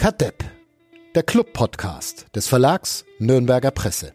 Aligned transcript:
Kadepp, 0.00 0.42
der 1.14 1.22
Club-Podcast 1.22 2.34
des 2.34 2.48
Verlags 2.48 3.04
Nürnberger 3.18 3.70
Presse. 3.70 4.14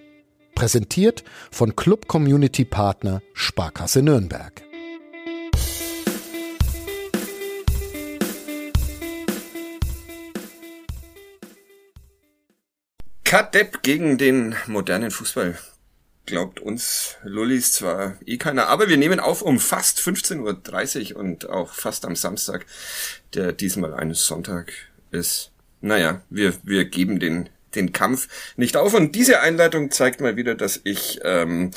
Präsentiert 0.55 1.23
von 1.52 1.76
Club 1.76 2.08
Community 2.08 2.65
Partner 2.65 3.21
Sparkasse 3.36 4.02
Nürnberg. 4.02 4.63
Kadepp 13.23 13.83
gegen 13.83 14.17
den 14.17 14.55
modernen 14.65 15.11
Fußball. 15.11 15.55
Glaubt 16.25 16.59
uns 16.61 17.17
Lullis 17.21 17.73
zwar 17.73 18.17
eh 18.25 18.38
keiner, 18.38 18.70
aber 18.70 18.89
wir 18.89 18.97
nehmen 18.97 19.20
auf 19.20 19.43
um 19.43 19.59
fast 19.59 19.99
15.30 19.99 21.13
Uhr 21.13 21.20
und 21.20 21.47
auch 21.47 21.73
fast 21.73 22.05
am 22.05 22.15
Samstag, 22.15 22.65
der 23.36 23.54
diesmal 23.54 23.93
ein 23.93 24.15
Sonntag 24.15 24.73
ist 25.12 25.52
naja, 25.85 26.21
wir, 26.30 26.53
wir 26.63 26.85
geben 26.85 27.20
den, 27.20 27.49
den 27.75 27.93
Kampf 27.93 28.27
nicht 28.57 28.76
auf. 28.76 28.93
Und 28.93 29.13
diese 29.16 29.41
Einleitung 29.41 29.91
zeigt 29.91 30.20
mal 30.20 30.35
wieder, 30.35 30.55
dass 30.55 30.81
ich 30.84 31.20
ähm, 31.23 31.71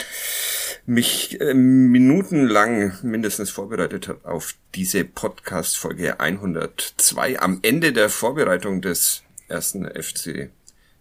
mich 0.87 1.41
äh, 1.41 1.53
minutenlang 1.53 2.95
mindestens 3.03 3.51
vorbereitet 3.51 4.09
habe 4.09 4.27
auf 4.27 4.55
diese 4.75 5.05
Podcast-Folge 5.05 6.21
102 6.21 7.39
am 7.39 7.61
Ende 7.63 7.93
der 7.93 8.09
Vorbereitung 8.09 8.81
des 8.81 9.25
ersten 9.49 9.85
FC 9.85 10.51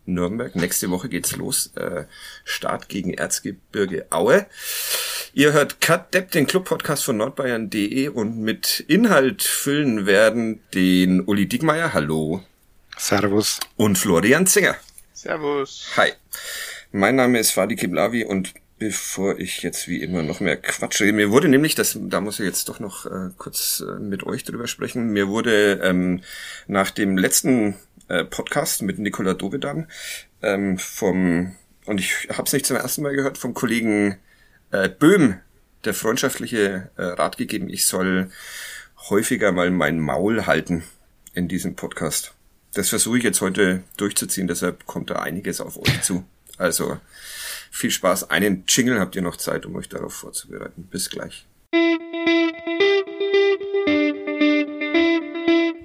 Nürnberg. 0.06 0.56
Nächste 0.56 0.90
Woche 0.90 1.08
geht's 1.08 1.36
los. 1.38 1.72
Äh, 1.76 2.06
Start 2.44 2.90
gegen 2.90 3.14
Erzgebirge 3.14 4.08
Aue. 4.10 4.48
Ihr 5.34 5.54
hört 5.54 5.80
Cut 5.80 6.14
Depp, 6.14 6.32
den 6.32 6.46
Club-Podcast 6.46 7.06
von 7.06 7.16
nordbayern.de 7.16 8.10
und 8.10 8.38
mit 8.38 8.82
Inhalt 8.82 9.44
füllen 9.44 10.06
werden 10.06 10.62
den 10.74 11.22
Uli 11.22 11.48
Dickmeier. 11.48 11.94
Hallo. 11.94 12.44
Servus. 12.98 13.60
Und 13.76 13.98
Florian 13.98 14.48
Zinger. 14.48 14.76
Servus. 15.14 15.88
Hi. 15.98 16.12
Mein 16.92 17.16
Name 17.16 17.40
ist 17.40 17.52
Fadi 17.52 17.76
Kiblavi 17.76 18.26
und 18.26 18.54
bevor 18.80 19.40
ich 19.40 19.62
jetzt 19.62 19.88
wie 19.88 20.02
immer 20.02 20.24
noch 20.24 20.40
mehr 20.40 20.58
quatsche, 20.58 21.12
mir 21.12 21.32
wurde 21.32 21.48
nämlich, 21.48 21.76
das, 21.76 21.98
da 22.00 22.22
muss 22.22 22.40
ich 22.40 22.46
jetzt 22.46 22.70
doch 22.70 22.80
noch 22.80 23.06
äh, 23.06 23.30
kurz 23.38 23.84
äh, 23.88 24.00
mit 24.00 24.24
euch 24.24 24.44
drüber 24.44 24.68
sprechen, 24.68 25.10
mir 25.10 25.28
wurde 25.28 25.80
ähm, 25.84 26.22
nach 26.68 26.92
dem 26.92 27.18
letzten 27.18 27.76
äh, 28.08 28.24
Podcast 28.24 28.82
mit 28.82 29.00
Nikola 29.00 29.34
Dovedan 29.34 29.88
ähm, 30.42 30.78
vom, 30.78 31.56
und 31.86 32.00
ich 32.00 32.30
habe 32.30 32.44
es 32.44 32.54
nicht 32.54 32.66
zum 32.66 32.78
ersten 32.78 33.02
Mal 33.02 33.16
gehört, 33.16 33.38
vom 33.38 33.54
Kollegen 33.54 34.18
äh, 34.72 34.90
Böhm, 34.90 35.40
der 35.86 35.94
freundschaftliche 35.94 36.90
äh, 36.98 37.04
Rat 37.04 37.38
gegeben, 37.38 37.70
ich 37.70 37.86
soll 37.86 38.32
häufiger 39.10 39.52
mal 39.52 39.72
mein 39.72 40.00
Maul 40.00 40.46
halten 40.46 40.84
in 41.34 41.48
diesem 41.48 41.76
Podcast 41.76 42.34
das 42.74 42.90
versuche 42.90 43.18
ich 43.18 43.24
jetzt 43.24 43.42
heute 43.42 43.84
durchzuziehen, 43.98 44.48
deshalb 44.48 44.86
kommt 44.86 45.10
da 45.10 45.16
einiges 45.16 45.62
auf 45.62 45.78
euch 45.78 46.02
zu. 46.02 46.24
Also 46.58 46.98
viel 47.72 47.92
Spaß. 47.92 48.30
Einen 48.30 48.64
Jingle 48.68 49.00
habt 49.00 49.16
ihr 49.16 49.22
noch 49.22 49.38
Zeit, 49.38 49.66
um 49.66 49.76
euch 49.76 49.90
darauf 49.90 50.14
vorzubereiten. 50.14 50.88
Bis 50.90 51.10
gleich. 51.10 51.46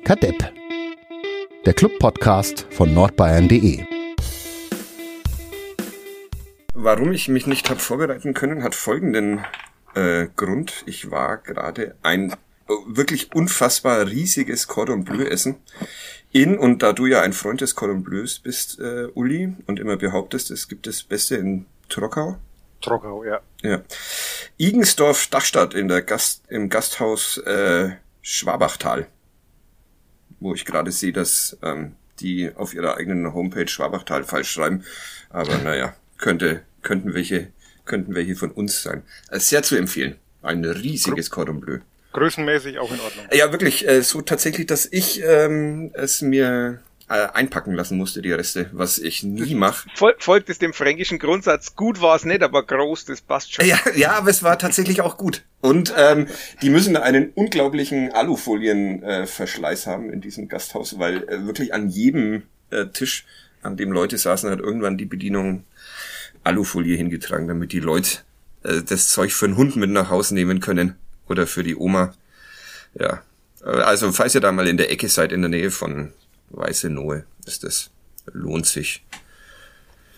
Kadepp, 0.04 0.52
der 1.64 1.74
Club-Podcast 1.74 2.66
von 2.70 2.92
nordbayern.de. 2.92 3.84
Warum 6.74 7.12
ich 7.12 7.28
mich 7.28 7.46
nicht 7.46 7.70
habe 7.70 7.80
vorbereiten 7.80 8.34
können, 8.34 8.62
hat 8.62 8.74
folgenden 8.74 9.44
äh, 9.94 10.26
Grund. 10.34 10.82
Ich 10.86 11.10
war 11.10 11.38
gerade 11.38 11.96
ein 12.02 12.34
wirklich 12.86 13.34
unfassbar 13.34 14.06
riesiges 14.06 14.66
Cordon 14.66 15.04
Bleu 15.04 15.24
essen 15.24 15.56
in, 16.32 16.58
und 16.58 16.82
da 16.82 16.92
du 16.92 17.06
ja 17.06 17.20
ein 17.20 17.34
Freund 17.34 17.60
des 17.60 17.74
Cordon 17.74 18.02
Bleus 18.02 18.38
bist, 18.38 18.80
äh, 18.80 19.06
Uli, 19.14 19.54
und 19.66 19.78
immer 19.78 19.96
behauptest, 19.96 20.50
es 20.50 20.66
gibt 20.66 20.86
das 20.86 21.02
Beste 21.02 21.36
in 21.36 21.66
Trockau. 21.88 22.38
Trockau, 22.80 23.22
ja. 23.24 23.40
Ja. 23.62 23.82
Igensdorf 24.58 25.26
Dachstadt 25.28 25.74
in 25.74 25.88
der 25.88 26.02
Gast, 26.02 26.42
im 26.48 26.70
Gasthaus 26.70 27.36
äh, 27.38 27.90
Schwabachtal. 28.22 29.06
Wo 30.40 30.54
ich 30.54 30.64
gerade 30.64 30.90
sehe, 30.90 31.12
dass 31.12 31.58
ähm, 31.62 31.96
die 32.20 32.50
auf 32.54 32.74
ihrer 32.74 32.96
eigenen 32.96 33.34
Homepage 33.34 33.68
Schwabachtal 33.68 34.24
falsch 34.24 34.50
schreiben. 34.50 34.84
Aber 35.28 35.58
naja, 35.58 35.94
könnte, 36.16 36.62
könnten 36.80 37.14
welche, 37.14 37.52
könnten 37.84 38.14
welche 38.14 38.36
von 38.36 38.50
uns 38.50 38.82
sein. 38.82 39.02
Äh, 39.30 39.38
sehr 39.38 39.62
zu 39.62 39.76
empfehlen. 39.76 40.16
Ein 40.40 40.64
riesiges 40.64 41.30
Cordon 41.30 41.60
Bleu 41.60 41.80
größenmäßig 42.12 42.78
auch 42.78 42.92
in 42.92 43.00
Ordnung. 43.00 43.26
Ja, 43.32 43.50
wirklich, 43.52 43.86
äh, 43.88 44.02
so 44.02 44.20
tatsächlich, 44.22 44.66
dass 44.66 44.86
ich 44.86 45.22
ähm, 45.24 45.90
es 45.94 46.22
mir 46.22 46.80
äh, 47.12 47.28
einpacken 47.34 47.74
lassen 47.74 47.98
musste, 47.98 48.22
die 48.22 48.32
Reste, 48.32 48.70
was 48.72 48.98
ich 48.98 49.22
nie 49.22 49.54
mache. 49.54 49.88
Fol 49.94 50.14
folgt 50.18 50.48
es 50.48 50.58
dem 50.58 50.72
fränkischen 50.72 51.18
Grundsatz, 51.18 51.76
gut 51.76 52.00
war 52.00 52.16
es 52.16 52.24
nicht, 52.24 52.42
aber 52.42 52.64
groß, 52.64 53.04
das 53.04 53.20
passt 53.20 53.52
schon. 53.52 53.66
Ja, 53.66 53.78
ja, 53.94 54.12
aber 54.12 54.30
es 54.30 54.42
war 54.42 54.58
tatsächlich 54.58 55.02
auch 55.02 55.18
gut. 55.18 55.42
Und 55.60 55.92
ähm, 55.96 56.26
die 56.62 56.70
müssen 56.70 56.96
einen 56.96 57.30
unglaublichen 57.34 58.12
Alufolienverschleiß 58.12 59.86
äh, 59.86 59.90
haben 59.90 60.10
in 60.10 60.20
diesem 60.22 60.48
Gasthaus, 60.48 60.98
weil 60.98 61.28
äh, 61.28 61.44
wirklich 61.44 61.74
an 61.74 61.90
jedem 61.90 62.44
äh, 62.70 62.86
Tisch, 62.86 63.26
an 63.62 63.76
dem 63.76 63.92
Leute 63.92 64.16
saßen, 64.16 64.50
hat 64.50 64.60
irgendwann 64.60 64.96
die 64.96 65.04
Bedienung 65.04 65.64
Alufolie 66.44 66.96
hingetragen, 66.96 67.46
damit 67.46 67.72
die 67.72 67.80
Leute 67.80 68.20
äh, 68.64 68.80
das 68.82 69.08
Zeug 69.08 69.32
für 69.32 69.44
einen 69.44 69.56
Hund 69.56 69.76
mit 69.76 69.90
nach 69.90 70.08
Hause 70.08 70.34
nehmen 70.34 70.60
können 70.60 70.96
oder 71.32 71.46
für 71.46 71.64
die 71.64 71.74
Oma. 71.74 72.14
Ja. 72.94 73.22
Also, 73.62 74.12
falls 74.12 74.34
ihr 74.34 74.40
da 74.40 74.52
mal 74.52 74.68
in 74.68 74.76
der 74.76 74.90
Ecke 74.90 75.08
seid, 75.08 75.32
in 75.32 75.42
der 75.42 75.48
Nähe 75.48 75.70
von 75.70 76.12
Weiße 76.50 76.90
Nohe, 76.90 77.24
ist 77.46 77.64
das, 77.64 77.90
lohnt 78.32 78.66
sich. 78.66 79.02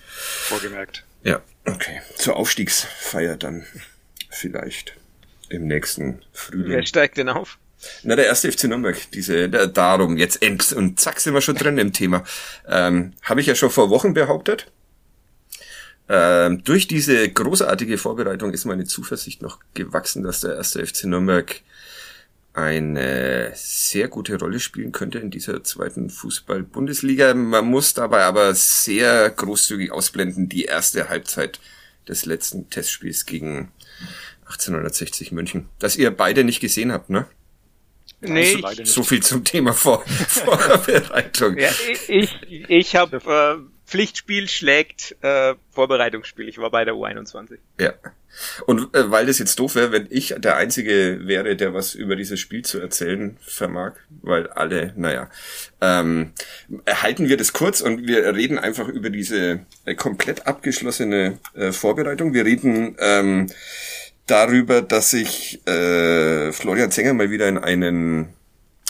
Vorgemerkt. 0.06 1.04
Ja, 1.22 1.40
okay. 1.64 2.00
Zur 2.16 2.36
Aufstiegsfeier 2.36 3.36
dann 3.36 3.64
vielleicht 4.30 4.96
im 5.48 5.66
nächsten 5.66 6.22
Frühling. 6.32 6.70
Wer 6.70 6.86
steigt 6.86 7.16
denn 7.16 7.28
auf? 7.28 7.58
Na, 8.02 8.16
der 8.16 8.26
erste 8.26 8.50
FC 8.50 8.64
Nürnberg, 8.64 8.96
diese, 9.12 9.48
da, 9.48 9.66
darum, 9.66 10.16
jetzt 10.16 10.42
ends 10.42 10.72
und 10.72 10.98
zack 10.98 11.20
sind 11.20 11.34
wir 11.34 11.40
schon 11.40 11.56
drin 11.56 11.78
im 11.78 11.92
Thema. 11.92 12.24
Ähm, 12.66 13.12
Habe 13.22 13.40
ich 13.40 13.46
ja 13.46 13.54
schon 13.54 13.70
vor 13.70 13.90
Wochen 13.90 14.14
behauptet. 14.14 14.70
Ähm, 16.08 16.62
durch 16.64 16.86
diese 16.86 17.28
großartige 17.28 17.96
Vorbereitung 17.96 18.52
ist 18.52 18.66
meine 18.66 18.84
Zuversicht 18.84 19.42
noch 19.42 19.58
gewachsen, 19.72 20.22
dass 20.22 20.40
der 20.40 20.56
erste 20.56 20.86
FC 20.86 21.04
Nürnberg 21.04 21.62
eine 22.52 23.52
sehr 23.54 24.08
gute 24.08 24.38
Rolle 24.38 24.60
spielen 24.60 24.92
könnte 24.92 25.18
in 25.18 25.30
dieser 25.30 25.64
zweiten 25.64 26.08
Fußball-Bundesliga. 26.08 27.34
Man 27.34 27.66
muss 27.66 27.94
dabei 27.94 28.24
aber 28.24 28.54
sehr 28.54 29.28
großzügig 29.30 29.90
ausblenden 29.90 30.48
die 30.48 30.64
erste 30.64 31.08
Halbzeit 31.08 31.58
des 32.06 32.26
letzten 32.26 32.70
Testspiels 32.70 33.26
gegen 33.26 33.72
1860 34.46 35.32
München, 35.32 35.68
das 35.78 35.96
ihr 35.96 36.10
beide 36.10 36.44
nicht 36.44 36.60
gesehen 36.60 36.92
habt, 36.92 37.10
ne? 37.10 37.26
Nee, 38.20 38.62
so 38.84 39.02
viel 39.02 39.22
zum 39.22 39.44
Thema 39.44 39.72
Vor 39.72 40.02
Vorbereitung. 40.28 41.58
Ja, 41.58 41.70
ich 42.08 42.40
ich, 42.68 42.96
habe 42.96 43.16
äh, 43.16 43.73
Pflichtspiel 43.86 44.48
schlägt 44.48 45.16
äh, 45.22 45.54
Vorbereitungsspiel. 45.70 46.48
Ich 46.48 46.58
war 46.58 46.70
bei 46.70 46.84
der 46.84 46.94
U21. 46.94 47.58
Ja. 47.78 47.92
Und 48.66 48.94
äh, 48.94 49.10
weil 49.10 49.26
das 49.26 49.38
jetzt 49.38 49.58
doof 49.58 49.74
wäre, 49.74 49.92
wenn 49.92 50.08
ich 50.10 50.34
der 50.38 50.56
Einzige 50.56 51.20
wäre, 51.22 51.54
der 51.54 51.74
was 51.74 51.94
über 51.94 52.16
dieses 52.16 52.40
Spiel 52.40 52.64
zu 52.64 52.80
erzählen 52.80 53.36
vermag, 53.40 53.92
weil 54.22 54.48
alle, 54.48 54.92
naja, 54.96 55.30
ähm, 55.80 56.32
halten 56.88 57.28
wir 57.28 57.36
das 57.36 57.52
kurz 57.52 57.80
und 57.80 58.08
wir 58.08 58.34
reden 58.34 58.58
einfach 58.58 58.88
über 58.88 59.10
diese 59.10 59.60
äh, 59.84 59.94
komplett 59.94 60.46
abgeschlossene 60.46 61.38
äh, 61.54 61.70
Vorbereitung. 61.70 62.34
Wir 62.34 62.44
reden 62.44 62.96
ähm, 62.98 63.50
darüber, 64.26 64.82
dass 64.82 65.10
sich 65.10 65.64
äh, 65.66 66.52
Florian 66.52 66.90
Zenger 66.90 67.14
mal 67.14 67.30
wieder 67.30 67.48
in 67.48 67.58
einen 67.58 68.34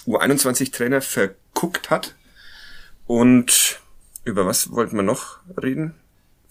U21-Trainer 0.06 1.00
verguckt 1.00 1.90
hat 1.90 2.14
und 3.06 3.80
über 4.24 4.46
was 4.46 4.70
wollten 4.72 4.96
wir 4.96 5.02
noch 5.02 5.38
reden? 5.60 5.94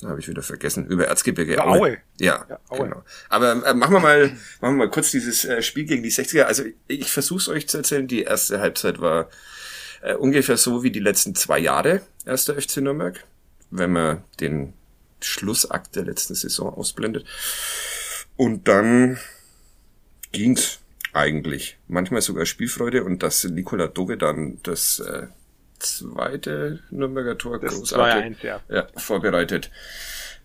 Habe 0.04 0.20
ich 0.20 0.28
wieder 0.28 0.42
vergessen. 0.42 0.86
Über 0.88 1.08
Erzgebirge. 1.08 1.54
Über 1.54 1.68
Aue. 1.68 1.98
Ja, 2.20 2.46
ja 2.50 2.60
Aue. 2.70 2.84
genau. 2.84 3.04
Aber 3.30 3.66
äh, 3.66 3.74
machen 3.74 3.94
wir 3.94 4.00
mal, 4.00 4.28
machen 4.62 4.76
wir 4.76 4.86
mal 4.86 4.90
kurz 4.90 5.12
dieses 5.12 5.46
äh, 5.46 5.62
Spiel 5.62 5.86
gegen 5.86 6.04
die 6.04 6.12
60er. 6.12 6.44
Also 6.44 6.64
ich 6.88 7.12
versuche 7.12 7.40
es 7.40 7.48
euch 7.50 7.68
zu 7.68 7.78
erzählen. 7.78 8.08
Die 8.08 8.24
erste 8.24 8.60
Halbzeit 8.60 9.00
war 9.00 9.30
äh, 10.02 10.16
ungefähr 10.16 10.58
so 10.58 10.84
wie 10.84 10.92
die 10.92 11.00
letzten 11.00 11.36
zwei 11.36 11.60
Jahre 11.60 12.02
erster 12.26 12.60
FC 12.60 12.78
Nürnberg, 12.78 13.24
wenn 13.72 13.92
man 13.92 14.24
den 14.40 14.74
Schlussakt 15.22 15.96
der 15.96 16.04
letzten 16.04 16.36
Saison 16.36 16.74
ausblendet. 16.74 17.26
Und 18.36 18.68
dann 18.68 19.20
ging's 20.32 20.80
eigentlich. 21.14 21.78
Manchmal 21.88 22.22
sogar 22.22 22.46
Spielfreude 22.46 23.04
und 23.04 23.24
dass 23.24 23.44
Nikola 23.44 23.88
Dove 23.88 24.18
dann 24.18 24.60
das 24.64 25.00
äh, 25.00 25.28
zweite 25.84 26.80
Nürnberger 26.90 27.38
Tor 27.38 27.60
das 27.60 27.76
großartig 27.76 28.40
2 28.40 28.48
ja. 28.48 28.62
Ja, 28.70 28.88
vorbereitet. 28.96 29.70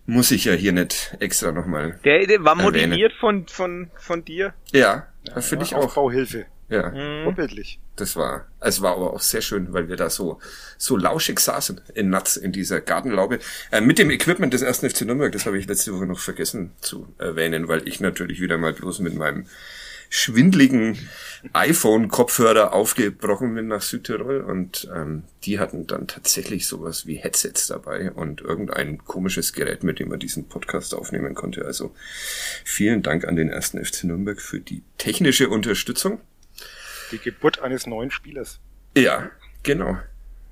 Muss 0.05 0.31
ich 0.31 0.45
ja 0.45 0.53
hier 0.53 0.71
nicht 0.71 1.15
extra 1.19 1.51
nochmal. 1.51 1.99
Der, 2.03 2.25
der 2.25 2.43
war 2.43 2.55
motiviert 2.55 3.13
von, 3.19 3.47
von, 3.47 3.91
von 3.95 4.25
dir. 4.25 4.53
Ja, 4.71 5.07
ja 5.23 5.41
finde 5.41 5.65
ich 5.65 5.75
auch. 5.75 5.85
Aufbauhilfe. 5.85 6.45
Ja, 6.69 6.89
Mhm. 6.89 7.23
Vorbildlich. 7.23 7.79
das 7.95 8.15
war, 8.15 8.45
es 8.59 8.81
war 8.81 8.93
aber 8.93 9.13
auch 9.13 9.19
sehr 9.21 9.41
schön, 9.41 9.73
weil 9.73 9.89
wir 9.89 9.95
da 9.95 10.09
so, 10.11 10.39
so 10.77 10.95
lauschig 10.95 11.39
saßen 11.39 11.81
in 11.95 12.11
Natz, 12.11 12.35
in 12.35 12.51
dieser 12.51 12.79
Gartenlaube, 12.79 13.39
äh, 13.71 13.81
mit 13.81 13.97
dem 13.97 14.11
Equipment 14.11 14.53
des 14.53 14.61
ersten 14.61 14.87
FC 14.87 15.01
Nürnberg, 15.01 15.31
das 15.31 15.47
habe 15.47 15.57
ich 15.57 15.67
letzte 15.67 15.95
Woche 15.95 16.05
noch 16.05 16.19
vergessen 16.19 16.71
zu 16.79 17.07
erwähnen, 17.17 17.67
weil 17.67 17.87
ich 17.87 17.99
natürlich 18.01 18.39
wieder 18.39 18.59
mal 18.59 18.73
bloß 18.73 18.99
mit 18.99 19.15
meinem 19.15 19.47
schwindligen 20.09 20.97
iPhone-Kopfhörer 21.53 22.73
aufgebrochen 22.73 23.53
bin 23.53 23.67
nach 23.67 23.81
Südtirol 23.81 24.41
und 24.41 24.89
ähm, 24.93 25.23
die 25.43 25.59
hatten 25.59 25.87
dann 25.87 26.07
tatsächlich 26.07 26.67
sowas 26.67 27.05
wie 27.05 27.15
Headsets 27.15 27.67
dabei 27.67 28.11
und 28.11 28.41
irgendein 28.41 28.97
komisches 29.05 29.53
Gerät, 29.53 29.83
mit 29.83 29.99
dem 29.99 30.09
man 30.09 30.19
diesen 30.19 30.47
Podcast 30.47 30.93
aufnehmen 30.93 31.35
konnte. 31.35 31.63
Also 31.65 31.93
vielen 32.65 33.03
Dank 33.03 33.25
an 33.27 33.35
den 33.35 33.49
ersten 33.49 33.83
FC 33.83 34.05
Nürnberg 34.05 34.41
für 34.41 34.59
die 34.59 34.83
technische 34.97 35.49
Unterstützung. 35.49 36.19
Die 37.11 37.19
Geburt 37.19 37.61
eines 37.61 37.87
neuen 37.87 38.11
Spielers. 38.11 38.59
Ja, 38.97 39.29
genau. 39.63 39.97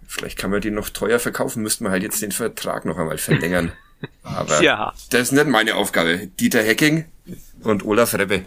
Vielleicht 0.08 0.38
kann 0.38 0.52
man 0.52 0.62
den 0.62 0.76
noch 0.76 0.90
teuer 0.90 1.20
verkaufen, 1.20 1.62
müssten 1.64 1.84
wir 1.84 1.92
halt 1.92 2.04
jetzt 2.04 2.22
den 2.22 2.32
Vertrag 2.32 2.86
noch 2.86 2.98
einmal 2.98 3.18
verlängern. 3.18 3.74
Aber 4.24 4.62
Ja. 4.62 4.94
das 5.10 5.22
ist 5.24 5.32
nicht 5.34 5.48
meine 5.48 5.76
Aufgabe. 5.76 6.28
Dieter 6.40 6.62
Hecking 6.62 7.06
und 7.62 7.86
Olaf 7.86 8.14
Rebbe. 8.14 8.44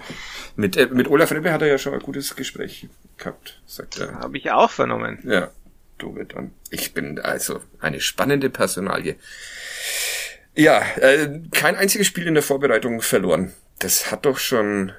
Mit, 0.56 0.76
äh, 0.76 0.86
mit 0.86 1.08
Olaf 1.08 1.32
Rebbe 1.32 1.52
hat 1.52 1.62
er 1.62 1.68
ja 1.68 1.78
schon 1.78 1.94
ein 1.94 2.00
gutes 2.00 2.36
Gespräch 2.36 2.88
gehabt, 3.16 3.60
sagt 3.66 3.98
er. 3.98 4.14
Habe 4.14 4.38
ich 4.38 4.50
auch 4.50 4.70
vernommen. 4.70 5.18
Ja, 5.24 5.50
du 5.98 6.14
wird 6.14 6.34
dann. 6.34 6.52
Ich 6.70 6.92
bin 6.94 7.18
also 7.18 7.60
eine 7.80 8.00
spannende 8.00 8.50
Personalie. 8.50 9.16
Ja, 10.54 10.82
äh, 10.96 11.40
kein 11.52 11.76
einziges 11.76 12.06
Spiel 12.06 12.26
in 12.26 12.34
der 12.34 12.42
Vorbereitung 12.42 13.02
verloren. 13.02 13.52
Das 13.78 14.10
hat 14.10 14.26
doch 14.26 14.38
schon 14.38 14.92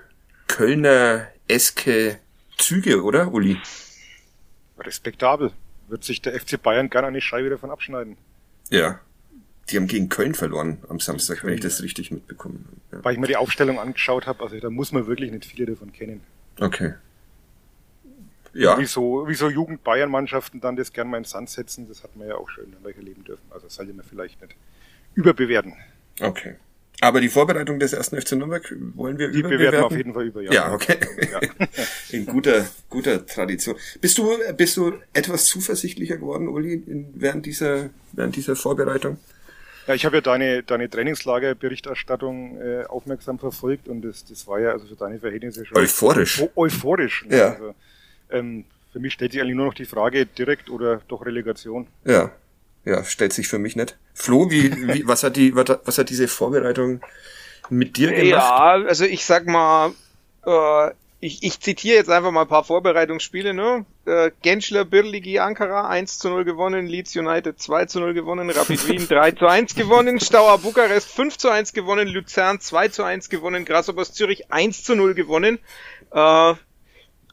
Kölner 0.48 1.28
eske 1.48 2.20
Züge, 2.58 3.04
oder, 3.04 3.32
Uli? 3.32 3.60
Respektabel. 4.80 5.52
Wird 5.88 6.04
sich 6.04 6.22
der 6.22 6.40
FC 6.40 6.62
Bayern 6.62 6.90
gerne 6.90 7.08
eine 7.08 7.22
Scheibe 7.22 7.50
davon 7.50 7.70
abschneiden. 7.70 8.18
Ja. 8.70 9.00
Die 9.70 9.78
haben 9.78 9.88
gegen 9.88 10.10
Köln 10.10 10.34
verloren 10.34 10.80
am 10.90 11.00
Samstag, 11.00 11.44
wenn 11.46 11.54
ich 11.54 11.62
das 11.62 11.82
richtig 11.82 12.12
mitbekommen 12.12 12.66
habe. 12.68 12.98
Ja. 12.98 13.06
Weil 13.06 13.14
ich 13.14 13.20
mir 13.20 13.28
die 13.28 13.38
Aufstellung 13.38 13.80
angeschaut 13.80 14.28
habe, 14.28 14.44
also 14.44 14.60
da 14.60 14.70
muss 14.70 14.92
man 14.92 15.08
wirklich 15.08 15.32
nicht 15.32 15.46
viele 15.46 15.66
davon 15.66 15.94
kennen. 15.94 16.22
Okay. 16.60 16.94
Ja, 18.54 18.78
Wie 18.78 18.86
so, 18.86 19.30
wie 19.30 19.34
so 19.34 19.50
Jugend-Bayern-Mannschaften 19.50 20.60
dann 20.60 20.76
das 20.76 20.92
gern 20.92 21.10
mal 21.10 21.18
in 21.18 21.24
den 21.24 21.30
Sand 21.30 21.50
setzen, 21.50 21.88
das 21.88 22.04
hat 22.04 22.18
man 22.18 22.28
ja 22.28 22.36
auch 22.36 22.50
schön 22.50 22.66
in 22.66 22.72
Nürnberg 22.72 22.98
erleben 22.98 23.24
dürfen. 23.24 23.44
Also 23.50 23.68
das 23.68 23.76
sollte 23.76 23.94
man 23.94 24.06
vielleicht 24.06 24.42
nicht 24.42 24.56
überbewerten. 25.16 25.74
okay. 26.20 26.56
Aber 27.04 27.20
die 27.20 27.30
Vorbereitung 27.30 27.80
des 27.80 27.94
ersten 27.94 28.22
FC 28.22 28.34
Nürnberg 28.34 28.76
wollen 28.94 29.18
wir 29.18 29.32
Die 29.32 29.40
überbewerten? 29.40 29.58
bewerten 29.58 29.78
wir 29.82 29.86
auf 29.88 29.98
jeden 29.98 30.14
Fall 30.14 30.26
über, 30.28 30.42
ja. 30.44 30.52
Ja, 30.52 30.72
okay. 30.74 30.98
Ja. 31.32 31.40
In 32.12 32.28
guter, 32.28 32.64
guter 32.92 33.26
Tradition. 33.26 33.76
Bist 34.02 34.20
du, 34.20 34.38
bist 34.56 34.78
du 34.78 34.94
etwas 35.12 35.46
zuversichtlicher 35.46 36.18
geworden, 36.18 36.48
Uli, 36.48 36.74
in, 36.86 37.08
während 37.16 37.48
dieser, 37.48 37.90
während 38.12 38.36
dieser 38.36 38.56
Vorbereitung? 38.56 39.18
Ja, 39.92 39.96
ich 39.96 40.06
habe 40.06 40.16
ja 40.16 40.22
deine, 40.22 40.64
deine 40.64 40.90
Trainingslager-Berichterstattung 40.90 42.62
äh, 42.62 42.86
aufmerksam 42.86 43.40
verfolgt 43.40 43.90
und 43.90 44.04
das, 44.04 44.24
das 44.24 44.48
war 44.48 44.58
ja 44.58 44.72
also 44.72 44.88
für 44.88 44.96
deine 44.96 45.20
Verhältnisse 45.20 45.66
schon 45.66 45.76
Euphorisch. 45.78 46.40
Eu 46.40 46.48
euphorisch. 46.56 47.26
Ne? 47.26 47.38
Ja. 47.38 47.50
Also, 47.50 47.76
ähm, 48.30 48.64
für 48.94 49.00
mich 49.02 49.12
stellt 49.12 49.34
sich 49.34 49.42
eigentlich 49.42 49.58
nur 49.58 49.66
noch 49.66 49.74
die 49.74 49.84
Frage, 49.84 50.26
direkt 50.26 50.70
oder 50.70 51.02
doch 51.10 51.26
Relegation. 51.26 51.88
Ja. 52.06 52.32
Ja, 52.86 53.04
stellt 53.04 53.34
sich 53.34 53.50
für 53.50 53.60
mich 53.60 53.76
nicht. 53.76 53.98
Flo, 54.14 54.50
wie, 54.50 54.72
wie, 54.88 55.06
was 55.08 55.24
hat 55.24 55.36
die, 55.36 55.54
was 55.58 55.68
hat, 55.68 55.82
was 55.84 55.98
hat 55.98 56.10
diese 56.10 56.30
Vorbereitung 56.30 57.02
mit 57.70 57.98
dir 57.98 58.12
gemacht? 58.12 58.24
Ja, 58.24 58.72
also 58.88 59.04
ich 59.04 59.26
sag 59.26 59.46
mal, 59.46 59.92
äh, 60.46 60.92
ich, 61.20 61.44
ich 61.44 61.60
zitiere 61.60 61.98
jetzt 61.98 62.10
einfach 62.10 62.32
mal 62.32 62.44
ein 62.44 62.48
paar 62.48 62.64
Vorbereitungsspiele, 62.64 63.54
ne? 63.54 63.86
Äh, 64.04 64.32
Genschler, 64.42 64.84
Birligi, 64.84 65.38
Ankara 65.38 65.88
1 65.88 66.18
zu 66.18 66.30
0 66.30 66.44
gewonnen, 66.44 66.88
Leeds 66.88 67.16
United 67.16 67.62
2 67.62 67.86
zu 67.86 68.00
0 68.00 68.16
gewonnen, 68.16 68.50
Rapid 68.50 68.88
Wien 68.88 69.08
3 69.08 69.32
zu 69.32 69.46
1 69.46 69.76
gewonnen, 69.76 70.20
Stauer 70.20 70.58
Bukarest 70.58 71.12
5 71.12 71.38
zu 71.38 71.50
1 71.50 71.74
gewonnen, 71.74 72.08
Luzern 72.08 72.60
2 72.60 72.88
zu 72.88 73.04
1 73.04 73.30
gewonnen, 73.30 73.64
Grasshoppers 73.64 74.14
Zürich 74.14 74.52
1 74.52 74.84
zu 74.84 74.96
0 74.96 75.14
gewonnen. 75.14 75.60
Äh, 76.12 76.54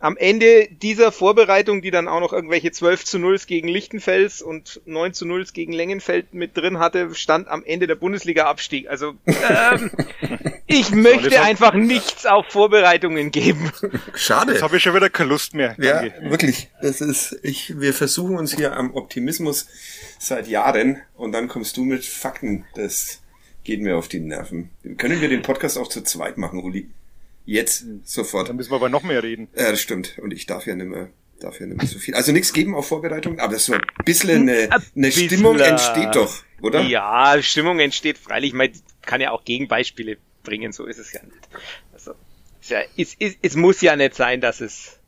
am 0.01 0.17
Ende 0.17 0.69
dieser 0.71 1.13
Vorbereitung, 1.13 1.83
die 1.83 1.91
dann 1.91 2.09
auch 2.09 2.21
noch 2.21 2.33
irgendwelche 2.33 2.71
12 2.71 3.05
zu 3.05 3.19
0 3.19 3.39
gegen 3.47 3.69
Lichtenfels 3.69 4.43
und 4.43 4.81
9 4.87 5.13
zu 5.13 5.27
0 5.27 5.45
gegen 5.53 5.73
Lengenfeld 5.73 6.35
mit 6.35 6.57
drin 6.57 6.79
hatte, 6.79 7.15
stand 7.15 7.49
am 7.49 7.65
Ende 7.65 7.87
der 7.87 7.95
Bundesliga-Abstieg. 7.97 8.89
Also 8.89 9.15
ähm, 9.27 9.91
ich 10.67 10.91
möchte 10.91 11.41
einfach 11.41 11.75
nichts 11.75 12.27
auf 12.27 12.47
Vorbereitungen 12.49 13.31
geben. 13.31 13.71
Schade. 14.15 14.53
Jetzt 14.53 14.63
habe 14.63 14.77
ich 14.77 14.83
schon 14.83 14.95
wieder 14.95 15.11
keine 15.11 15.31
Lust 15.31 15.55
mehr. 15.55 15.75
Ja, 15.79 16.03
Danke. 16.03 16.31
wirklich. 16.31 16.71
Das 16.81 17.01
ist, 17.01 17.39
ich, 17.43 17.81
wir 17.81 17.95
versuchen 17.95 18.37
uns 18.37 18.55
hier 18.55 18.77
am 18.77 18.95
Optimismus 18.95 19.67
seit 20.19 20.49
Jahren 20.49 20.99
und 21.17 21.33
dann 21.33 21.49
kommst 21.49 21.77
du 21.77 21.85
mit 21.85 22.05
Fakten. 22.05 22.65
Das 22.75 23.21
geht 23.65 23.81
mir 23.81 23.97
auf 23.97 24.09
die 24.09 24.21
Nerven. 24.21 24.71
Können 24.97 25.21
wir 25.21 25.29
den 25.29 25.43
Podcast 25.43 25.77
auch 25.77 25.89
zu 25.89 26.03
zweit 26.03 26.39
machen, 26.39 26.61
Uli? 26.61 26.89
Jetzt, 27.49 27.87
sofort. 28.05 28.51
Dann 28.51 28.57
müssen 28.57 28.71
wir 28.71 28.77
aber 28.77 28.91
noch 28.91 29.03
mehr 29.03 29.23
reden. 29.23 29.49
Ja, 29.57 29.71
das 29.71 29.81
stimmt. 29.81 30.19
Und 30.19 30.33
ich 30.33 30.45
darf 30.45 30.67
ja 30.67 30.75
nicht 30.75 30.87
mehr, 30.87 31.09
darf 31.41 31.59
ja 31.59 31.65
nicht 31.65 31.79
mehr 31.79 31.87
so 31.87 31.99
viel. 31.99 32.15
Also 32.15 32.31
nichts 32.31 32.53
geben 32.53 32.75
auf 32.75 32.89
Vorbereitung, 32.89 33.41
aber 33.41 33.59
so 33.59 33.73
ein 33.73 33.81
bisschen 34.05 34.51
eine, 34.51 34.69
eine 34.95 35.11
Stimmung 35.11 35.59
äh, 35.59 35.63
entsteht 35.63 36.15
doch, 36.15 36.45
oder? 36.61 36.83
Ja, 36.83 37.41
Stimmung 37.41 37.81
entsteht 37.81 38.19
freilich. 38.19 38.53
Man 38.53 38.69
kann 39.01 39.23
ja 39.23 39.31
auch 39.31 39.47
Gegenbeispiele 39.47 40.19
bringen, 40.43 40.73
so 40.73 40.85
ist 40.85 40.99
es 40.99 41.11
ja 41.15 41.23
nicht. 41.23 41.39
Also, 41.95 42.13
ist 42.61 42.71
ja, 42.71 42.81
es, 42.99 43.17
es, 43.19 43.37
es 43.41 43.57
muss 43.57 43.81
ja 43.81 43.97
nicht 43.97 44.15
sein, 44.15 44.43
dass 44.43 44.61
es, 44.61 44.99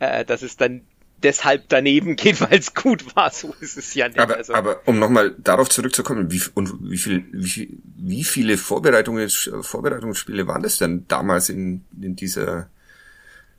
äh, 0.00 0.24
dass 0.24 0.42
es 0.42 0.56
dann 0.56 0.82
deshalb 1.22 1.68
daneben 1.68 2.16
geht, 2.16 2.40
weil 2.50 2.58
es 2.58 2.74
gut 2.74 3.14
war. 3.16 3.30
So 3.30 3.54
ist 3.60 3.76
es 3.76 3.94
ja 3.94 4.08
nicht. 4.08 4.18
Aber, 4.18 4.36
also, 4.36 4.54
aber 4.54 4.80
um 4.86 4.98
nochmal 4.98 5.34
darauf 5.38 5.68
zurückzukommen, 5.68 6.30
wie, 6.32 6.42
und 6.54 6.72
wie, 6.90 6.98
viel, 6.98 7.24
wie, 7.32 7.78
wie 7.96 8.24
viele 8.24 8.58
Vorbereitungen, 8.58 9.28
Vorbereitungsspiele 9.28 10.46
waren 10.46 10.62
das 10.62 10.78
denn 10.78 11.06
damals 11.08 11.48
in, 11.48 11.84
in 12.00 12.16
dieser 12.16 12.68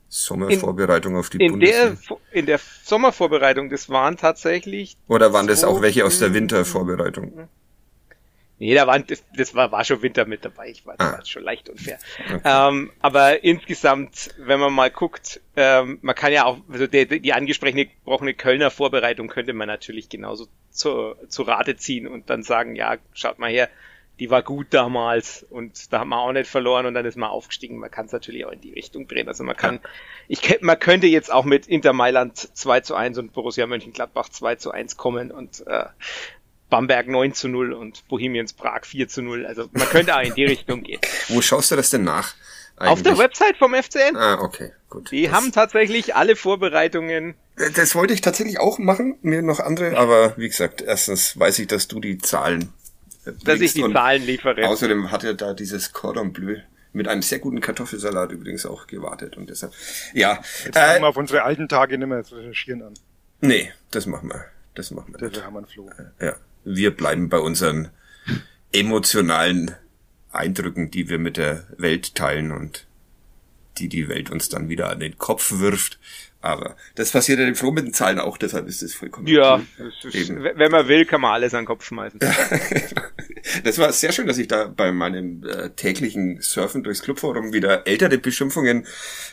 Sommervorbereitung 0.08 1.16
auf 1.16 1.30
die 1.30 1.38
in 1.38 1.58
der, 1.58 1.86
Bundesliga? 1.86 2.20
in 2.32 2.46
der 2.46 2.60
Sommervorbereitung, 2.84 3.70
das 3.70 3.88
waren 3.88 4.16
tatsächlich 4.18 4.96
Oder 5.08 5.32
waren 5.32 5.46
das 5.46 5.64
auch 5.64 5.80
welche 5.80 6.04
aus 6.04 6.18
der 6.18 6.28
Mhm. 6.28 6.34
Wintervorbereitung? 6.34 7.48
Nee, 8.62 8.74
da 8.76 8.86
waren, 8.86 9.04
das, 9.08 9.24
das 9.36 9.54
war, 9.56 9.72
war 9.72 9.82
schon 9.84 10.02
Winter 10.02 10.24
mit 10.24 10.44
dabei. 10.44 10.68
Ich 10.68 10.86
war, 10.86 10.96
das 10.96 11.08
Ah. 11.08 11.12
war 11.18 11.24
schon 11.26 11.42
leicht 11.42 11.68
unfair. 11.68 11.98
Ähm, 12.44 12.92
aber 13.00 13.42
insgesamt, 13.42 14.30
wenn 14.38 14.60
man 14.60 14.72
mal 14.72 14.90
guckt, 14.90 15.40
ähm, 15.56 15.98
man 16.02 16.14
kann 16.14 16.32
ja 16.32 16.44
auch, 16.44 16.58
also 16.70 16.86
die, 16.86 17.20
die 17.20 17.32
angesprochene 17.32 17.86
gebrochene 17.86 18.34
Kölner 18.34 18.70
Vorbereitung 18.70 19.26
könnte 19.26 19.52
man 19.52 19.66
natürlich 19.66 20.08
genauso 20.08 20.46
zu, 20.70 21.14
zu 21.28 21.42
Rate 21.42 21.76
ziehen 21.76 22.06
und 22.06 22.30
dann 22.30 22.44
sagen, 22.44 22.76
ja, 22.76 22.98
schaut 23.14 23.40
mal 23.40 23.50
her, 23.50 23.68
die 24.20 24.30
war 24.30 24.42
gut 24.42 24.68
damals 24.70 25.42
und 25.50 25.92
da 25.92 25.98
haben 26.00 26.10
wir 26.10 26.18
auch 26.20 26.30
nicht 26.30 26.48
verloren 26.48 26.86
und 26.86 26.94
dann 26.94 27.04
ist 27.04 27.16
man 27.16 27.30
aufgestiegen. 27.30 27.78
Man 27.78 27.90
kann 27.90 28.06
es 28.06 28.12
natürlich 28.12 28.44
auch 28.46 28.52
in 28.52 28.60
die 28.60 28.72
Richtung 28.72 29.08
drehen. 29.08 29.26
Also 29.26 29.42
man 29.42 29.56
kann, 29.56 29.80
ich 30.28 30.38
kenn- 30.40 30.58
man 30.64 30.78
könnte 30.78 31.08
jetzt 31.08 31.32
auch 31.32 31.44
mit 31.44 31.66
Inter 31.66 31.92
Mailand 31.94 32.36
2 32.36 32.80
zu 32.82 32.94
1 32.94 33.18
und 33.18 33.32
Borussia 33.32 33.66
Mönchengladbach 33.66 34.28
2 34.28 34.54
zu 34.56 34.70
1 34.70 34.96
kommen 34.96 35.32
und 35.32 35.66
äh, 35.66 35.86
Bamberg 36.72 37.06
9 37.06 37.34
zu 37.34 37.48
0 37.48 37.74
und 37.74 38.08
Bohemians 38.08 38.54
Prag 38.54 38.86
4 38.86 39.06
zu 39.06 39.20
0. 39.20 39.44
Also 39.44 39.68
man 39.72 39.86
könnte 39.90 40.16
auch 40.16 40.22
in 40.22 40.34
die 40.34 40.46
Richtung 40.46 40.82
gehen. 40.82 41.00
Wo 41.28 41.42
schaust 41.42 41.70
du 41.70 41.76
das 41.76 41.90
denn 41.90 42.02
nach? 42.02 42.34
Auf 42.76 43.02
der 43.02 43.12
eigentlich? 43.12 43.24
Website 43.26 43.56
vom 43.58 43.74
FCN, 43.74 44.16
Ah, 44.16 44.40
okay, 44.40 44.72
gut. 44.88 45.10
die 45.12 45.24
das, 45.24 45.32
haben 45.34 45.52
tatsächlich 45.52 46.16
alle 46.16 46.34
Vorbereitungen. 46.34 47.34
das 47.76 47.94
wollte 47.94 48.14
ich 48.14 48.22
tatsächlich 48.22 48.58
auch 48.58 48.78
machen, 48.78 49.18
mir 49.20 49.42
noch 49.42 49.60
andere, 49.60 49.98
aber 49.98 50.34
wie 50.38 50.48
gesagt, 50.48 50.80
erstens 50.80 51.38
weiß 51.38 51.58
ich, 51.58 51.66
dass 51.66 51.86
du 51.88 52.00
die 52.00 52.16
Zahlen 52.16 52.72
äh, 53.26 53.32
Dass 53.44 53.60
ich 53.60 53.74
die 53.74 53.82
Zahlen 53.92 54.24
liefere. 54.24 54.66
Außerdem 54.66 55.10
hat 55.10 55.22
er 55.24 55.34
da 55.34 55.52
dieses 55.52 55.92
Cordon 55.92 56.32
Bleu 56.32 56.56
mit 56.94 57.06
einem 57.06 57.20
sehr 57.22 57.38
guten 57.38 57.60
Kartoffelsalat 57.60 58.32
übrigens 58.32 58.64
auch 58.64 58.86
gewartet 58.86 59.36
und 59.36 59.50
deshalb, 59.50 59.72
ja, 60.14 60.40
Jetzt 60.64 60.76
fangen 60.78 60.96
äh, 60.96 61.00
wir 61.02 61.08
auf 61.08 61.16
unsere 61.18 61.42
alten 61.42 61.68
Tage 61.68 61.98
nicht 61.98 62.08
mehr 62.08 62.24
zu 62.24 62.36
recherchieren 62.36 62.82
an. 62.82 62.94
nee, 63.42 63.70
das 63.90 64.06
machen 64.06 64.30
wir, 64.30 64.46
das 64.74 64.90
machen 64.90 65.14
wir. 65.14 65.28
Dafür 65.28 65.44
haben 65.44 65.52
wir 65.54 65.58
einen 65.58 65.66
Floh. 65.68 65.90
Ja, 66.20 66.36
wir 66.64 66.90
bleiben 66.92 67.28
bei 67.28 67.38
unseren 67.38 67.90
emotionalen 68.72 69.74
Eindrücken, 70.32 70.90
die 70.90 71.08
wir 71.08 71.18
mit 71.18 71.36
der 71.36 71.66
Welt 71.76 72.14
teilen 72.14 72.52
und 72.52 72.86
die 73.78 73.88
die 73.88 74.08
Welt 74.08 74.30
uns 74.30 74.48
dann 74.48 74.68
wieder 74.68 74.90
an 74.90 75.00
den 75.00 75.18
Kopf 75.18 75.58
wirft. 75.58 75.98
Aber 76.40 76.76
das 76.96 77.12
passiert 77.12 77.38
ja 77.38 77.46
den 77.46 77.92
Zahlen 77.92 78.18
auch, 78.18 78.36
deshalb 78.36 78.66
ist 78.66 78.82
das 78.82 78.94
vollkommen 78.94 79.28
Ja, 79.28 79.62
das 79.78 80.14
ist, 80.14 80.28
wenn 80.30 80.72
man 80.72 80.88
will, 80.88 81.04
kann 81.06 81.20
man 81.20 81.32
alles 81.32 81.54
an 81.54 81.62
den 81.62 81.66
Kopf 81.66 81.84
schmeißen. 81.84 82.20
Das 83.64 83.76
war 83.78 83.92
sehr 83.92 84.12
schön, 84.12 84.28
dass 84.28 84.38
ich 84.38 84.46
da 84.46 84.66
bei 84.66 84.92
meinem 84.92 85.44
äh, 85.44 85.70
täglichen 85.70 86.40
Surfen 86.40 86.84
durchs 86.84 87.02
Clubforum 87.02 87.52
wieder 87.52 87.86
ältere 87.88 88.16
Beschimpfungen 88.16 88.86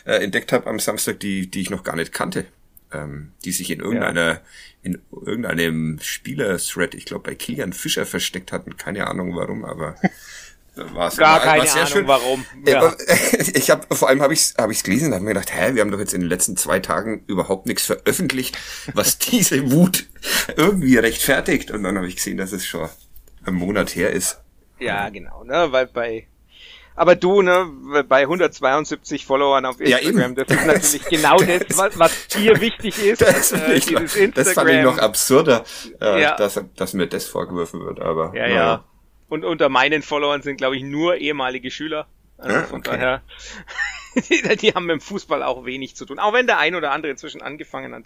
äh, 0.04 0.16
entdeckt 0.16 0.52
habe 0.52 0.66
am 0.66 0.80
Samstag, 0.80 1.20
die, 1.20 1.48
die 1.48 1.60
ich 1.60 1.70
noch 1.70 1.84
gar 1.84 1.94
nicht 1.94 2.12
kannte. 2.12 2.44
Ähm, 2.92 3.32
die 3.44 3.52
sich 3.52 3.70
in 3.70 3.80
irgendeiner, 3.80 4.40
in 4.82 5.00
irgendeinem 5.12 5.98
Spieler-Thread, 6.00 6.94
ich 6.94 7.04
glaube 7.04 7.30
bei 7.30 7.34
Kilian 7.36 7.72
Fischer 7.72 8.04
versteckt 8.04 8.50
hatten. 8.50 8.76
Keine 8.76 9.06
Ahnung 9.06 9.36
warum, 9.36 9.64
aber 9.64 9.94
war's. 10.74 11.16
Gar 11.16 11.34
war, 11.34 11.40
keine 11.40 11.66
sehr 11.66 11.82
Ahnung, 11.82 11.86
schön. 11.88 12.06
warum. 12.08 12.46
Ja. 12.66 12.84
Ja. 12.84 12.96
Ich 13.54 13.70
habe 13.70 13.94
vor 13.94 14.08
allem 14.08 14.22
habe 14.22 14.34
ich 14.34 14.54
habe 14.58 14.72
ich's 14.72 14.82
gelesen 14.82 15.08
und 15.08 15.14
habe 15.14 15.24
mir 15.24 15.34
gedacht, 15.34 15.54
hä, 15.54 15.74
wir 15.74 15.82
haben 15.82 15.90
doch 15.90 15.98
jetzt 15.98 16.14
in 16.14 16.20
den 16.20 16.30
letzten 16.30 16.56
zwei 16.56 16.80
Tagen 16.80 17.22
überhaupt 17.26 17.66
nichts 17.66 17.84
veröffentlicht, 17.84 18.58
was 18.94 19.18
diese 19.30 19.70
Wut 19.70 20.06
irgendwie 20.56 20.96
rechtfertigt. 20.96 21.70
Und 21.70 21.82
dann 21.82 21.96
habe 21.96 22.08
ich 22.08 22.16
gesehen, 22.16 22.36
dass 22.38 22.52
es 22.52 22.66
schon 22.66 22.88
ein 23.44 23.54
Monat 23.54 23.94
her 23.94 24.10
ist. 24.10 24.40
Ja, 24.78 25.08
genau, 25.10 25.44
ne, 25.44 25.68
weil 25.70 25.86
bei 25.86 26.26
aber 26.96 27.14
du, 27.16 27.42
ne, 27.42 27.66
bei 28.08 28.22
172 28.22 29.24
Followern 29.26 29.64
auf 29.66 29.80
Ja, 29.80 29.98
Instagram, 29.98 30.32
eben. 30.32 30.34
das 30.34 30.48
ist 30.56 30.66
natürlich 30.66 31.06
genau 31.08 31.36
das, 31.38 31.78
was, 31.78 31.98
was 31.98 32.28
dir 32.28 32.60
wichtig 32.60 32.98
ist. 33.02 33.20
Das, 33.26 33.52
äh, 33.52 33.74
ich 33.74 33.90
Instagram. 33.92 34.32
das 34.34 34.52
fand 34.52 34.70
ich 34.70 34.82
noch 34.82 34.98
absurder, 34.98 35.64
äh, 36.00 36.20
Ja. 36.22 36.36
dass, 36.36 36.60
dass 36.76 36.92
mir 36.92 37.06
das 37.06 37.26
vorgeworfen 37.26 37.80
wird. 37.84 38.00
Aber 38.00 38.32
Ja, 38.34 38.42
naja. 38.42 38.54
ja. 38.56 38.84
Und 39.28 39.44
unter 39.44 39.68
meinen 39.68 40.02
Followern 40.02 40.42
sind, 40.42 40.56
glaube 40.56 40.76
ich, 40.76 40.82
nur 40.82 41.16
ehemalige 41.16 41.70
Schüler. 41.70 42.06
Also 42.36 42.56
Ja, 42.56 42.62
von 42.64 42.80
okay. 42.80 42.90
daher, 42.92 43.22
die, 44.28 44.56
die 44.56 44.74
haben 44.74 44.86
mit 44.86 44.94
dem 44.94 45.00
Fußball 45.00 45.42
auch 45.42 45.64
wenig 45.64 45.94
zu 45.96 46.04
tun. 46.04 46.18
Auch 46.18 46.32
wenn 46.32 46.46
der 46.46 46.58
ein 46.58 46.74
oder 46.74 46.90
andere 46.92 47.12
inzwischen 47.12 47.40
angefangen 47.42 47.94
hat, 47.94 48.04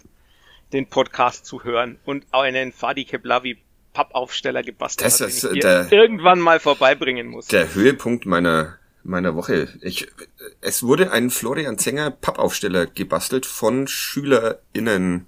den 0.73 0.87
Podcast 0.87 1.45
zu 1.45 1.63
hören 1.63 1.99
und 2.05 2.25
auch 2.31 2.41
einen 2.41 2.71
Fadi 2.71 3.05
Keblavi 3.05 3.57
Pappaufsteller 3.95 4.61
gebastelt 4.61 5.05
Das 5.07 5.21
hat, 5.21 5.29
ist, 5.29 5.41
dir 5.43 5.53
der- 5.61 5.91
irgendwann 5.91 6.39
mal 6.39 6.59
vorbeibringen 6.59 7.27
muss. 7.27 7.47
der 7.47 7.73
Höhepunkt 7.73 8.25
meiner 8.25 8.77
meiner 9.07 9.35
Woche. 9.35 9.69
Ich, 9.81 10.07
es 10.61 10.81
wurde 10.83 11.11
ein 11.11 11.29
Florian 11.29 11.77
Zenger 11.77 12.09
Pappaufsteller 12.11 12.87
gebastelt 12.87 13.45
von 13.45 13.87
SchülerInnen 13.87 15.25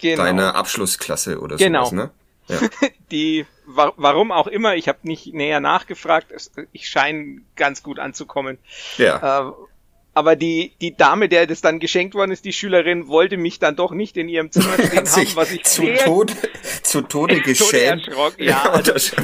genau. 0.00 0.22
deiner 0.22 0.54
Abschlussklasse 0.54 1.38
oder 1.40 1.56
Genau. 1.56 1.84
sowas, 1.84 1.92
ne? 1.92 2.10
Ja. 2.48 2.58
die, 3.10 3.46
wa 3.66 3.92
warum 3.96 4.32
auch 4.32 4.46
immer, 4.46 4.74
ich 4.74 4.88
habe 4.88 4.98
nicht 5.02 5.32
näher 5.34 5.60
nachgefragt, 5.60 6.28
ich 6.72 6.88
scheine 6.88 7.42
ganz 7.56 7.82
gut 7.82 7.98
anzukommen. 7.98 8.58
ja. 8.98 9.48
Äh, 9.48 9.52
aber 10.12 10.36
die, 10.36 10.72
die 10.80 10.96
Dame, 10.96 11.28
der 11.28 11.46
das 11.46 11.60
dann 11.60 11.78
geschenkt 11.78 12.14
worden 12.14 12.32
ist, 12.32 12.44
die 12.44 12.52
Schülerin, 12.52 13.08
wollte 13.08 13.36
mich 13.36 13.58
dann 13.58 13.76
doch 13.76 13.92
nicht 13.92 14.16
in 14.16 14.28
ihrem 14.28 14.50
Zimmer 14.50 14.74
stehen 14.86 15.06
haben, 15.06 15.36
was 15.36 15.52
ich 15.52 15.64
zu 15.64 15.82
Tode, 16.04 16.34
zu 16.82 17.02
Tode 17.02 17.08
Tode 17.36 17.40
geschämt. 17.42 18.08
erschrocken, 18.08 18.42
ja, 18.44 18.68
und 18.74 18.90
also- 18.92 19.16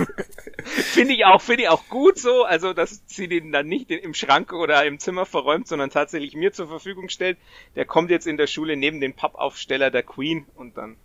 Finde 0.64 1.14
ich 1.14 1.25
auch, 1.25 1.40
finde 1.40 1.62
ich 1.64 1.69
auch 1.69 1.88
gut 1.88 2.19
so, 2.19 2.43
also 2.45 2.73
dass 2.73 3.00
sie 3.07 3.28
den 3.28 3.52
dann 3.52 3.66
nicht 3.69 3.90
im 3.90 4.14
Schrank 4.14 4.52
oder 4.52 4.85
im 4.85 4.99
Zimmer 4.99 5.25
verräumt, 5.25 5.69
sondern 5.69 5.90
tatsächlich 5.90 6.35
mir 6.35 6.52
zur 6.52 6.66
Verfügung 6.66 7.09
stellt. 7.09 7.38
Der 7.76 7.85
kommt 7.85 8.11
jetzt 8.11 8.26
in 8.26 8.37
der 8.37 8.49
Schule 8.49 8.76
neben 8.76 9.00
den 9.00 9.14
Pappaufsteller 9.14 9.90
der 9.90 10.02
Queen 10.02 10.47
und 10.57 10.76
dann. 10.76 10.97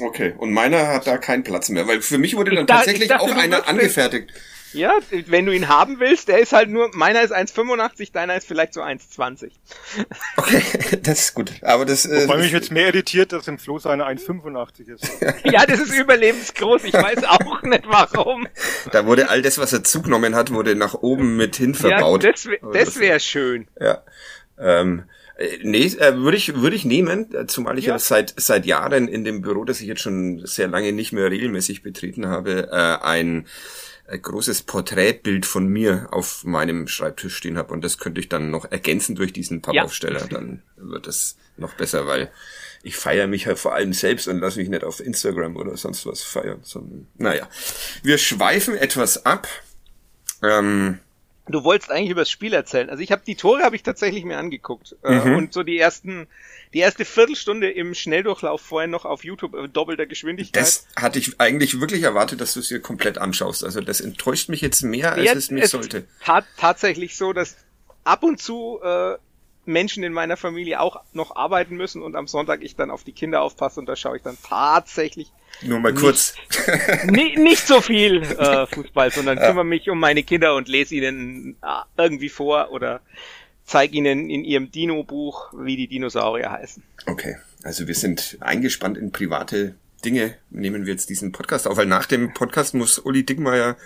Okay, 0.00 0.34
und 0.38 0.52
meiner 0.52 0.88
hat 0.88 1.06
da 1.06 1.18
keinen 1.18 1.42
Platz 1.44 1.68
mehr, 1.70 1.86
weil 1.86 2.02
für 2.02 2.18
mich 2.18 2.36
wurde 2.36 2.52
dann 2.52 2.64
Ich 2.64 2.66
tatsächlich 2.66 3.02
ich 3.04 3.08
dachte, 3.08 3.24
auch 3.24 3.36
einer 3.36 3.66
angefertigt. 3.68 4.32
Ja, 4.74 4.92
wenn 5.28 5.46
du 5.46 5.54
ihn 5.54 5.68
haben 5.68 6.00
willst, 6.00 6.28
der 6.28 6.38
ist 6.38 6.52
halt 6.52 6.68
nur, 6.68 6.90
meiner 6.94 7.22
ist 7.22 7.32
1,85, 7.34 8.12
deiner 8.12 8.36
ist 8.36 8.46
vielleicht 8.46 8.74
so 8.74 8.82
1,20. 8.82 9.50
Okay, 10.36 10.62
das 11.02 11.20
ist 11.20 11.34
gut. 11.34 11.52
Aber 11.62 11.84
das 11.84 12.06
äh, 12.06 12.24
Wobei 12.28 12.38
mich 12.38 12.52
jetzt 12.52 12.70
mehr 12.72 12.88
irritiert, 12.88 13.32
dass 13.32 13.46
im 13.48 13.58
Flo 13.58 13.78
seine 13.78 14.06
1,85 14.06 14.88
ist. 14.94 15.10
Ja, 15.44 15.64
das 15.66 15.80
ist 15.80 15.94
überlebensgroß, 15.94 16.84
ich 16.84 16.92
weiß 16.94 17.24
auch 17.24 17.62
nicht 17.62 17.84
warum. 17.86 18.46
da 18.92 19.06
wurde 19.06 19.28
all 19.30 19.42
das, 19.42 19.58
was 19.58 19.72
er 19.72 19.84
zugenommen 19.84 20.34
hat, 20.34 20.52
wurde 20.52 20.74
nach 20.74 20.94
oben 20.94 21.36
mit 21.36 21.56
hin 21.56 21.72
Ja, 21.74 21.78
verbaut. 21.78 22.24
das, 22.24 22.46
wär- 22.46 22.58
das 22.72 22.98
wäre 22.98 23.20
schön. 23.20 23.68
Ja. 23.80 24.02
Ähm, 24.58 25.04
äh, 25.36 25.58
nee, 25.62 25.84
äh, 25.86 26.16
würde 26.16 26.36
ich, 26.36 26.54
würde 26.60 26.76
ich 26.76 26.84
nehmen, 26.84 27.32
äh, 27.34 27.46
zumal 27.46 27.78
ich 27.78 27.86
ja. 27.86 27.94
Ja. 27.94 27.98
seit, 27.98 28.34
seit 28.36 28.66
Jahren 28.66 29.08
in 29.08 29.24
dem 29.24 29.42
Büro, 29.42 29.64
das 29.64 29.80
ich 29.80 29.86
jetzt 29.88 30.00
schon 30.00 30.44
sehr 30.46 30.68
lange 30.68 30.92
nicht 30.92 31.12
mehr 31.12 31.30
regelmäßig 31.30 31.82
betreten 31.82 32.26
habe, 32.28 32.68
äh, 32.70 33.04
ein, 33.04 33.46
ein 34.06 34.20
großes 34.20 34.62
Porträtbild 34.62 35.46
von 35.46 35.66
mir 35.66 36.08
auf 36.10 36.44
meinem 36.44 36.88
Schreibtisch 36.88 37.36
stehen 37.36 37.56
habe 37.56 37.72
und 37.72 37.82
das 37.82 37.98
könnte 37.98 38.20
ich 38.20 38.28
dann 38.28 38.50
noch 38.50 38.70
ergänzen 38.70 39.14
durch 39.14 39.32
diesen 39.32 39.62
Pappaufsteller. 39.62 40.26
Dann 40.28 40.62
wird 40.76 41.06
es 41.06 41.36
noch 41.56 41.74
besser, 41.74 42.06
weil 42.06 42.30
ich 42.82 42.96
feiere 42.96 43.26
mich 43.26 43.46
halt 43.46 43.58
vor 43.58 43.74
allem 43.74 43.94
selbst 43.94 44.28
und 44.28 44.40
lasse 44.40 44.58
mich 44.58 44.68
nicht 44.68 44.84
auf 44.84 45.00
Instagram 45.00 45.56
oder 45.56 45.76
sonst 45.76 46.04
was 46.06 46.22
feiern. 46.22 46.60
Sondern, 46.62 47.06
naja, 47.16 47.48
wir 48.02 48.18
schweifen 48.18 48.76
etwas 48.76 49.24
ab. 49.24 49.48
Ähm, 50.42 50.98
Du 51.46 51.62
wolltest 51.62 51.90
eigentlich 51.90 52.10
über 52.10 52.22
das 52.22 52.30
Spiel 52.30 52.54
erzählen. 52.54 52.88
Also 52.88 53.02
ich 53.02 53.12
habe 53.12 53.22
die 53.26 53.34
Tore 53.34 53.62
habe 53.62 53.76
ich 53.76 53.82
tatsächlich 53.82 54.24
mir 54.24 54.38
angeguckt 54.38 54.96
äh, 55.02 55.16
Mhm. 55.16 55.36
und 55.36 55.52
so 55.52 55.62
die 55.62 55.78
ersten 55.78 56.26
die 56.72 56.78
erste 56.80 57.04
Viertelstunde 57.04 57.70
im 57.70 57.94
Schnelldurchlauf 57.94 58.60
vorher 58.62 58.88
noch 58.88 59.04
auf 59.04 59.24
YouTube 59.24 59.54
äh, 59.54 59.68
doppelter 59.68 60.06
Geschwindigkeit. 60.06 60.62
Das 60.62 60.86
hatte 60.96 61.18
ich 61.18 61.38
eigentlich 61.40 61.80
wirklich 61.80 62.02
erwartet, 62.02 62.40
dass 62.40 62.54
du 62.54 62.60
es 62.60 62.68
dir 62.68 62.80
komplett 62.80 63.18
anschaust. 63.18 63.62
Also 63.62 63.80
das 63.82 64.00
enttäuscht 64.00 64.48
mich 64.48 64.60
jetzt 64.62 64.82
mehr, 64.82 65.12
als 65.12 65.24
Ja, 65.24 65.32
es 65.34 65.50
mich 65.50 65.64
es 65.64 65.70
sollte. 65.72 66.06
tat 66.24 66.46
tatsächlich 66.56 67.16
so, 67.16 67.32
dass 67.34 67.56
ab 68.04 68.22
und 68.22 68.40
zu 68.40 68.80
äh, 68.82 69.16
Menschen 69.66 70.02
in 70.02 70.12
meiner 70.12 70.36
Familie 70.36 70.80
auch 70.80 71.02
noch 71.12 71.36
arbeiten 71.36 71.76
müssen 71.76 72.02
und 72.02 72.16
am 72.16 72.26
Sonntag 72.26 72.62
ich 72.62 72.74
dann 72.74 72.90
auf 72.90 73.04
die 73.04 73.12
Kinder 73.12 73.42
aufpasse 73.42 73.80
und 73.80 73.86
da 73.86 73.96
schaue 73.96 74.16
ich 74.16 74.22
dann 74.22 74.36
tatsächlich 74.42 75.30
Nur 75.62 75.80
mal 75.80 75.94
kurz. 75.94 76.34
ni 77.06 77.36
nicht 77.36 77.66
so 77.66 77.80
viel 77.80 78.22
äh, 78.22 78.66
Fußball, 78.66 79.10
sondern 79.10 79.38
Ja. 79.38 79.48
kümmere 79.48 79.64
mich 79.64 79.88
um 79.88 79.98
meine 79.98 80.22
Kinder 80.22 80.54
und 80.56 80.68
lese 80.68 80.94
ihnen 80.94 81.56
äh, 81.62 81.66
irgendwie 82.02 82.28
vor 82.28 82.70
oder 82.70 83.00
zeige 83.64 83.96
ihnen 83.96 84.28
in 84.30 84.44
ihrem 84.44 84.70
Dino-Buch, 84.70 85.52
wie 85.56 85.76
die 85.76 85.86
Dinosaurier 85.88 86.50
heißen. 86.50 86.82
Okay, 87.06 87.36
also 87.62 87.86
wir 87.88 87.94
sind 87.94 88.36
eingespannt 88.40 88.98
in 88.98 89.10
private 89.10 89.74
Dinge. 90.04 90.34
Nehmen 90.50 90.84
wir 90.86 90.92
jetzt 90.92 91.08
diesen 91.08 91.32
Podcast 91.32 91.66
auf, 91.66 91.76
weil 91.78 91.86
nach 91.86 92.06
dem 92.06 92.34
Podcast 92.34 92.74
muss 92.74 92.98
Uli 92.98 93.24
Dickmeier 93.24 93.76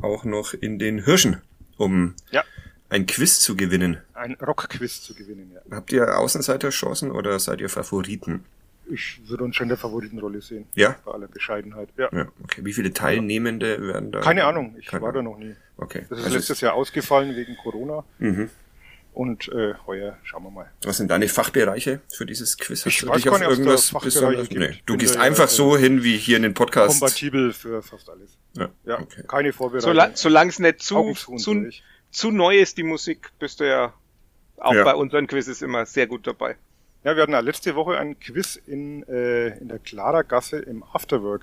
auch 0.00 0.24
noch 0.24 0.54
in 0.54 0.78
den 0.78 1.04
Hirschen, 1.04 1.42
um 1.76 2.14
Ja, 2.30 2.44
ein 2.88 3.06
Quiz 3.06 3.40
zu 3.40 3.56
gewinnen. 3.56 3.98
ein 4.14 4.34
Rockquiz 4.40 5.02
zu 5.02 5.14
gewinnen, 5.14 5.50
ja. 5.54 5.60
Habt 5.76 5.92
ihr 5.92 6.16
Außenseiterchancen 6.18 7.10
oder 7.10 7.38
seid 7.40 7.60
ihr 7.60 7.68
Favoriten? 7.68 8.44
Ich 8.90 9.20
würde 9.28 9.44
uns 9.44 9.56
schon 9.56 9.64
in 9.64 9.68
der 9.70 9.78
Favoritenrolle 9.78 10.40
sehen. 10.42 10.66
Ja? 10.74 10.96
Bei 11.04 11.12
aller 11.12 11.28
Bescheidenheit. 11.28 11.88
Ja. 11.96 12.08
Ja, 12.12 12.28
okay. 12.42 12.60
Wie 12.64 12.72
viele 12.72 12.92
Teilnehmende 12.92 13.80
werden 13.80 14.12
da? 14.12 14.20
Keine 14.20 14.44
Ahnung, 14.44 14.76
ich 14.78 14.86
Keine 14.86 15.02
war 15.02 15.12
da 15.12 15.20
Ahnung. 15.20 15.34
noch 15.34 15.38
nie. 15.46 15.54
Okay. 15.76 16.04
Das 16.08 16.18
ist 16.18 16.24
Also 16.24 16.36
letztes 16.36 16.60
Jahr 16.60 16.74
ausgefallen 16.74 17.34
wegen 17.34 17.56
Corona. 17.56 18.04
Mhm. 18.18 18.50
Und 19.12 19.48
äh, 19.52 19.74
heuer 19.86 20.18
schauen 20.24 20.42
wir 20.42 20.50
mal. 20.50 20.70
Was 20.82 20.96
sind 20.96 21.08
deine 21.08 21.28
Fachbereiche 21.28 22.00
für 22.12 22.26
dieses 22.26 22.58
Quiz? 22.58 22.80
Hast 22.80 22.86
Ich 22.88 22.98
du 22.98 23.06
weiß 23.08 23.16
dich 23.16 23.24
gar 23.26 23.34
auf 23.34 23.40
da 23.40 23.48
irgendwas 23.48 23.92
besonders? 24.02 24.48
gibt. 24.48 24.60
Nee, 24.60 24.80
du 24.86 24.94
Bin 24.94 24.98
gehst 24.98 25.14
da, 25.14 25.20
einfach 25.20 25.44
äh, 25.44 25.48
so 25.48 25.76
hin 25.78 26.02
wie 26.02 26.16
hier 26.16 26.36
in 26.36 26.42
den 26.42 26.54
Podcast. 26.54 26.98
Kompatibel 26.98 27.52
für 27.52 27.80
fast 27.80 28.10
alles. 28.10 28.36
Ja, 28.54 28.70
Ja, 28.84 28.98
okay. 29.00 29.22
keine 29.28 29.52
Vorbereitung. 29.52 29.90
Sola 29.92 30.10
Solange 30.14 30.50
es 30.50 30.58
nicht 30.58 30.82
zu, 30.82 31.12
zu 31.14 31.68
zu 32.10 32.30
neu 32.32 32.58
ist, 32.58 32.76
die 32.76 32.82
Musik, 32.82 33.30
bist 33.38 33.60
du 33.60 33.68
ja 33.68 33.92
auch 34.56 34.74
Ja. 34.74 34.82
bei 34.84 34.94
unseren 34.96 35.26
Quizzes 35.28 35.62
immer 35.62 35.86
sehr 35.86 36.08
gut 36.08 36.26
dabei. 36.26 36.56
Ja, 37.04 37.14
wir 37.16 37.22
hatten 37.22 37.32
ja 37.32 37.40
letzte 37.40 37.74
Woche 37.74 37.98
ein 37.98 38.18
Quiz 38.18 38.56
in, 38.66 39.02
äh, 39.08 39.58
in 39.58 39.68
der 39.68 39.78
Klaragasse 39.78 40.58
im 40.58 40.82
Afterwork. 40.82 41.42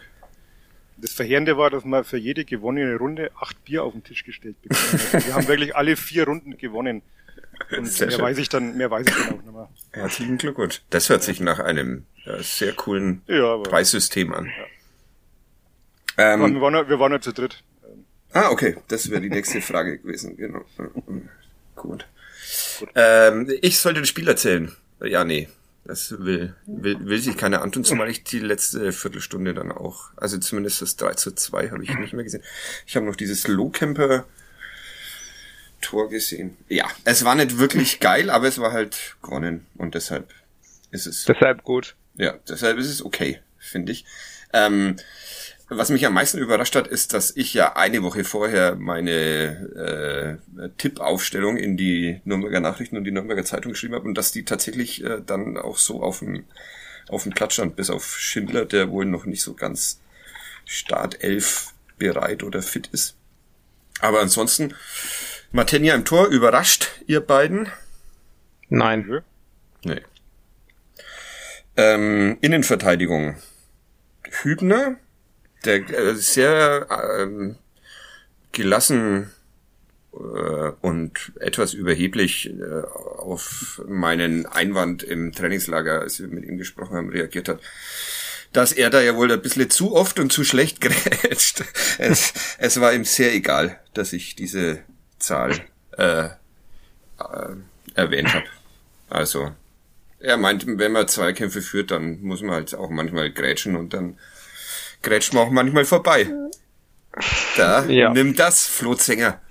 Das 0.98 1.14
Verheerende 1.14 1.58
war, 1.58 1.70
dass 1.70 1.86
man 1.86 2.04
für 2.04 2.18
jede 2.18 2.46
gewonnene 2.46 2.96
Runde 2.96 3.32
acht 3.40 3.64
Bier 3.64 3.84
auf 3.84 3.94
den 3.94 4.04
Tisch 4.04 4.24
gestellt 4.24 4.56
bekommen 4.62 4.82
hat. 5.14 5.26
Wir 5.28 5.34
haben 5.36 5.48
wirklich 5.48 5.76
alle 5.76 5.96
vier 5.96 6.26
Runden 6.26 6.58
gewonnen. 6.58 7.02
Und 7.78 7.86
Sehr 7.88 8.08
mehr 8.08 8.16
schön. 8.18 8.26
weiß 8.26 8.38
ich 8.40 8.50
dann, 8.50 8.76
mehr 8.76 8.90
weiß 8.90 9.08
ich 9.08 9.14
dann 9.14 9.28
auch 9.40 9.44
nicht 9.44 9.52
mehr. 9.54 9.70
Herzlichen 9.92 10.38
Glückwunsch. 10.38 10.82
Das 10.90 11.10
hört 11.10 11.24
sich 11.24 11.40
nach 11.40 11.60
einem 11.60 12.06
äh, 12.26 12.42
sehr 12.42 12.74
coolen 12.74 13.22
Ja, 13.28 13.58
Preissystem 13.58 14.34
an. 14.34 14.46
wir, 16.16 16.26
Ähm, 16.26 16.60
waren, 16.62 16.74
ja- 16.74 16.90
wir 16.90 17.00
waren 17.00 17.12
ja 17.12 17.22
zu 17.22 17.34
dritt. 17.34 17.64
ah, 18.34 18.50
okay. 18.50 18.78
Das 18.88 19.10
wäre 19.12 19.22
die 19.22 19.30
nächste 19.30 19.62
Frage 19.62 20.00
gewesen. 20.00 20.38
Genau. 20.38 20.66
Gut. 21.76 22.06
Ähm, 22.96 23.48
ich 23.62 23.78
sollte 23.80 24.00
das 24.02 24.10
Spiel 24.10 24.28
erzählen. 24.28 24.72
Ja, 25.04 25.24
nee. 25.24 25.50
Das 25.84 26.12
will, 26.20 26.54
will, 26.68 26.98
will 27.06 27.20
sich 27.20 27.36
keiner 27.38 27.64
antun, 27.64 27.84
zumal 27.84 28.10
ich 28.10 28.24
die 28.24 28.40
letzte 28.40 28.92
Viertelstunde 28.92 29.56
dann 29.56 29.72
auch, 29.72 30.12
also 30.16 30.38
zumindest 30.38 30.82
das 30.82 30.96
3 30.96 31.16
zu 31.16 31.32
2 31.32 31.72
habe 31.72 31.84
ich 31.84 31.98
nicht 31.98 32.14
mehr 32.14 32.24
gesehen. 32.24 32.44
Ich 32.86 32.96
habe 32.96 33.08
noch 33.08 33.16
dieses 33.16 33.48
Lowcamper 33.48 34.26
Tor 35.82 36.10
gesehen. 36.10 36.56
Ja, 36.70 36.88
es 37.04 37.26
war 37.26 37.34
nicht 37.34 37.58
wirklich 37.58 38.00
geil, 38.00 38.30
aber 38.30 38.48
es 38.48 38.60
war 38.60 38.72
halt 38.72 39.16
gewonnen 39.24 39.66
und 39.76 39.96
deshalb 39.96 40.30
ist 40.92 41.08
es 41.08 41.26
Deshalb 41.26 41.64
gut. 41.64 41.96
ja, 42.16 42.38
deshalb 42.48 42.78
ist 42.78 42.90
es 42.90 43.04
okay, 43.04 43.42
finde 43.58 43.92
ich. 43.92 44.06
Ähm, 44.54 44.98
was 45.74 45.90
mich 45.90 46.06
am 46.06 46.14
meisten 46.14 46.38
überrascht 46.38 46.76
hat, 46.76 46.88
ist, 46.88 47.14
dass 47.14 47.36
ich 47.36 47.54
ja 47.54 47.78
eine 47.78 48.04
Woche 48.04 48.26
vorher 48.26 48.76
meine 48.76 50.40
äh, 50.60 50.70
Tippaufstellung 50.78 51.56
in 51.56 51.78
die 51.78 52.20
Nürnberger 52.26 52.60
Nachrichten 52.60 52.98
und 52.98 53.06
die 53.06 53.12
Nürnberger 53.12 53.46
Zeitung 53.46 53.72
geschrieben 53.72 53.96
habe 53.96 54.06
und 54.06 54.18
dass 54.18 54.34
die 54.34 54.44
tatsächlich 54.44 55.02
äh, 55.04 55.22
dann 55.26 55.58
auch 55.58 55.78
so 55.78 56.04
auf 56.04 56.20
dem 56.20 56.46
auf 57.10 57.24
dem 57.24 57.32
Platz 57.32 57.54
stand, 57.54 57.76
bis 57.76 57.90
auf 57.90 58.18
Schindler, 58.18 58.66
der 58.66 58.92
wohl 58.92 59.06
noch 59.06 59.26
nicht 59.26 59.42
so 59.42 59.54
ganz 59.54 60.00
Startelf 60.66 61.74
bereit 61.98 62.44
oder 62.44 62.62
fit 62.62 62.88
ist. 62.92 63.16
Aber 64.00 64.22
ansonsten, 64.22 64.74
Martenia 65.52 65.96
im 65.96 66.06
Tor, 66.06 66.28
überrascht, 66.28 66.88
ihr 67.08 67.22
beiden? 67.22 67.70
Nein. 68.70 69.22
Nee. 69.84 70.02
Ähm, 71.76 72.38
Innenverteidigung. 72.42 73.36
Hübner, 74.44 74.96
der 75.66 75.90
äh, 75.90 76.16
sehr 76.16 76.88
ähm, 77.20 77.56
gelassen 78.52 79.32
äh, 80.14 80.18
und 80.82 81.32
etwas 81.40 81.74
überheblich 81.74 82.50
äh, 82.50 82.82
auf 82.84 83.82
meinen 83.88 84.46
Einwand 84.46 85.04
im 85.04 85.32
Trainingslager, 85.32 86.02
als 86.02 86.20
wir 86.20 86.28
mit 86.28 86.46
ihm 86.46 86.58
gesprochen 86.58 86.96
haben, 86.96 87.10
reagiert 87.10 87.50
hat 87.50 87.60
dass 88.54 88.74
er 88.74 88.90
da 88.90 89.02
ja 89.02 89.16
wohl 89.16 89.32
ein 89.32 89.42
bisschen 89.42 89.70
zu 89.70 89.96
oft 89.96 90.20
und 90.20 90.32
zu 90.32 90.44
schlecht 90.44 90.82
grätscht. 90.82 91.64
Es, 91.98 92.34
es 92.58 92.80
war 92.82 92.94
ihm 92.94 93.06
sehr 93.06 93.34
egal, 93.34 93.80
dass 93.94 94.14
ich 94.14 94.36
diese 94.36 94.80
Zahl 95.20 95.62
äh, 95.98 96.26
äh, 96.26 96.30
erwähnt 97.96 98.34
habe. 98.34 98.46
Also, 99.10 99.52
er 100.20 100.38
meint, 100.38 100.66
wenn 100.68 100.92
man 100.92 101.08
Zweikämpfe 101.08 101.62
führt, 101.62 101.92
dann 101.92 102.22
muss 102.22 102.42
man 102.42 102.56
halt 102.56 102.76
auch 102.76 102.90
manchmal 102.90 103.32
grätschen 103.32 103.76
und 103.76 103.94
dann 103.94 104.18
grätscht 105.02 105.34
man 105.34 105.48
auch 105.48 105.52
manchmal 105.52 105.86
vorbei. 105.86 106.28
Da, 107.58 107.86
ja. 107.86 108.14
nimm 108.14 108.36
das, 108.36 108.66
Flohtsänger. 108.66 109.42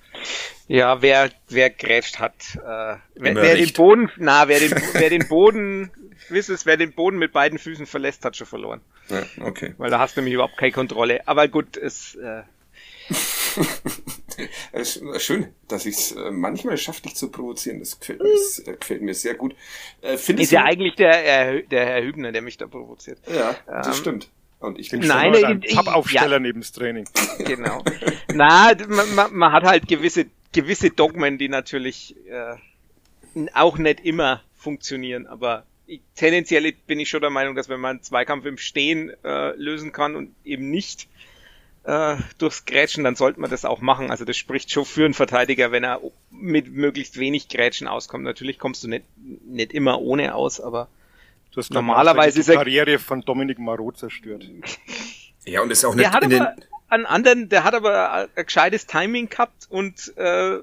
Ja, 0.67 1.03
wer, 1.03 1.31
wer 1.49 1.69
grätscht 1.71 2.19
hat, 2.19 2.35
äh, 2.55 2.97
wer, 3.17 3.35
wer 3.35 3.57
den 3.57 3.73
Boden, 3.73 4.11
na, 4.17 4.47
wer 4.49 4.61
den, 4.61 4.71
wer 4.93 5.11
den 5.11 5.27
Boden, 5.29 5.91
wisst 6.29 6.65
wer 6.65 6.77
den 6.77 6.93
Boden 6.93 7.19
mit 7.19 7.33
beiden 7.33 7.59
Füßen 7.59 7.87
verlässt, 7.87 8.25
hat 8.25 8.37
schon 8.37 8.47
verloren. 8.47 8.81
Ja, 9.09 9.25
okay. 9.41 9.75
Weil 9.79 9.91
da 9.91 9.99
hast 9.99 10.17
du 10.17 10.21
nämlich 10.21 10.35
überhaupt 10.35 10.57
keine 10.57 10.73
Kontrolle. 10.73 11.27
Aber 11.27 11.49
gut, 11.49 11.77
es, 11.77 12.15
äh, 12.15 12.43
es 14.73 14.97
ist 14.97 15.23
schön, 15.23 15.49
dass 15.67 15.87
ich 15.87 15.97
es 15.97 16.13
äh, 16.13 16.31
manchmal 16.31 16.79
schaffe, 16.79 17.03
dich 17.03 17.17
zu 17.17 17.31
provozieren. 17.31 17.81
Das 17.81 17.99
gefällt 17.99 18.23
mir, 18.23 18.31
das, 18.31 18.59
äh, 18.61 18.77
gefällt 18.77 19.03
mir 19.03 19.15
sehr 19.15 19.35
gut. 19.35 19.57
Äh, 20.03 20.15
ist 20.15 20.53
ja 20.53 20.63
eigentlich 20.63 20.95
der, 20.95 21.63
der 21.63 21.87
Herr 21.87 22.03
Hübner, 22.03 22.31
der 22.31 22.43
mich 22.43 22.57
da 22.57 22.69
provoziert. 22.69 23.19
Ja, 23.27 23.57
das 23.67 23.89
ähm, 23.89 23.95
stimmt. 23.95 24.31
Und 24.61 24.79
ich 24.79 24.91
bin 24.91 25.01
Nein, 25.01 25.35
schon 25.35 25.45
ein 25.45 25.61
Pappaufsteller 25.61 26.33
ja. 26.37 26.39
neben 26.39 26.61
das 26.61 26.73
Training. 26.73 27.09
Genau. 27.39 27.83
Na, 28.35 28.73
man, 28.89 29.15
man, 29.15 29.35
man, 29.35 29.53
hat 29.53 29.65
halt 29.65 29.89
gewisse, 29.89 30.27
gewisse 30.53 30.91
Dogmen, 30.91 31.39
die 31.39 31.49
natürlich 31.49 32.15
äh, 32.29 32.57
auch 33.55 33.79
nicht 33.79 34.01
immer 34.01 34.43
funktionieren, 34.55 35.27
aber 35.27 35.65
ich, 35.87 36.03
tendenziell 36.15 36.73
bin 36.87 37.01
ich 37.01 37.09
schon 37.09 37.23
der 37.23 37.31
Meinung, 37.31 37.57
dass 37.57 37.69
wenn 37.69 37.81
man 37.81 37.97
einen 37.97 38.03
Zweikampf 38.03 38.45
im 38.45 38.59
Stehen 38.59 39.11
äh, 39.25 39.57
lösen 39.57 39.91
kann 39.91 40.15
und 40.15 40.35
eben 40.45 40.71
nicht 40.71 41.09
äh, 41.85 42.17
durchs 42.39 42.67
Grätschen, 42.67 43.03
dann 43.03 43.17
sollte 43.17 43.41
man 43.41 43.51
das 43.51 43.65
auch 43.65 43.81
machen. 43.81 44.11
Also 44.11 44.25
das 44.25 44.37
spricht 44.37 44.71
schon 44.71 44.85
für 44.85 45.05
einen 45.05 45.15
Verteidiger, 45.15 45.73
wenn 45.73 45.83
er 45.83 46.01
mit 46.31 46.73
möglichst 46.73 47.19
wenig 47.19 47.49
Grätschen 47.49 47.89
auskommt. 47.89 48.25
Natürlich 48.25 48.59
kommst 48.59 48.85
du 48.85 48.89
nicht, 48.89 49.05
nicht 49.17 49.73
immer 49.73 50.01
ohne 50.01 50.35
aus, 50.35 50.61
aber 50.61 50.89
du 51.53 51.59
hast 51.59 51.73
normalerweise 51.73 52.43
die 52.43 52.53
Karriere 52.53 52.99
von 52.99 53.23
Dominik 53.23 53.59
Marot 53.59 53.99
zerstört. 53.99 54.45
Ja, 55.45 55.63
und 55.63 55.71
ist 55.71 55.85
auch 55.85 55.95
nicht 55.95 56.05
der 56.05 56.13
hat 56.13 56.23
in 56.23 56.41
aber 56.41 56.55
einen 56.89 57.07
anderen, 57.07 57.49
der 57.49 57.65
hat 57.65 57.75
aber 57.75 58.29
ein 58.35 58.47
gescheites 58.47 58.87
Timing 58.87 59.29
gehabt 59.29 59.67
und 59.69 60.17
äh, 60.17 60.59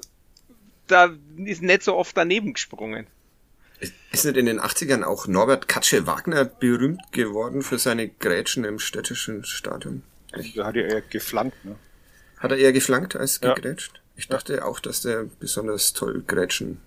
da 0.88 1.16
ist 1.38 1.62
nicht 1.62 1.84
so 1.84 1.96
oft 1.96 2.16
daneben 2.16 2.54
gesprungen. 2.54 3.08
Ist 4.12 4.26
nicht 4.26 4.38
in 4.38 4.46
den 4.46 4.60
80ern 4.60 5.04
auch 5.04 5.28
Norbert 5.28 5.68
Katsche 5.68 6.08
Wagner 6.08 6.46
berühmt 6.46 7.12
geworden 7.12 7.62
für 7.62 7.78
seine 7.78 8.08
Grätschen 8.08 8.64
im 8.64 8.80
städtischen 8.80 9.44
Stadion? 9.44 10.04
Da 10.56 10.66
hat 10.66 10.76
er 10.76 10.88
eher 10.88 11.02
geflankt, 11.02 11.64
ne? 11.64 11.76
Hat 12.38 12.52
er 12.52 12.58
eher 12.58 12.74
geflankt 12.74 13.16
als 13.16 13.40
gegrätscht? 13.40 13.94
Ja. 13.94 14.02
Ich 14.16 14.28
dachte 14.28 14.66
auch, 14.66 14.80
dass 14.80 15.02
der 15.02 15.26
besonders 15.40 15.94
toll 15.94 16.24
grätschen 16.26 16.82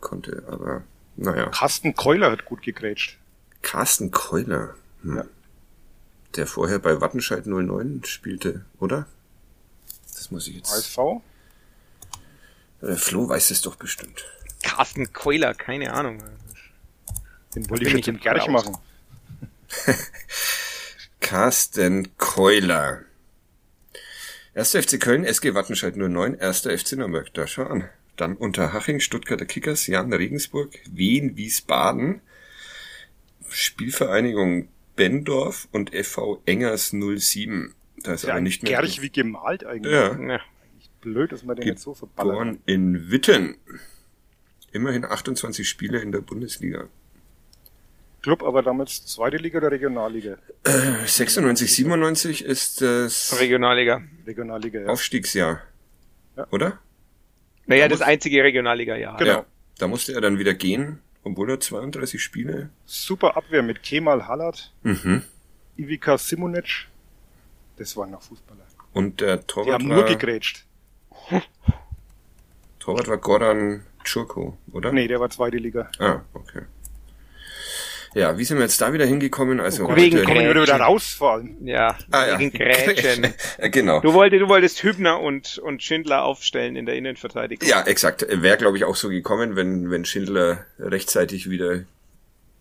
konnte, 0.00 0.44
aber 0.48 0.82
naja. 1.16 1.46
Carsten 1.46 1.94
Keuler 1.94 2.30
hat 2.30 2.44
gut 2.44 2.62
gegrätscht. 2.62 3.18
Carsten 3.62 4.10
Keuler? 4.10 4.74
Hm. 5.02 5.16
Ja. 5.16 5.24
Der 6.36 6.46
vorher 6.46 6.78
bei 6.78 7.00
Wattenscheid 7.00 7.46
09 7.46 8.02
spielte, 8.04 8.64
oder? 8.78 9.06
Das 10.14 10.30
muss 10.30 10.46
ich 10.46 10.56
jetzt. 10.56 10.72
ASV? 10.72 11.22
Der 12.82 12.96
Flo 12.96 13.28
weiß 13.28 13.50
es 13.50 13.62
doch 13.62 13.76
bestimmt. 13.76 14.24
Carsten 14.62 15.12
Keuler, 15.12 15.54
keine 15.54 15.92
Ahnung. 15.92 16.22
Den 17.54 17.68
wollte 17.68 17.86
ich 17.86 17.92
jetzt 17.92 18.08
im 18.08 18.20
Gerch 18.20 18.46
machen. 18.48 18.76
Carsten 21.20 22.16
Keuler. 22.16 23.04
1. 24.54 24.72
FC 24.72 25.00
Köln, 25.00 25.24
SG 25.24 25.54
Wattenscheid 25.54 25.96
09, 25.96 26.40
1. 26.40 26.60
FC 26.60 26.92
Nürnberg. 26.92 27.32
Da 27.34 27.46
schau 27.46 27.64
an. 27.64 27.88
Dann 28.16 28.36
Unterhaching, 28.36 29.00
Stuttgarter 29.00 29.46
Kickers, 29.46 29.86
Jan 29.86 30.12
Regensburg, 30.12 30.78
Wien, 30.90 31.36
Wiesbaden, 31.36 32.20
Spielvereinigung 33.50 34.68
Bendorf 34.96 35.68
und 35.72 35.94
FV 35.94 36.42
Engers 36.46 36.90
07. 36.90 37.74
Da 38.02 38.14
ist, 38.14 38.24
ist 38.24 38.30
aber 38.30 38.40
nicht 38.40 38.62
mehr. 38.62 38.80
Gerch 38.80 39.02
wie 39.02 39.10
gemalt 39.10 39.64
eigentlich. 39.64 39.92
Ja. 39.92 40.18
ja. 40.18 40.40
Blöd, 41.00 41.32
dass 41.32 41.44
man 41.44 41.56
den 41.56 41.66
jetzt 41.66 41.82
so 41.82 41.94
verballert. 41.94 42.32
Geboren 42.32 42.60
in 42.66 43.10
Witten. 43.10 43.56
Immerhin 44.72 45.04
28 45.04 45.68
Spiele 45.68 46.00
in 46.00 46.12
der 46.12 46.20
Bundesliga. 46.20 46.88
Club 48.22 48.42
aber 48.42 48.62
damals 48.62 49.06
zweite 49.06 49.38
Liga 49.38 49.58
oder 49.58 49.70
Regionalliga? 49.70 50.36
Äh, 50.64 51.06
96, 51.06 51.72
97 51.74 52.44
ist 52.44 52.82
das 52.82 53.40
Regionalliga. 53.40 54.02
Regionalliga, 54.26 54.80
ja. 54.80 54.86
Aufstiegsjahr. 54.88 55.62
Ja. 56.36 56.46
Oder? 56.50 56.78
Naja, 57.66 57.88
da 57.88 57.96
das 57.96 58.02
einzige 58.02 58.42
Regionalliga-Jahr. 58.42 59.16
Genau. 59.16 59.30
Ja, 59.30 59.46
da 59.78 59.88
musste 59.88 60.12
er 60.12 60.20
dann 60.20 60.38
wieder 60.38 60.54
gehen, 60.54 61.00
obwohl 61.22 61.50
er 61.50 61.60
32 61.60 62.22
Spiele. 62.22 62.70
Super 62.84 63.36
Abwehr 63.36 63.62
mit 63.62 63.82
Kemal 63.82 64.26
Hallat, 64.26 64.72
mhm. 64.82 65.22
Ivica 65.76 66.18
Simonic. 66.18 66.88
Das 67.76 67.96
waren 67.96 68.10
noch 68.10 68.22
Fußballer. 68.22 68.60
Und 68.92 69.20
der 69.20 69.46
Torwart 69.46 69.68
Die 69.68 69.72
haben 69.72 69.88
war, 69.88 69.96
nur 69.96 70.06
gegrätscht. 70.06 70.64
Torwart 72.78 73.08
war 73.08 73.18
Goran 73.18 73.84
Churko, 74.04 74.56
oder? 74.72 74.92
Nee, 74.92 75.06
der 75.06 75.20
war 75.20 75.30
zweite 75.30 75.58
Liga. 75.58 75.90
Ah, 75.98 76.22
okay. 76.32 76.62
Ja, 78.14 78.36
wie 78.36 78.44
sind 78.44 78.58
wir 78.58 78.64
jetzt 78.64 78.80
da 78.80 78.92
wieder 78.92 79.06
hingekommen? 79.06 79.60
Also 79.60 79.88
wegen 79.94 80.24
kommen 80.24 80.40
wir 80.40 80.62
wieder 80.62 80.76
raus 80.76 81.14
vor 81.16 81.32
allem. 81.34 81.56
Ja, 81.64 81.96
ah, 82.10 82.26
ja. 82.26 82.38
wegen 82.38 82.52
Grätschen. 82.52 83.32
genau. 83.70 84.00
Du 84.00 84.14
wolltest, 84.14 84.42
du 84.42 84.48
wolltest 84.48 84.82
Hübner 84.82 85.20
und, 85.20 85.58
und 85.58 85.82
Schindler 85.82 86.24
aufstellen 86.24 86.74
in 86.74 86.86
der 86.86 86.96
Innenverteidigung. 86.96 87.68
Ja, 87.68 87.82
exakt. 87.82 88.26
Wäre, 88.28 88.56
glaube 88.56 88.76
ich, 88.76 88.84
auch 88.84 88.96
so 88.96 89.10
gekommen, 89.10 89.54
wenn, 89.54 89.90
wenn 89.90 90.04
Schindler 90.04 90.66
rechtzeitig 90.78 91.50
wieder 91.50 91.84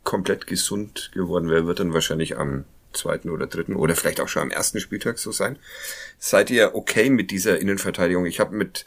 komplett 0.04 0.46
gesund 0.46 1.12
geworden 1.14 1.50
wäre, 1.50 1.66
wird 1.66 1.80
dann 1.80 1.94
wahrscheinlich 1.94 2.38
am 2.38 2.66
zweiten 2.94 3.30
oder 3.30 3.48
dritten 3.48 3.76
oder 3.76 3.96
vielleicht 3.96 4.22
auch 4.22 4.28
schon 4.28 4.44
am 4.44 4.52
ersten 4.52 4.80
Spieltag 4.80 5.20
so 5.20 5.32
sein. 5.32 5.58
Seid 6.20 6.50
ihr 6.50 6.76
okay 6.76 7.10
mit 7.10 7.32
dieser 7.32 7.60
Innenverteidigung? 7.60 8.26
Ich 8.26 8.40
habe 8.40 8.56
mit 8.56 8.86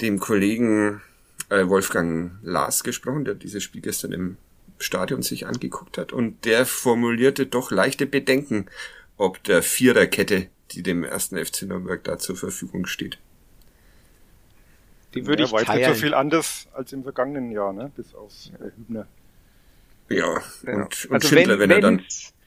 dem 0.00 0.20
Kollegen 0.20 1.02
äh, 1.50 1.66
Wolfgang 1.66 2.32
Lars 2.42 2.82
gesprochen, 2.82 3.24
der 3.24 3.34
dieses 3.34 3.62
Spiel 3.62 3.82
gestern 3.82 4.12
im 4.12 4.36
Stadion 4.80 5.22
sich 5.22 5.46
angeguckt 5.46 5.98
hat 5.98 6.12
und 6.12 6.44
der 6.44 6.66
formulierte 6.66 7.46
doch 7.46 7.70
leichte 7.70 8.06
Bedenken, 8.06 8.66
ob 9.16 9.42
der 9.44 9.62
Viererkette, 9.62 10.48
die 10.72 10.82
dem 10.82 11.04
ersten 11.04 11.36
FC 11.36 11.62
Nürnberg 11.62 12.02
da 12.04 12.18
zur 12.18 12.36
Verfügung 12.36 12.86
steht. 12.86 13.18
Die 15.14 15.26
würde 15.26 15.42
ja, 15.42 15.46
ich 15.46 15.52
weiß 15.52 15.64
teilen. 15.64 15.80
nicht 15.80 15.88
so 15.88 15.94
viel 15.94 16.14
anders 16.14 16.68
als 16.72 16.92
im 16.92 17.02
vergangenen 17.02 17.50
Jahr, 17.50 17.72
ne? 17.72 17.90
Bis 17.96 18.14
auf 18.14 18.32
äh, 18.60 18.70
Hübner. 18.76 19.06
Ja, 20.08 20.26
und, 20.26 20.42
ja. 20.66 20.72
und 20.74 21.12
also 21.12 21.28
Schindler, 21.28 21.58
wenn, 21.58 21.70
wenn, 21.70 21.70
er 21.70 21.80
dann 21.80 22.02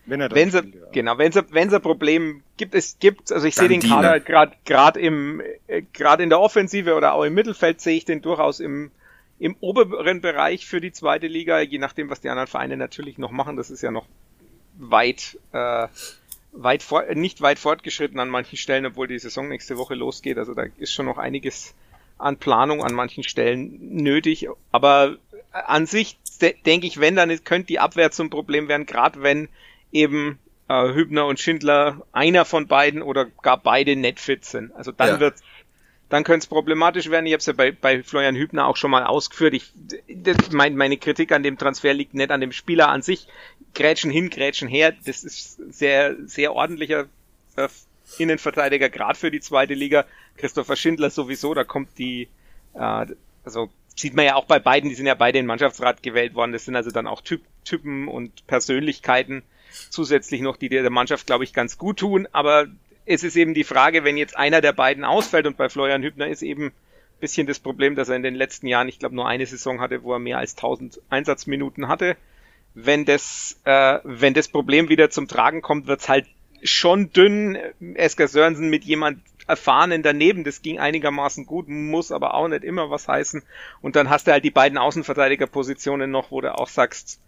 wenn 0.05 0.21
er 0.21 0.31
wenn 0.31 0.49
spielt, 0.49 0.75
ja. 0.75 0.81
genau, 0.91 1.17
wenn 1.17 1.31
es 1.31 1.43
wenn 1.51 1.67
es 1.67 1.73
ein 1.73 1.81
Problem 1.81 2.43
gibt, 2.57 2.75
es 2.75 2.99
gibt, 2.99 3.31
also 3.31 3.45
ich 3.47 3.55
sehe 3.55 3.69
den 3.69 3.81
Kader 3.81 4.19
gerade 4.19 4.53
gerade 4.65 4.99
im 4.99 5.41
äh, 5.67 5.83
gerade 5.93 6.23
in 6.23 6.29
der 6.29 6.39
Offensive 6.39 6.95
oder 6.95 7.13
auch 7.13 7.23
im 7.23 7.33
Mittelfeld 7.33 7.79
sehe 7.79 7.97
ich 7.97 8.05
den 8.05 8.21
durchaus 8.21 8.59
im 8.59 8.91
im 9.43 9.57
oberen 9.59 10.21
Bereich 10.21 10.65
für 10.65 10.79
die 10.79 10.93
zweite 10.93 11.27
Liga, 11.27 11.59
je 11.59 11.77
nachdem, 11.77 12.09
was 12.09 12.21
die 12.21 12.29
anderen 12.29 12.47
Vereine 12.47 12.77
natürlich 12.77 13.17
noch 13.17 13.31
machen. 13.31 13.57
Das 13.57 13.69
ist 13.69 13.81
ja 13.81 13.91
noch 13.91 14.05
weit, 14.77 15.37
äh, 15.51 15.89
weit 16.53 16.81
vor, 16.81 17.03
nicht 17.13 17.41
weit 17.41 17.59
fortgeschritten 17.59 18.21
an 18.21 18.29
manchen 18.29 18.57
Stellen, 18.57 18.85
obwohl 18.85 19.09
die 19.09 19.19
Saison 19.19 19.49
nächste 19.49 19.77
Woche 19.77 19.95
losgeht. 19.95 20.37
Also 20.37 20.53
da 20.53 20.63
ist 20.77 20.93
schon 20.93 21.07
noch 21.07 21.17
einiges 21.17 21.75
an 22.17 22.37
Planung 22.37 22.85
an 22.85 22.93
manchen 22.93 23.25
Stellen 23.25 23.95
nötig. 23.97 24.47
Aber 24.71 25.17
an 25.51 25.87
sich 25.87 26.17
de 26.39 26.55
denke 26.65 26.87
ich, 26.87 27.01
wenn, 27.01 27.17
dann 27.17 27.43
könnte 27.43 27.67
die 27.67 27.79
Abwehr 27.79 28.11
zum 28.11 28.29
Problem 28.29 28.69
werden, 28.69 28.85
gerade 28.85 29.23
wenn 29.23 29.49
eben 29.91 30.39
äh, 30.69 30.93
Hübner 30.93 31.25
und 31.25 31.41
Schindler 31.41 32.01
einer 32.13 32.45
von 32.45 32.67
beiden 32.67 33.01
oder 33.01 33.25
gar 33.25 33.57
beide 33.57 33.97
net 33.97 34.21
fit 34.21 34.45
sind. 34.45 34.73
Also 34.73 34.93
dann 34.93 35.09
ja. 35.09 35.19
wird 35.19 35.35
dann 36.09 36.23
könnte 36.23 36.43
es 36.43 36.47
problematisch 36.47 37.09
werden. 37.09 37.25
Ich 37.25 37.33
habe 37.33 37.39
es 37.39 37.45
ja 37.45 37.53
bei, 37.53 37.71
bei 37.71 38.03
Florian 38.03 38.35
Hübner 38.35 38.67
auch 38.67 38.77
schon 38.77 38.91
mal 38.91 39.03
ausgeführt. 39.03 39.53
Ich, 39.53 39.71
das, 40.07 40.51
mein, 40.51 40.75
meine 40.75 40.97
Kritik 40.97 41.31
an 41.31 41.43
dem 41.43 41.57
Transfer 41.57 41.93
liegt 41.93 42.13
nicht 42.13 42.31
an 42.31 42.41
dem 42.41 42.51
Spieler 42.51 42.89
an 42.89 43.01
sich. 43.01 43.27
Grätschen 43.73 44.11
hin, 44.11 44.29
Grätschen 44.29 44.67
her. 44.67 44.93
Das 45.05 45.23
ist 45.23 45.57
sehr, 45.73 46.15
sehr 46.25 46.53
ordentlicher 46.53 47.07
äh, 47.55 47.67
Innenverteidiger, 48.17 48.89
gerade 48.89 49.17
für 49.17 49.31
die 49.31 49.39
zweite 49.39 49.73
Liga. 49.73 50.05
Christopher 50.37 50.75
Schindler 50.75 51.09
sowieso, 51.09 51.53
da 51.53 51.63
kommt 51.63 51.97
die, 51.97 52.27
äh, 52.75 53.05
also 53.43 53.69
sieht 53.95 54.15
man 54.15 54.25
ja 54.25 54.35
auch 54.35 54.45
bei 54.45 54.59
beiden, 54.59 54.89
die 54.89 54.95
sind 54.95 55.05
ja 55.05 55.15
beide 55.15 55.39
in 55.39 55.45
Mannschaftsrat 55.45 56.03
gewählt 56.03 56.35
worden. 56.35 56.51
Das 56.51 56.65
sind 56.65 56.75
also 56.75 56.91
dann 56.91 57.07
auch 57.07 57.21
Typ, 57.21 57.41
Typen 57.63 58.07
und 58.07 58.45
Persönlichkeiten 58.47 59.43
zusätzlich 59.89 60.41
noch, 60.41 60.57
die 60.57 60.69
der 60.69 60.89
Mannschaft, 60.89 61.25
glaube 61.25 61.43
ich, 61.43 61.53
ganz 61.53 61.77
gut 61.77 61.97
tun. 61.97 62.27
Aber 62.31 62.67
es 63.05 63.23
ist 63.23 63.35
eben 63.35 63.53
die 63.53 63.63
Frage, 63.63 64.03
wenn 64.03 64.17
jetzt 64.17 64.37
einer 64.37 64.61
der 64.61 64.73
beiden 64.73 65.03
ausfällt 65.03 65.47
und 65.47 65.57
bei 65.57 65.69
Florian 65.69 66.03
Hübner 66.03 66.27
ist 66.27 66.41
eben 66.41 66.71
bisschen 67.23 67.47
das 67.47 67.59
Problem, 67.59 67.95
dass 67.95 68.09
er 68.09 68.17
in 68.17 68.23
den 68.23 68.35
letzten 68.35 68.67
Jahren, 68.67 68.89
ich 68.89 68.99
glaube, 68.99 69.15
nur 69.15 69.25
eine 69.25 69.45
Saison 69.45 69.79
hatte, 69.79 70.03
wo 70.03 70.11
er 70.11 70.19
mehr 70.19 70.39
als 70.39 70.55
1000 70.55 70.99
Einsatzminuten 71.09 71.87
hatte. 71.87 72.17
Wenn 72.73 73.05
das, 73.05 73.57
äh, 73.63 73.99
wenn 74.03 74.33
das 74.33 74.49
Problem 74.49 74.89
wieder 74.89 75.09
zum 75.09 75.29
Tragen 75.29 75.61
kommt, 75.61 75.87
wird's 75.87 76.09
halt 76.09 76.25
schon 76.63 77.13
dünn. 77.13 77.57
Esker 77.93 78.27
Sörensen 78.27 78.69
mit 78.69 78.83
jemand 78.83 79.21
erfahrenen 79.47 80.03
daneben, 80.03 80.43
das 80.43 80.61
ging 80.61 80.79
einigermaßen 80.79 81.45
gut, 81.45 81.69
muss 81.69 82.11
aber 82.11 82.33
auch 82.33 82.49
nicht 82.49 82.65
immer 82.65 82.89
was 82.89 83.07
heißen. 83.07 83.41
Und 83.81 83.95
dann 83.95 84.09
hast 84.09 84.27
du 84.27 84.33
halt 84.33 84.43
die 84.43 84.51
beiden 84.51 84.77
Außenverteidigerpositionen 84.77 86.11
noch, 86.11 86.29
wo 86.29 86.41
du 86.41 86.53
auch 86.53 86.67
sagst, 86.67 87.21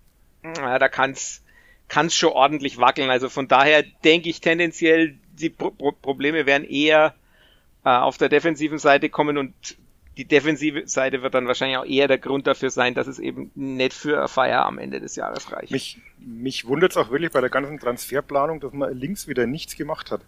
ja, 0.44 0.78
da 0.78 0.90
kann's 0.90 1.42
kann 1.88 2.10
schon 2.10 2.34
ordentlich 2.34 2.80
wackeln. 2.80 3.10
Also 3.10 3.30
von 3.30 3.48
daher 3.48 3.84
denke 4.04 4.30
ich 4.30 4.42
tendenziell, 4.42 5.16
die 5.39 5.50
Pro 5.50 5.71
Pro 5.71 5.91
Probleme 5.91 6.45
werden 6.45 6.67
eher 6.67 7.13
äh, 7.84 7.89
auf 7.89 8.17
der 8.17 8.30
defensiven 8.30 8.78
Seite 8.80 9.10
kommen 9.10 9.38
und 9.38 9.54
die 10.17 10.26
defensive 10.26 10.88
Seite 10.88 11.21
wird 11.21 11.34
dann 11.34 11.48
wahrscheinlich 11.48 11.78
auch 11.78 11.86
eher 11.86 12.08
der 12.08 12.17
Grund 12.17 12.48
dafür 12.48 12.69
sein, 12.69 12.93
dass 12.93 13.08
es 13.08 13.19
eben 13.19 13.52
nicht 13.54 13.93
für 13.93 14.28
Feier 14.28 14.65
am 14.65 14.78
Ende 14.78 15.02
des 15.02 15.15
Jahres 15.15 15.52
reicht. 15.52 15.71
Mich, 15.71 16.00
mich 16.17 16.65
wundert 16.65 16.91
es 16.91 16.98
auch 16.98 17.12
wirklich 17.12 17.32
bei 17.32 17.41
der 17.41 17.50
ganzen 17.50 17.80
Transferplanung, 17.80 18.62
dass 18.62 18.71
man 18.71 18.98
links 18.98 19.28
wieder 19.28 19.45
nichts 19.45 19.76
gemacht 19.76 20.12
hat. 20.12 20.21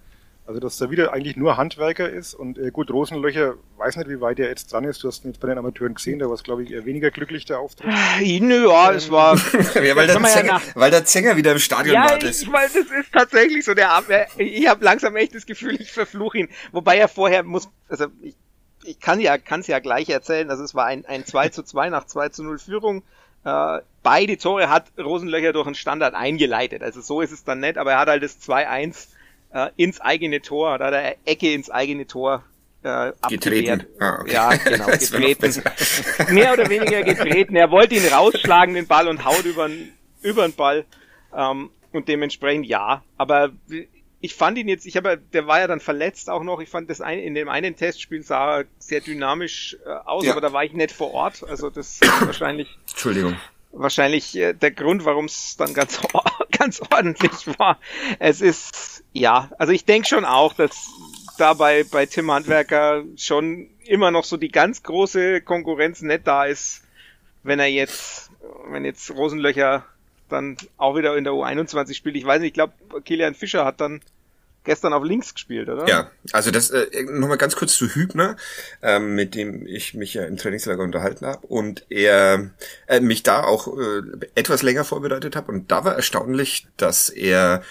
Also 0.47 0.61
dass 0.61 0.77
da 0.77 0.89
wieder 0.89 1.11
eigentlich 1.11 1.35
nur 1.35 1.57
Handwerker 1.57 2.09
ist 2.09 2.33
und 2.33 2.57
äh, 2.57 2.71
gut, 2.71 2.89
Rosenlöcher, 2.89 3.55
weiß 3.75 3.97
nicht, 3.97 4.07
wie 4.07 4.21
weit 4.21 4.39
er 4.39 4.47
jetzt 4.47 4.71
dran 4.71 4.85
ist. 4.85 5.03
Du 5.03 5.09
hast 5.09 5.25
ihn 5.25 5.31
jetzt 5.31 5.41
bei 5.41 5.49
den 5.49 5.57
Amateuren 5.57 5.93
gesehen, 5.93 6.19
da 6.19 6.27
war 6.27 6.35
es, 6.35 6.43
glaube 6.43 6.63
ich, 6.63 6.71
eher 6.71 6.85
weniger 6.85 7.11
glücklich, 7.11 7.43
der 7.43 7.59
Auftritt. 7.59 7.93
Nö, 8.21 8.69
ja, 8.69 8.93
es 8.93 9.11
war. 9.11 9.35
ja, 9.75 9.95
weil, 9.97 10.07
der 10.07 10.23
Zenger, 10.23 10.53
ja 10.53 10.61
weil 10.75 10.89
der 10.89 11.03
Zenger 11.03 11.35
wieder 11.35 11.51
im 11.51 11.59
Stadion 11.59 11.95
ja, 11.95 12.05
war. 12.05 12.23
Ich, 12.23 12.49
weil 12.49 12.65
das 12.67 12.75
ist 12.75 13.11
tatsächlich 13.11 13.65
so. 13.65 13.73
Der, 13.73 14.01
ich 14.37 14.69
habe 14.69 14.85
langsam 14.85 15.17
echt 15.17 15.35
das 15.35 15.45
Gefühl, 15.45 15.75
ich 15.81 15.91
verfluche 15.91 16.37
ihn. 16.37 16.49
Wobei 16.71 16.97
er 16.97 17.09
vorher 17.09 17.43
muss, 17.43 17.67
also 17.89 18.05
ich, 18.21 18.35
ich 18.85 19.01
kann 19.01 19.19
ja, 19.19 19.37
kann 19.37 19.59
es 19.59 19.67
ja 19.67 19.79
gleich 19.79 20.07
erzählen, 20.07 20.49
also 20.49 20.63
es 20.63 20.73
war 20.73 20.85
ein, 20.85 21.05
ein 21.05 21.25
2 21.25 21.49
zu 21.49 21.61
2 21.61 21.89
nach 21.89 22.05
2 22.05 22.29
zu 22.29 22.43
0 22.45 22.57
Führung. 22.57 23.03
Äh, 23.43 23.79
beide 24.01 24.37
Tore 24.37 24.69
hat 24.69 24.85
Rosenlöcher 24.97 25.51
durch 25.51 25.65
einen 25.65 25.75
Standard 25.75 26.13
eingeleitet. 26.13 26.83
Also 26.83 27.01
so 27.01 27.19
ist 27.19 27.33
es 27.33 27.43
dann 27.43 27.59
nicht, 27.59 27.77
aber 27.77 27.91
er 27.91 27.99
hat 27.99 28.07
halt 28.07 28.23
das 28.23 28.39
2-1 28.39 29.07
äh, 29.53 29.69
ins 29.75 30.01
eigene 30.01 30.41
Tor, 30.41 30.77
da 30.77 30.87
hat 30.87 30.93
er 30.93 31.15
Ecke 31.25 31.53
ins 31.53 31.69
eigene 31.69 32.07
Tor 32.07 32.43
äh, 32.83 33.11
getreten. 33.29 33.85
Ah, 33.99 34.19
okay. 34.21 34.33
Ja, 34.33 34.55
genau, 34.55 34.85
getreten. 34.87 35.63
Mehr 36.33 36.53
oder 36.53 36.69
weniger 36.69 37.03
getreten. 37.03 37.55
Er 37.55 37.71
wollte 37.71 37.95
ihn 37.95 38.07
rausschlagen, 38.07 38.75
den 38.75 38.87
Ball, 38.87 39.07
und 39.07 39.25
haut 39.25 39.45
über 39.45 39.67
den 39.67 40.53
Ball. 40.55 40.85
Ähm, 41.35 41.69
und 41.91 42.07
dementsprechend 42.07 42.65
ja. 42.67 43.03
Aber 43.17 43.51
ich 44.19 44.35
fand 44.35 44.57
ihn 44.57 44.67
jetzt, 44.67 44.85
ich 44.85 44.97
habe, 44.97 45.17
der 45.17 45.47
war 45.47 45.59
ja 45.59 45.67
dann 45.67 45.79
verletzt 45.79 46.29
auch 46.29 46.43
noch. 46.43 46.59
Ich 46.59 46.69
fand 46.69 46.89
das 46.89 47.01
ein, 47.01 47.19
in 47.19 47.35
dem 47.35 47.49
einen 47.49 47.75
Testspiel 47.75 48.23
sah 48.23 48.59
er 48.59 48.65
sehr 48.79 49.01
dynamisch 49.01 49.77
äh, 49.85 49.89
aus, 50.05 50.25
ja. 50.25 50.31
aber 50.31 50.41
da 50.41 50.53
war 50.53 50.63
ich 50.63 50.73
nicht 50.73 50.91
vor 50.91 51.13
Ort. 51.13 51.43
Also 51.47 51.69
das 51.69 51.93
ist 52.01 52.25
wahrscheinlich. 52.25 52.67
Entschuldigung. 52.89 53.37
Wahrscheinlich 53.71 54.35
äh, 54.35 54.53
der 54.53 54.71
Grund, 54.71 55.05
warum 55.05 55.25
es 55.25 55.55
dann 55.57 55.73
ganz 55.73 56.01
ganz 56.67 56.81
ordentlich 56.91 57.47
war. 57.59 57.79
Es 58.19 58.41
ist 58.41 59.03
ja, 59.13 59.49
also 59.57 59.71
ich 59.73 59.85
denke 59.85 60.07
schon 60.07 60.25
auch, 60.25 60.53
dass 60.53 60.89
da 61.37 61.53
bei, 61.53 61.83
bei 61.83 62.05
Tim 62.05 62.31
Handwerker 62.31 63.03
schon 63.15 63.69
immer 63.85 64.11
noch 64.11 64.23
so 64.23 64.37
die 64.37 64.49
ganz 64.49 64.83
große 64.83 65.41
Konkurrenz 65.41 66.01
nicht 66.01 66.27
da 66.27 66.45
ist, 66.45 66.83
wenn 67.43 67.59
er 67.59 67.67
jetzt, 67.67 68.31
wenn 68.69 68.83
jetzt 68.85 69.09
Rosenlöcher 69.11 69.85
dann 70.29 70.57
auch 70.77 70.97
wieder 70.97 71.15
in 71.15 71.23
der 71.23 71.33
U21 71.33 71.93
spielt. 71.93 72.17
Ich 72.17 72.25
weiß 72.25 72.41
nicht, 72.41 72.49
ich 72.49 72.53
glaube, 72.53 72.73
Kilian 73.05 73.33
Fischer 73.33 73.63
hat 73.63 73.79
dann 73.79 74.01
gestern 74.67 74.93
auf 74.93 75.03
links 75.03 75.33
gespielt, 75.33 75.67
oder? 75.69 75.87
Ja, 75.87 76.11
also 76.31 76.51
das 76.51 76.69
äh, 76.69 77.03
nochmal 77.03 77.37
ganz 77.37 77.55
kurz 77.55 77.75
zu 77.75 77.87
Hübner, 77.87 78.35
ähm, 78.83 79.15
mit 79.15 79.33
dem 79.33 79.65
ich 79.65 79.95
mich 79.95 80.13
ja 80.13 80.25
im 80.25 80.37
Trainingslager 80.37 80.83
unterhalten 80.83 81.25
habe 81.25 81.47
und 81.47 81.85
er 81.89 82.51
äh, 82.85 82.99
mich 82.99 83.23
da 83.23 83.43
auch 83.43 83.67
äh, 83.67 84.01
etwas 84.35 84.61
länger 84.61 84.83
vorbereitet 84.83 85.35
habe 85.35 85.51
und 85.51 85.71
da 85.71 85.83
war 85.83 85.95
erstaunlich, 85.95 86.67
dass 86.77 87.09
er 87.09 87.63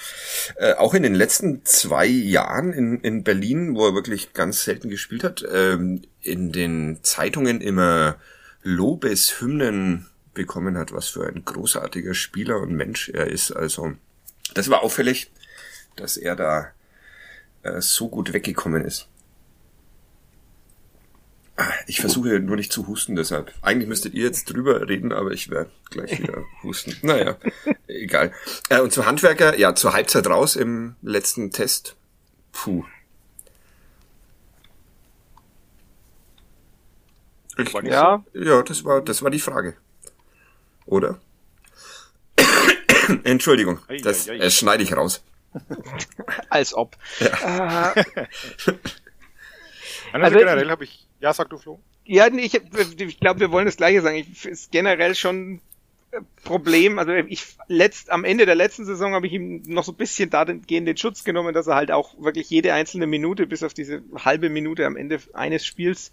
äh, 0.56 0.74
auch 0.74 0.94
in 0.94 1.04
den 1.04 1.14
letzten 1.14 1.64
zwei 1.64 2.06
Jahren 2.06 2.72
in, 2.72 3.00
in 3.00 3.22
Berlin, 3.22 3.76
wo 3.76 3.86
er 3.86 3.94
wirklich 3.94 4.32
ganz 4.32 4.64
selten 4.64 4.90
gespielt 4.90 5.22
hat, 5.22 5.46
ähm, 5.52 6.02
in 6.22 6.50
den 6.50 6.98
Zeitungen 7.02 7.60
immer 7.60 8.16
Lobeshymnen 8.62 10.06
bekommen 10.34 10.76
hat, 10.76 10.92
was 10.92 11.08
für 11.08 11.26
ein 11.26 11.44
großartiger 11.44 12.14
Spieler 12.14 12.60
und 12.60 12.72
Mensch 12.72 13.08
er 13.08 13.28
ist. 13.28 13.52
Also 13.52 13.92
das 14.54 14.70
war 14.70 14.82
auffällig, 14.82 15.30
dass 15.96 16.16
er 16.16 16.36
da 16.36 16.72
äh, 17.62 17.80
so 17.80 18.08
gut 18.08 18.32
weggekommen 18.32 18.84
ist. 18.84 19.08
Ah, 21.58 21.72
ich 21.86 22.00
versuche 22.00 22.38
nur 22.38 22.56
nicht 22.56 22.70
zu 22.70 22.86
husten, 22.86 23.16
deshalb. 23.16 23.50
Eigentlich 23.62 23.88
müsstet 23.88 24.12
ihr 24.12 24.24
jetzt 24.24 24.52
drüber 24.52 24.88
reden, 24.88 25.10
aber 25.10 25.30
ich 25.30 25.48
werde 25.48 25.70
gleich 25.88 26.18
wieder 26.22 26.44
husten. 26.62 26.94
Naja, 27.00 27.36
egal. 27.86 28.32
Äh, 28.68 28.80
und 28.80 28.92
zum 28.92 29.06
Handwerker, 29.06 29.58
ja, 29.58 29.74
zur 29.74 29.94
Halbzeit 29.94 30.26
raus 30.26 30.54
im 30.54 30.96
letzten 31.00 31.50
Test. 31.50 31.96
Puh. 32.52 32.84
Ich, 37.58 37.72
ja. 37.72 38.22
Ja, 38.34 38.62
das 38.62 38.84
war, 38.84 39.00
das 39.00 39.22
war 39.22 39.30
die 39.30 39.40
Frage. 39.40 39.76
Oder? 40.84 41.20
Entschuldigung, 43.24 43.78
das 44.02 44.28
äh, 44.28 44.50
schneide 44.50 44.82
ich 44.82 44.94
raus. 44.94 45.22
Als 46.50 46.74
ob. 46.74 46.96
Ja. 47.20 47.92
Äh, 47.94 48.04
also 50.12 50.38
generell 50.38 50.70
habe 50.70 50.84
ich. 50.84 51.06
Ja, 51.20 51.32
sag 51.32 51.48
du 51.50 51.58
Flo. 51.58 51.80
Ja, 52.04 52.28
ich, 52.28 52.54
ich 52.54 53.20
glaube, 53.20 53.40
wir 53.40 53.50
wollen 53.50 53.66
das 53.66 53.76
Gleiche 53.76 54.02
sagen. 54.02 54.16
Ich 54.16 54.44
ist 54.44 54.70
generell 54.70 55.14
schon 55.14 55.60
Problem. 56.44 56.98
Also 56.98 57.12
ich 57.12 57.44
letzt 57.68 58.10
am 58.10 58.24
Ende 58.24 58.46
der 58.46 58.54
letzten 58.54 58.84
Saison 58.84 59.14
habe 59.14 59.26
ich 59.26 59.32
ihm 59.32 59.62
noch 59.66 59.84
so 59.84 59.92
ein 59.92 59.96
bisschen 59.96 60.30
da 60.30 60.44
den, 60.44 60.62
den 60.62 60.96
Schutz 60.96 61.24
genommen, 61.24 61.52
dass 61.52 61.66
er 61.66 61.74
halt 61.74 61.90
auch 61.90 62.14
wirklich 62.18 62.48
jede 62.50 62.72
einzelne 62.72 63.06
Minute 63.06 63.46
bis 63.46 63.62
auf 63.62 63.74
diese 63.74 64.02
halbe 64.24 64.48
Minute 64.48 64.86
am 64.86 64.96
Ende 64.96 65.20
eines 65.34 65.66
Spiels 65.66 66.12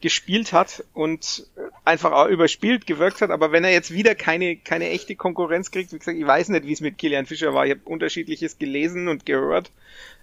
gespielt 0.00 0.52
hat 0.52 0.84
und 0.92 1.46
einfach 1.84 2.12
auch 2.12 2.26
überspielt 2.26 2.86
gewirkt 2.86 3.20
hat. 3.22 3.30
Aber 3.30 3.52
wenn 3.52 3.64
er 3.64 3.72
jetzt 3.72 3.92
wieder 3.92 4.14
keine, 4.14 4.56
keine 4.56 4.90
echte 4.90 5.16
Konkurrenz 5.16 5.70
kriegt, 5.70 5.92
wie 5.92 5.98
gesagt, 5.98 6.18
ich 6.18 6.26
weiß 6.26 6.48
nicht, 6.50 6.66
wie 6.66 6.72
es 6.72 6.80
mit 6.80 6.98
Kilian 6.98 7.26
Fischer 7.26 7.54
war. 7.54 7.64
Ich 7.66 7.72
habe 7.72 7.80
unterschiedliches 7.84 8.58
gelesen 8.58 9.08
und 9.08 9.26
gehört. 9.26 9.70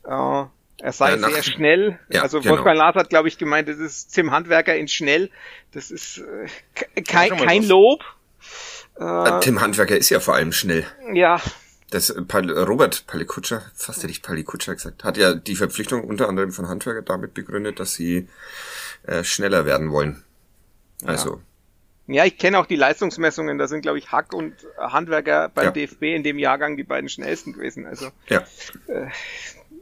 Äh, 0.05 0.43
er 0.79 0.91
sei 0.91 1.15
ja, 1.15 1.29
sehr 1.29 1.43
schnell. 1.43 1.99
Ja, 2.09 2.23
also 2.23 2.39
genau. 2.39 2.55
Wolfgang 2.55 2.77
Lars 2.77 2.95
hat, 2.95 3.09
glaube 3.09 3.27
ich, 3.27 3.37
gemeint, 3.37 3.67
das 3.67 3.77
ist 3.77 4.13
Tim 4.13 4.31
Handwerker 4.31 4.75
in 4.75 4.87
schnell. 4.87 5.29
Das 5.71 5.91
ist 5.91 6.19
äh, 6.19 7.01
kein, 7.01 7.37
kein 7.37 7.63
Lob. 7.63 8.03
Äh, 8.99 9.39
Tim 9.39 9.61
Handwerker 9.61 9.97
ist 9.97 10.09
ja 10.09 10.19
vor 10.19 10.35
allem 10.35 10.51
schnell. 10.51 10.85
Ja, 11.13 11.41
das 11.93 12.09
äh, 12.09 12.21
Robert 12.21 13.05
Palikutscher, 13.05 13.61
fast 13.75 14.01
hätte 14.01 14.11
ich 14.11 14.23
Palikutscher 14.23 14.73
gesagt, 14.73 15.03
hat 15.03 15.17
ja 15.17 15.35
die 15.35 15.55
Verpflichtung 15.55 16.03
unter 16.03 16.27
anderem 16.27 16.51
von 16.51 16.67
Handwerker 16.67 17.03
damit 17.03 17.35
begründet, 17.35 17.79
dass 17.79 17.93
sie 17.93 18.27
äh, 19.03 19.23
schneller 19.23 19.65
werden 19.65 19.91
wollen. 19.91 20.23
Also. 21.05 21.41
Ja, 22.07 22.25
ich 22.25 22.37
kenne 22.37 22.59
auch 22.59 22.65
die 22.65 22.75
Leistungsmessungen, 22.75 23.57
da 23.57 23.67
sind, 23.67 23.81
glaube 23.81 23.97
ich, 23.97 24.11
Hack 24.11 24.33
und 24.33 24.53
Handwerker 24.77 25.49
beim 25.49 25.65
ja. 25.65 25.71
DFB 25.71 26.03
in 26.03 26.23
dem 26.23 26.37
Jahrgang 26.37 26.75
die 26.75 26.83
beiden 26.83 27.09
schnellsten 27.09 27.53
gewesen. 27.53 27.85
Also 27.85 28.09
ja. 28.27 28.43
Äh, 28.87 29.07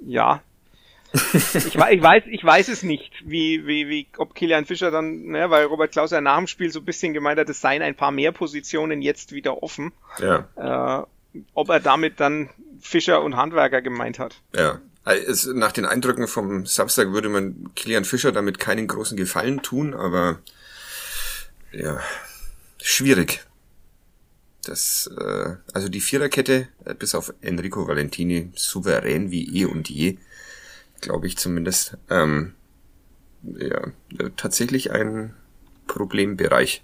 ja. 0.06 0.42
ich, 1.14 1.78
weiß, 1.78 1.92
ich 1.92 2.02
weiß, 2.02 2.24
ich 2.28 2.44
weiß 2.44 2.68
es 2.70 2.84
nicht, 2.84 3.12
wie, 3.26 3.66
wie, 3.68 3.90
wie, 3.90 4.08
ob 4.18 4.34
Kilian 4.34 4.66
Fischer 4.66 4.92
dann, 4.92 5.24
ne, 5.24 5.50
weil 5.50 5.66
Robert 5.66 5.92
Klaus 5.92 6.12
ja 6.12 6.22
nach 6.22 6.38
dem 6.38 6.48
Spiel 6.48 6.70
so 6.70 6.80
ein 6.80 6.86
bisschen 6.86 7.14
gemeint 7.14 7.40
hat, 7.40 7.50
es 7.50 7.60
seien 7.60 7.82
ein 7.82 7.96
paar 7.96 8.12
mehr 8.12 8.32
Positionen 8.32 9.02
jetzt 9.02 9.34
wieder 9.34 9.62
offen. 9.62 9.92
Ja. 10.20 10.48
Äh, 11.34 11.40
ob 11.54 11.70
er 11.70 11.80
damit 11.80 12.20
dann 12.20 12.50
Fischer 12.80 13.22
und 13.24 13.36
Handwerker 13.36 13.82
gemeint 13.82 14.20
hat. 14.20 14.42
Ja. 14.56 14.80
Es, 15.04 15.48
nach 15.48 15.72
den 15.72 15.86
Eindrücken 15.86 16.28
vom 16.28 16.66
Samstag 16.66 17.12
würde 17.12 17.30
man 17.30 17.72
Kilian 17.76 18.06
Fischer 18.06 18.32
damit 18.32 18.60
keinen 18.60 18.88
großen 18.88 19.18
Gefallen 19.18 19.64
tun, 19.64 19.94
aber 19.94 20.40
ja, 21.72 22.00
schwierig. 22.82 23.46
Das, 24.64 25.10
äh, 25.18 25.56
also 25.74 25.90
die 25.90 26.02
Viererkette, 26.02 26.68
äh, 26.86 26.94
bis 26.94 27.16
auf 27.16 27.34
Enrico 27.42 27.88
Valentini, 27.88 28.52
souverän 28.56 29.32
wie 29.32 29.62
eh 29.62 29.66
und 29.66 29.90
je, 29.90 30.18
glaube 31.00 31.26
ich 31.26 31.38
zumindest. 31.38 31.98
Ähm, 32.10 32.54
ja, 33.44 33.82
tatsächlich 34.38 34.92
ein 34.92 35.34
Problembereich. 35.88 36.84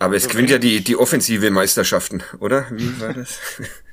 Aber 0.00 0.16
es 0.16 0.24
also 0.24 0.32
gewinnt 0.32 0.50
ja 0.50 0.58
die, 0.58 0.82
die 0.82 0.96
offensive 0.96 1.50
Meisterschaften, 1.50 2.22
oder? 2.40 2.66
Wie 2.70 3.00
war 3.00 3.14
das? 3.14 3.38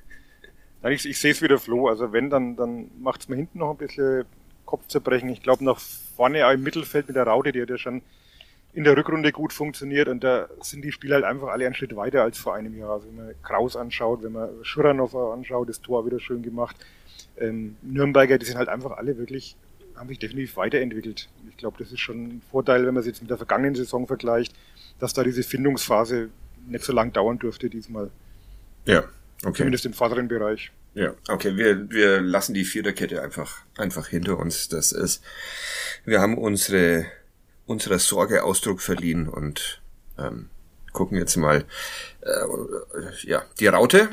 Ich, 0.89 1.05
ich 1.05 1.19
sehe 1.19 1.31
es 1.31 1.41
wieder 1.41 1.57
Flo. 1.57 1.87
Also 1.87 2.13
wenn, 2.13 2.29
dann, 2.29 2.55
dann 2.55 2.91
macht 2.99 3.21
es 3.21 3.29
mir 3.29 3.35
hinten 3.35 3.59
noch 3.59 3.71
ein 3.71 3.77
bisschen 3.77 4.25
Kopfzerbrechen. 4.65 5.29
Ich 5.29 5.41
glaube, 5.41 5.63
nach 5.63 5.79
vorne 5.79 6.45
auch 6.45 6.51
im 6.51 6.63
Mittelfeld 6.63 7.07
mit 7.07 7.15
der 7.15 7.27
Raute, 7.27 7.51
die 7.51 7.61
hat 7.61 7.69
ja 7.69 7.77
schon 7.77 8.01
in 8.73 8.83
der 8.83 8.97
Rückrunde 8.97 9.31
gut 9.31 9.53
funktioniert 9.53 10.09
und 10.09 10.23
da 10.23 10.49
sind 10.59 10.83
die 10.83 10.91
Spieler 10.91 11.15
halt 11.15 11.23
einfach 11.23 11.47
alle 11.47 11.65
einen 11.65 11.75
Schritt 11.75 11.95
weiter 11.95 12.23
als 12.23 12.37
vor 12.37 12.55
einem 12.55 12.77
Jahr. 12.77 12.91
Also 12.91 13.07
wenn 13.07 13.15
man 13.15 13.35
Kraus 13.41 13.77
anschaut, 13.77 14.21
wenn 14.21 14.33
man 14.33 14.49
Schuranov 14.63 15.15
anschaut, 15.15 15.69
das 15.69 15.81
Tor 15.81 16.05
wieder 16.05 16.19
schön 16.19 16.43
gemacht. 16.43 16.75
Ähm, 17.37 17.77
Nürnberger, 17.81 18.37
die 18.37 18.45
sind 18.45 18.57
halt 18.57 18.67
einfach 18.67 18.91
alle 18.91 19.17
wirklich 19.17 19.55
haben 19.95 20.09
sich 20.09 20.19
definitiv 20.19 20.57
weiterentwickelt. 20.57 21.29
Ich 21.49 21.57
glaube, 21.57 21.77
das 21.79 21.91
ist 21.91 21.99
schon 21.99 22.23
ein 22.23 22.41
Vorteil, 22.51 22.85
wenn 22.85 22.93
man 22.93 23.01
es 23.01 23.07
jetzt 23.07 23.21
mit 23.21 23.29
der 23.29 23.37
vergangenen 23.37 23.75
Saison 23.75 24.07
vergleicht, 24.07 24.53
dass 24.99 25.13
da 25.13 25.23
diese 25.23 25.43
Findungsphase 25.43 26.29
nicht 26.67 26.83
so 26.83 26.93
lang 26.93 27.13
dauern 27.13 27.39
dürfte 27.39 27.69
diesmal. 27.69 28.09
Ja, 28.85 29.05
okay. 29.43 29.57
Zumindest 29.57 29.85
im 29.85 29.93
vorderen 29.93 30.27
Bereich. 30.27 30.71
Ja, 30.93 31.13
okay, 31.27 31.57
wir, 31.57 31.89
wir 31.89 32.21
lassen 32.21 32.53
die 32.53 32.63
Viererkette 32.63 33.21
einfach, 33.21 33.63
einfach 33.77 34.07
hinter 34.07 34.39
uns. 34.39 34.69
Das 34.69 34.93
ist, 34.93 35.21
wir 36.05 36.21
haben 36.21 36.37
unsere, 36.37 37.05
unserer 37.65 37.99
Sorge 37.99 38.43
Ausdruck 38.43 38.81
verliehen 38.81 39.27
und 39.27 39.81
ähm, 40.17 40.49
gucken 40.93 41.17
jetzt 41.17 41.35
mal, 41.35 41.65
äh, 42.21 43.27
ja, 43.27 43.43
die 43.59 43.67
Raute, 43.67 44.09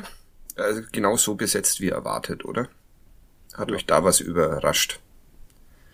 äh, 0.57 0.81
genau 0.91 1.15
so 1.15 1.35
besetzt 1.35 1.79
wie 1.79 1.89
erwartet, 1.89 2.43
oder? 2.43 2.67
Hat 3.53 3.69
ja. 3.69 3.75
euch 3.75 3.85
da 3.85 4.03
was 4.03 4.19
überrascht? 4.19 4.99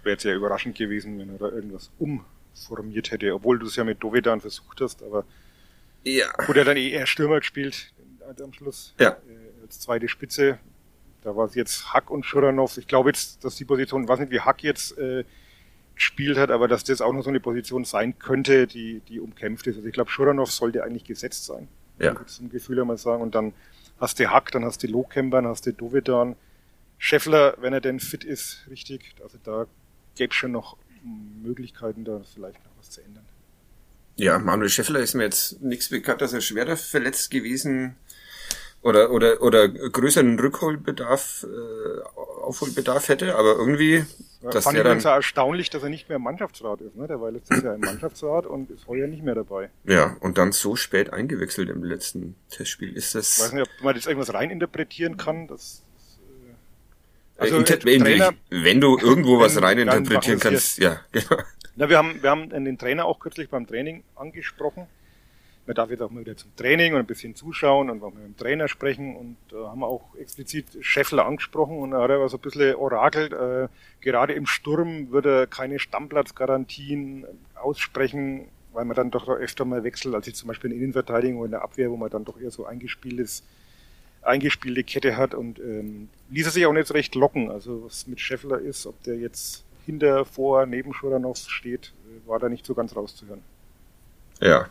Wäre 0.02 0.14
jetzt 0.14 0.24
ja 0.24 0.34
überraschend 0.34 0.76
gewesen, 0.76 1.20
wenn 1.20 1.30
er 1.30 1.38
da 1.38 1.50
irgendwas 1.50 1.92
umformiert 2.00 3.12
hätte, 3.12 3.36
obwohl 3.36 3.60
du 3.60 3.68
es 3.68 3.76
ja 3.76 3.84
mit 3.84 4.02
Dovedan 4.02 4.42
versucht 4.42 4.82
hast, 4.82 5.04
aber 5.04 5.24
ja. 6.04 6.32
Gut, 6.48 6.56
er 6.56 6.66
dann 6.66 6.78
eh 6.78 6.90
eher 6.90 7.06
Stürmer 7.06 7.40
gespielt 7.40 7.92
am 8.42 8.54
Schluss. 8.54 8.94
Ja. 9.00 9.10
Äh, 9.10 9.64
als 9.64 9.80
zweite 9.80 10.08
Spitze. 10.08 10.60
Da 11.22 11.36
war 11.36 11.46
es 11.46 11.56
jetzt 11.56 11.94
Hack 11.94 12.10
und 12.10 12.26
Schuranov. 12.26 12.78
Ich 12.78 12.88
glaube 12.88 13.10
jetzt, 13.10 13.44
dass 13.44 13.56
die 13.56 13.66
Position, 13.66 14.08
weiß 14.08 14.20
nicht, 14.20 14.32
wie 14.32 14.40
Hack 14.40 14.64
jetzt 14.64 14.98
äh, 14.98 15.26
gespielt 15.96 16.38
hat, 16.38 16.50
aber 16.50 16.68
dass 16.68 16.84
das 16.86 17.02
auch 17.02 17.12
noch 17.12 17.24
so 17.24 17.30
eine 17.30 17.42
Position 17.42 17.84
sein 17.84 18.18
könnte, 18.20 18.68
die, 18.68 19.02
die 19.10 19.20
umkämpft 19.20 19.68
ist. 19.68 19.76
Also 19.76 19.88
ich 19.88 19.94
glaube, 19.94 20.10
Schuranov 20.10 20.52
sollte 20.52 20.84
eigentlich 20.84 21.04
gesetzt 21.04 21.46
sein. 21.46 21.68
Ja. 22.00 22.26
Zum 22.26 22.50
Gefühl 22.50 22.80
einmal 22.80 22.98
sagen. 22.98 23.22
Und 23.22 23.36
dann 23.36 23.54
hast 24.00 24.20
du 24.20 24.30
Hack, 24.30 24.52
dann 24.52 24.64
hast 24.64 24.82
du 24.82 24.88
Lohkämper, 24.88 25.42
dann 25.42 25.52
hast 25.52 25.66
du 25.66 25.74
Dovedan. 25.74 26.36
Scheffler, 26.98 27.56
wenn 27.60 27.74
er 27.74 27.82
denn 27.82 28.00
fit 28.00 28.24
ist, 28.24 28.66
richtig. 28.70 29.16
Also 29.22 29.38
da 29.44 29.68
gäbe 30.16 30.32
es 30.32 30.36
schon 30.36 30.52
noch 30.52 30.78
Möglichkeiten, 31.44 32.04
da 32.06 32.22
vielleicht 32.34 32.64
noch 32.64 32.72
was 32.78 32.90
zu 32.90 33.02
ändern. 33.02 33.26
Ja, 34.16 34.38
Manuel 34.38 34.70
Scheffler 34.70 35.00
ist 35.00 35.14
mir 35.14 35.24
jetzt 35.24 35.62
nichts 35.62 35.90
bekannt, 35.90 36.22
dass 36.22 36.34
er 36.34 36.42
schwerer 36.42 36.76
verletzt 36.76 37.32
gewesen 37.32 37.96
oder 38.82 39.12
oder 39.12 39.42
oder 39.42 39.68
größeren 39.68 40.40
Rückholbedarf, 40.40 41.46
äh, 41.46 42.20
Aufholbedarf 42.42 43.10
hätte, 43.10 43.36
aber 43.36 43.56
irgendwie, 43.56 44.06
ja, 44.42 44.50
dass 44.52 44.64
fand 44.64 44.78
der 44.78 44.86
dann 44.86 45.00
erstaunlich, 45.00 45.70
dass 45.70 45.84
er 45.84 45.90
nicht 45.90 46.08
mehr 46.08 46.16
im 46.16 46.24
Mannschaftsrat 46.24 46.82
ist, 46.82 46.96
ne? 46.96 47.08
Der 47.08 47.20
war 47.20 47.32
letztes 47.32 47.62
Jahr 47.62 47.76
im 47.76 47.82
Mannschaftsrat 47.82 48.46
und 48.46 48.72
ist 48.72 48.88
heuer 48.88 49.08
nicht 49.08 49.24
mehr 49.24 49.36
dabei. 49.36 49.70
Ja, 49.84 50.16
und 50.22 50.38
dann 50.38 50.54
so 50.54 50.76
spät 50.76 51.12
eingewechselt 51.12 51.70
im 51.70 51.84
letzten 51.84 52.36
Testspiel 52.50 52.96
ist 52.96 53.16
das. 53.16 53.38
Ich 53.38 53.44
weiß 53.44 53.54
nicht, 53.54 53.64
ob 53.64 53.84
man 53.84 53.96
das 53.96 54.06
irgendwas 54.06 54.34
reininterpretieren 54.34 55.18
kann, 55.18 55.48
das 55.48 55.84
äh, 57.38 57.42
also, 57.42 57.60
äh, 57.60 57.64
Trainer, 57.64 58.32
wenn 58.50 58.80
du 58.80 58.98
irgendwo 58.98 59.40
was 59.40 59.62
reininterpretieren 59.62 60.40
kannst, 60.40 60.78
ja, 60.78 61.02
genau. 61.12 61.42
Na, 61.76 61.90
wir 61.90 61.98
haben, 61.98 62.22
wir 62.22 62.30
haben 62.30 62.50
den 62.50 62.78
Trainer 62.78 63.06
auch 63.06 63.20
kürzlich 63.20 63.50
beim 63.50 63.68
Training 63.68 64.04
angesprochen. 64.16 64.88
Man 65.70 65.76
darf 65.76 65.92
jetzt 65.92 66.02
auch 66.02 66.10
mal 66.10 66.22
wieder 66.22 66.36
zum 66.36 66.50
Training 66.56 66.94
und 66.94 67.00
ein 67.02 67.06
bisschen 67.06 67.36
zuschauen 67.36 67.92
und 67.92 68.02
auch 68.02 68.12
mit 68.12 68.24
dem 68.24 68.36
Trainer 68.36 68.68
sprechen 68.68 69.16
und 69.16 69.38
äh, 69.52 69.56
haben 69.56 69.84
auch 69.84 70.16
explizit 70.16 70.66
Scheffler 70.82 71.28
angesprochen 71.28 71.78
und 71.78 71.92
da 71.92 72.02
hat 72.02 72.10
er 72.10 72.28
so 72.28 72.38
ein 72.38 72.42
bisschen 72.42 72.74
orakelt. 72.74 73.34
Äh, 73.34 73.68
gerade 74.02 74.34
im 74.34 74.48
Sturm 74.48 75.12
würde 75.12 75.42
er 75.42 75.46
keine 75.46 75.78
Stammplatzgarantien 75.78 77.24
aussprechen, 77.54 78.48
weil 78.74 78.86
man 78.86 78.96
dann 78.96 79.12
doch 79.12 79.30
öfter 79.30 79.64
mal 79.64 79.84
wechselt, 79.84 80.16
als 80.16 80.26
ich 80.26 80.34
zum 80.34 80.48
Beispiel 80.48 80.72
in 80.72 80.78
Innenverteidigung 80.78 81.38
oder 81.38 81.46
in 81.46 81.52
der 81.52 81.62
Abwehr, 81.62 81.92
wo 81.92 81.98
man 81.98 82.10
dann 82.10 82.26
doch 82.26 82.42
eher 82.42 82.50
so 82.50 82.66
eingespieltes 82.66 83.44
eingespielte 84.24 84.84
Kette 84.84 85.18
hat 85.18 85.36
und 85.36 85.60
ähm, 85.60 86.10
ließ 86.32 86.48
er 86.48 86.52
sich 86.52 86.66
auch 86.66 86.74
nicht 86.74 86.88
so 86.88 86.96
recht 86.96 87.14
locken. 87.14 87.52
Also 87.52 87.86
was 87.86 88.08
mit 88.08 88.20
Scheffler 88.20 88.58
ist, 88.58 88.88
ob 88.88 89.04
der 89.04 89.18
jetzt 89.18 89.64
hinter, 89.86 90.26
vor, 90.26 90.66
neben 90.66 90.96
Schuranov 90.96 91.38
steht, 91.38 91.94
war 92.26 92.40
da 92.40 92.50
nicht 92.50 92.66
so 92.66 92.74
ganz 92.74 92.96
rauszuhören. 92.96 93.44
Ja. 94.42 94.68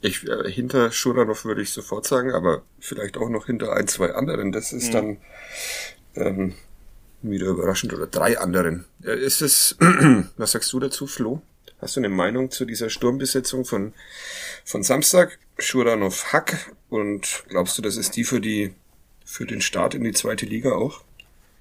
Ich, 0.00 0.28
äh, 0.28 0.50
hinter 0.50 0.92
Schuranov 0.92 1.44
würde 1.44 1.62
ich 1.62 1.70
sofort 1.70 2.06
sagen, 2.06 2.32
aber 2.32 2.62
vielleicht 2.80 3.16
auch 3.16 3.28
noch 3.28 3.46
hinter 3.46 3.72
ein, 3.72 3.88
zwei 3.88 4.12
anderen. 4.12 4.52
Das 4.52 4.72
ist 4.72 4.88
mhm. 4.88 4.92
dann 4.92 5.16
ähm, 6.14 6.54
wieder 7.22 7.46
überraschend. 7.46 7.92
Oder 7.94 8.06
drei 8.06 8.38
anderen. 8.38 8.84
Äh, 9.02 9.18
ist 9.18 9.42
es, 9.42 9.76
was 10.36 10.52
sagst 10.52 10.72
du 10.72 10.80
dazu, 10.80 11.06
Flo? 11.06 11.42
Hast 11.80 11.96
du 11.96 12.00
eine 12.00 12.08
Meinung 12.08 12.50
zu 12.50 12.64
dieser 12.64 12.88
Sturmbesetzung 12.88 13.64
von, 13.64 13.92
von 14.64 14.82
Samstag? 14.82 15.38
Schuranov 15.58 16.32
Hack. 16.32 16.72
Und 16.88 17.44
glaubst 17.48 17.76
du, 17.76 17.82
das 17.82 17.96
ist 17.96 18.16
die 18.16 18.24
für 18.24 18.40
die, 18.40 18.74
für 19.24 19.46
den 19.46 19.60
Start 19.60 19.94
in 19.94 20.04
die 20.04 20.12
zweite 20.12 20.46
Liga 20.46 20.72
auch? 20.72 21.02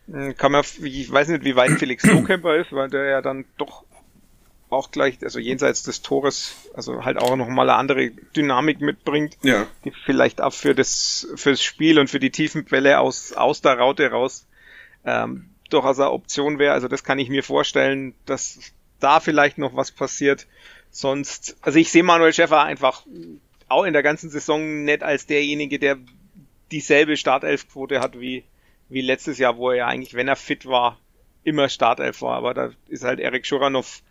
Hm, 0.09 0.37
kann 0.37 0.51
man, 0.51 0.63
ich 0.81 1.11
weiß 1.11 1.29
nicht, 1.29 1.43
wie 1.43 1.55
weit 1.55 1.71
Felix 1.71 2.03
Lohkemper 2.05 2.55
ist, 2.57 2.71
weil 2.71 2.89
der 2.89 3.05
ja 3.05 3.21
dann 3.21 3.45
doch 3.57 3.83
auch 4.69 4.91
gleich, 4.91 5.17
also 5.23 5.39
jenseits 5.39 5.83
des 5.83 6.01
Tores, 6.01 6.55
also 6.73 7.05
halt 7.05 7.17
auch 7.17 7.35
nochmal 7.35 7.69
eine 7.69 7.77
andere 7.77 8.09
Dynamik 8.35 8.81
mitbringt, 8.81 9.37
ja. 9.43 9.67
die 9.83 9.91
vielleicht 9.91 10.41
auch 10.41 10.53
für 10.53 10.73
das, 10.73 11.27
fürs 11.35 11.63
Spiel 11.63 11.99
und 11.99 12.09
für 12.09 12.19
die 12.19 12.31
tiefen 12.31 12.65
Bälle 12.65 12.99
aus, 12.99 13.33
aus 13.33 13.61
der 13.61 13.77
Raute 13.77 14.09
raus 14.09 14.47
ähm, 15.05 15.49
durchaus 15.69 15.99
eine 15.99 16.11
Option 16.11 16.59
wäre. 16.59 16.73
Also 16.73 16.87
das 16.87 17.03
kann 17.03 17.19
ich 17.19 17.29
mir 17.29 17.43
vorstellen, 17.43 18.15
dass 18.25 18.59
da 18.99 19.19
vielleicht 19.19 19.57
noch 19.57 19.75
was 19.75 19.91
passiert. 19.91 20.47
Sonst, 20.89 21.57
also 21.61 21.77
ich 21.77 21.91
sehe 21.91 22.03
Manuel 22.03 22.33
Schäfer 22.33 22.63
einfach 22.63 23.03
auch 23.67 23.83
in 23.83 23.93
der 23.93 24.03
ganzen 24.03 24.29
Saison 24.29 24.83
nicht 24.83 25.03
als 25.03 25.25
derjenige, 25.25 25.79
der 25.79 25.97
dieselbe 26.71 27.17
Startelfquote 27.17 27.99
hat 27.99 28.19
wie 28.19 28.43
wie 28.89 29.01
letztes 29.01 29.37
Jahr, 29.37 29.57
wo 29.57 29.71
er 29.71 29.77
ja 29.77 29.87
eigentlich, 29.87 30.13
wenn 30.13 30.27
er 30.27 30.35
fit 30.35 30.65
war, 30.65 30.99
immer 31.43 31.69
Startelf 31.69 32.21
war. 32.21 32.35
Aber 32.37 32.53
da 32.53 32.71
ist 32.87 33.03
halt 33.03 33.19
Erik 33.19 33.45
Schuranov 33.45 34.01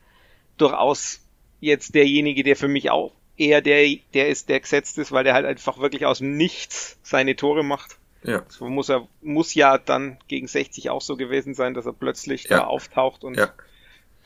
durchaus 0.56 1.20
jetzt 1.60 1.94
derjenige, 1.94 2.42
der 2.42 2.56
für 2.56 2.68
mich 2.68 2.90
auch 2.90 3.12
eher 3.36 3.60
der, 3.60 3.96
der 4.12 4.28
ist, 4.28 4.48
der 4.48 4.60
gesetzt 4.60 4.98
ist, 4.98 5.12
weil 5.12 5.24
der 5.24 5.34
halt 5.34 5.46
einfach 5.46 5.78
wirklich 5.78 6.06
aus 6.06 6.20
Nichts 6.20 6.98
seine 7.02 7.36
Tore 7.36 7.64
macht. 7.64 7.96
Ja. 8.22 8.44
So 8.48 8.68
muss 8.68 8.88
er, 8.88 9.06
muss 9.22 9.54
ja 9.54 9.76
dann 9.76 10.18
gegen 10.28 10.46
60 10.46 10.90
auch 10.90 11.02
so 11.02 11.16
gewesen 11.16 11.54
sein, 11.54 11.74
dass 11.74 11.86
er 11.86 11.92
plötzlich 11.92 12.44
ja. 12.44 12.58
da 12.58 12.64
auftaucht 12.64 13.22
und 13.24 13.36
ja. 13.36 13.52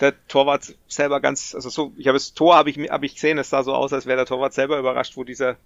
der 0.00 0.14
Torwart 0.28 0.74
selber 0.86 1.20
ganz, 1.20 1.54
also 1.54 1.68
so, 1.68 1.92
ich 1.96 2.06
habe 2.06 2.16
das 2.16 2.34
Tor 2.34 2.54
habe 2.54 2.70
ich, 2.70 2.76
hab 2.90 3.02
ich 3.02 3.14
gesehen, 3.14 3.38
es 3.38 3.50
sah 3.50 3.64
so 3.64 3.74
aus, 3.74 3.92
als 3.92 4.06
wäre 4.06 4.18
der 4.18 4.26
Torwart 4.26 4.54
selber 4.54 4.78
überrascht, 4.78 5.16
wo 5.16 5.24
dieser 5.24 5.56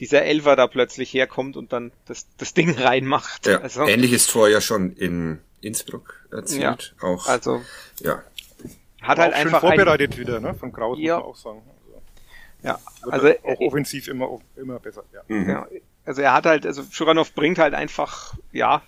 dieser 0.00 0.22
Elfer 0.22 0.56
da 0.56 0.66
plötzlich 0.66 1.12
herkommt 1.12 1.56
und 1.56 1.72
dann 1.72 1.92
das, 2.06 2.26
das 2.38 2.54
Ding 2.54 2.70
reinmacht. 2.78 3.46
Ja, 3.46 3.60
also, 3.60 3.86
ähnliches 3.86 4.26
Tor 4.26 4.48
ja 4.48 4.60
schon 4.60 4.92
in 4.96 5.38
Innsbruck 5.60 6.26
erzielt. 6.32 6.94
Ja, 7.00 7.06
auch, 7.06 7.26
also, 7.26 7.62
ja. 8.00 8.22
Hat 9.02 9.18
halt 9.18 9.34
einfach 9.34 9.60
vorbereitet 9.60 10.12
ein, 10.12 10.18
wieder, 10.18 10.40
ne? 10.40 10.54
Von 10.54 10.72
Kraus 10.72 10.98
ja. 11.00 11.18
muss 11.18 11.22
man 11.22 11.30
auch 11.30 11.36
sagen. 11.36 11.62
Also, 11.66 11.98
ja, 12.62 12.78
also 13.10 13.28
auch 13.44 13.60
offensiv 13.60 14.08
immer 14.08 14.38
immer 14.56 14.78
besser. 14.78 15.04
Ja. 15.12 15.22
Mhm. 15.28 15.48
ja. 15.48 15.66
Also 16.04 16.22
er 16.22 16.32
hat 16.32 16.46
halt, 16.46 16.66
also 16.66 16.82
Schuranov 16.90 17.34
bringt 17.34 17.58
halt 17.58 17.74
einfach, 17.74 18.34
ja, 18.52 18.82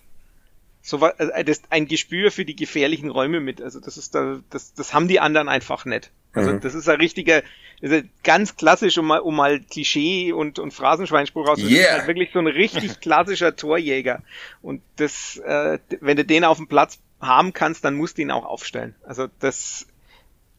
so 0.83 1.01
was, 1.01 1.19
also 1.19 1.33
das, 1.45 1.63
ein 1.71 1.87
Gespür 1.87 2.31
für 2.31 2.45
die 2.45 2.57
gefährlichen 2.57 3.11
Räume 3.11 3.41
mit. 3.41 3.63
Also 3.63 3.81
das 3.81 3.97
ist 3.97 4.15
da, 4.15 4.41
das, 4.51 4.75
das 4.75 4.93
haben 4.93 5.09
die 5.09 5.21
anderen 5.21 5.49
einfach 5.49 5.85
nicht. 5.85 6.11
Also 6.33 6.53
mhm. 6.53 6.61
das 6.61 6.75
ist 6.75 6.89
ein 6.89 6.97
richtiger, 6.97 7.43
also 7.83 8.01
ganz 8.25 8.57
klassisch, 8.57 8.99
um 8.99 9.07
mal, 9.07 9.21
um 9.21 9.37
mal 9.37 9.61
Klischee 9.61 10.33
und, 10.33 10.59
und 10.59 10.73
Phrasenschweinspruch 10.73 11.47
rauszusprechen, 11.47 11.85
yeah. 11.85 11.99
halt 11.99 12.07
wirklich 12.09 12.31
so 12.33 12.39
ein 12.39 12.47
richtig 12.47 13.01
klassischer 13.01 13.55
Torjäger. 13.55 14.23
Und 14.61 14.83
das, 14.97 15.37
äh, 15.45 15.79
wenn 16.01 16.17
du 16.17 16.25
den 16.25 16.45
auf 16.45 16.57
dem 16.57 16.67
Platz 16.67 16.99
haben 17.21 17.53
kannst, 17.53 17.85
dann 17.85 17.95
musst 17.95 18.19
du 18.19 18.23
ihn 18.23 18.31
auch 18.31 18.45
aufstellen. 18.45 18.95
Also 19.05 19.29
das, 19.39 19.87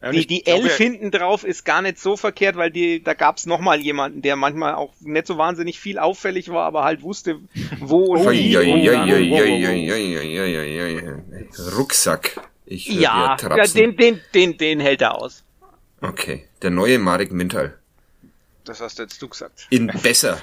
ja, 0.04 0.12
die, 0.12 0.28
die 0.28 0.44
glaube, 0.44 0.63
Elf 0.63 0.76
hinten 0.76 1.12
drauf 1.12 1.46
ist 1.46 1.63
gar 1.63 1.82
nicht 1.82 1.98
so 1.98 2.18
verkehrt, 2.18 2.58
weil 2.58 2.72
die, 2.72 3.02
da 3.02 3.13
gab's 3.13 3.46
noch 3.46 3.60
mal 3.60 3.80
jemanden, 3.80 4.22
der 4.22 4.36
manchmal 4.36 4.76
auch 4.76 4.92
nicht 5.00 5.28
so 5.28 5.38
wahnsinnig 5.38 5.80
viel 5.80 5.98
auffällig 5.98 6.50
war, 6.50 6.66
aber 6.66 6.84
halt 6.84 7.04
wusste, 7.04 7.39
wo 7.80 8.16
und 8.16 8.30
wie. 8.32 8.54
Rucksack. 11.78 12.42
Ich 12.66 12.88
ja, 12.88 13.38
ja 13.39 13.66
den, 13.68 13.96
den, 13.96 14.20
den, 14.34 14.58
den 14.58 14.80
hält 14.82 15.02
er 15.02 15.16
aus. 15.16 15.44
Okay, 16.02 16.48
der 16.62 16.72
neue 16.72 17.00
Marek 17.00 17.32
Mintal. 17.32 17.78
Das 18.66 18.82
hast 18.82 19.00
jetzt 19.00 19.22
du 19.22 19.30
gesagt. 19.30 19.68
In 19.70 19.88
besser. 19.88 20.42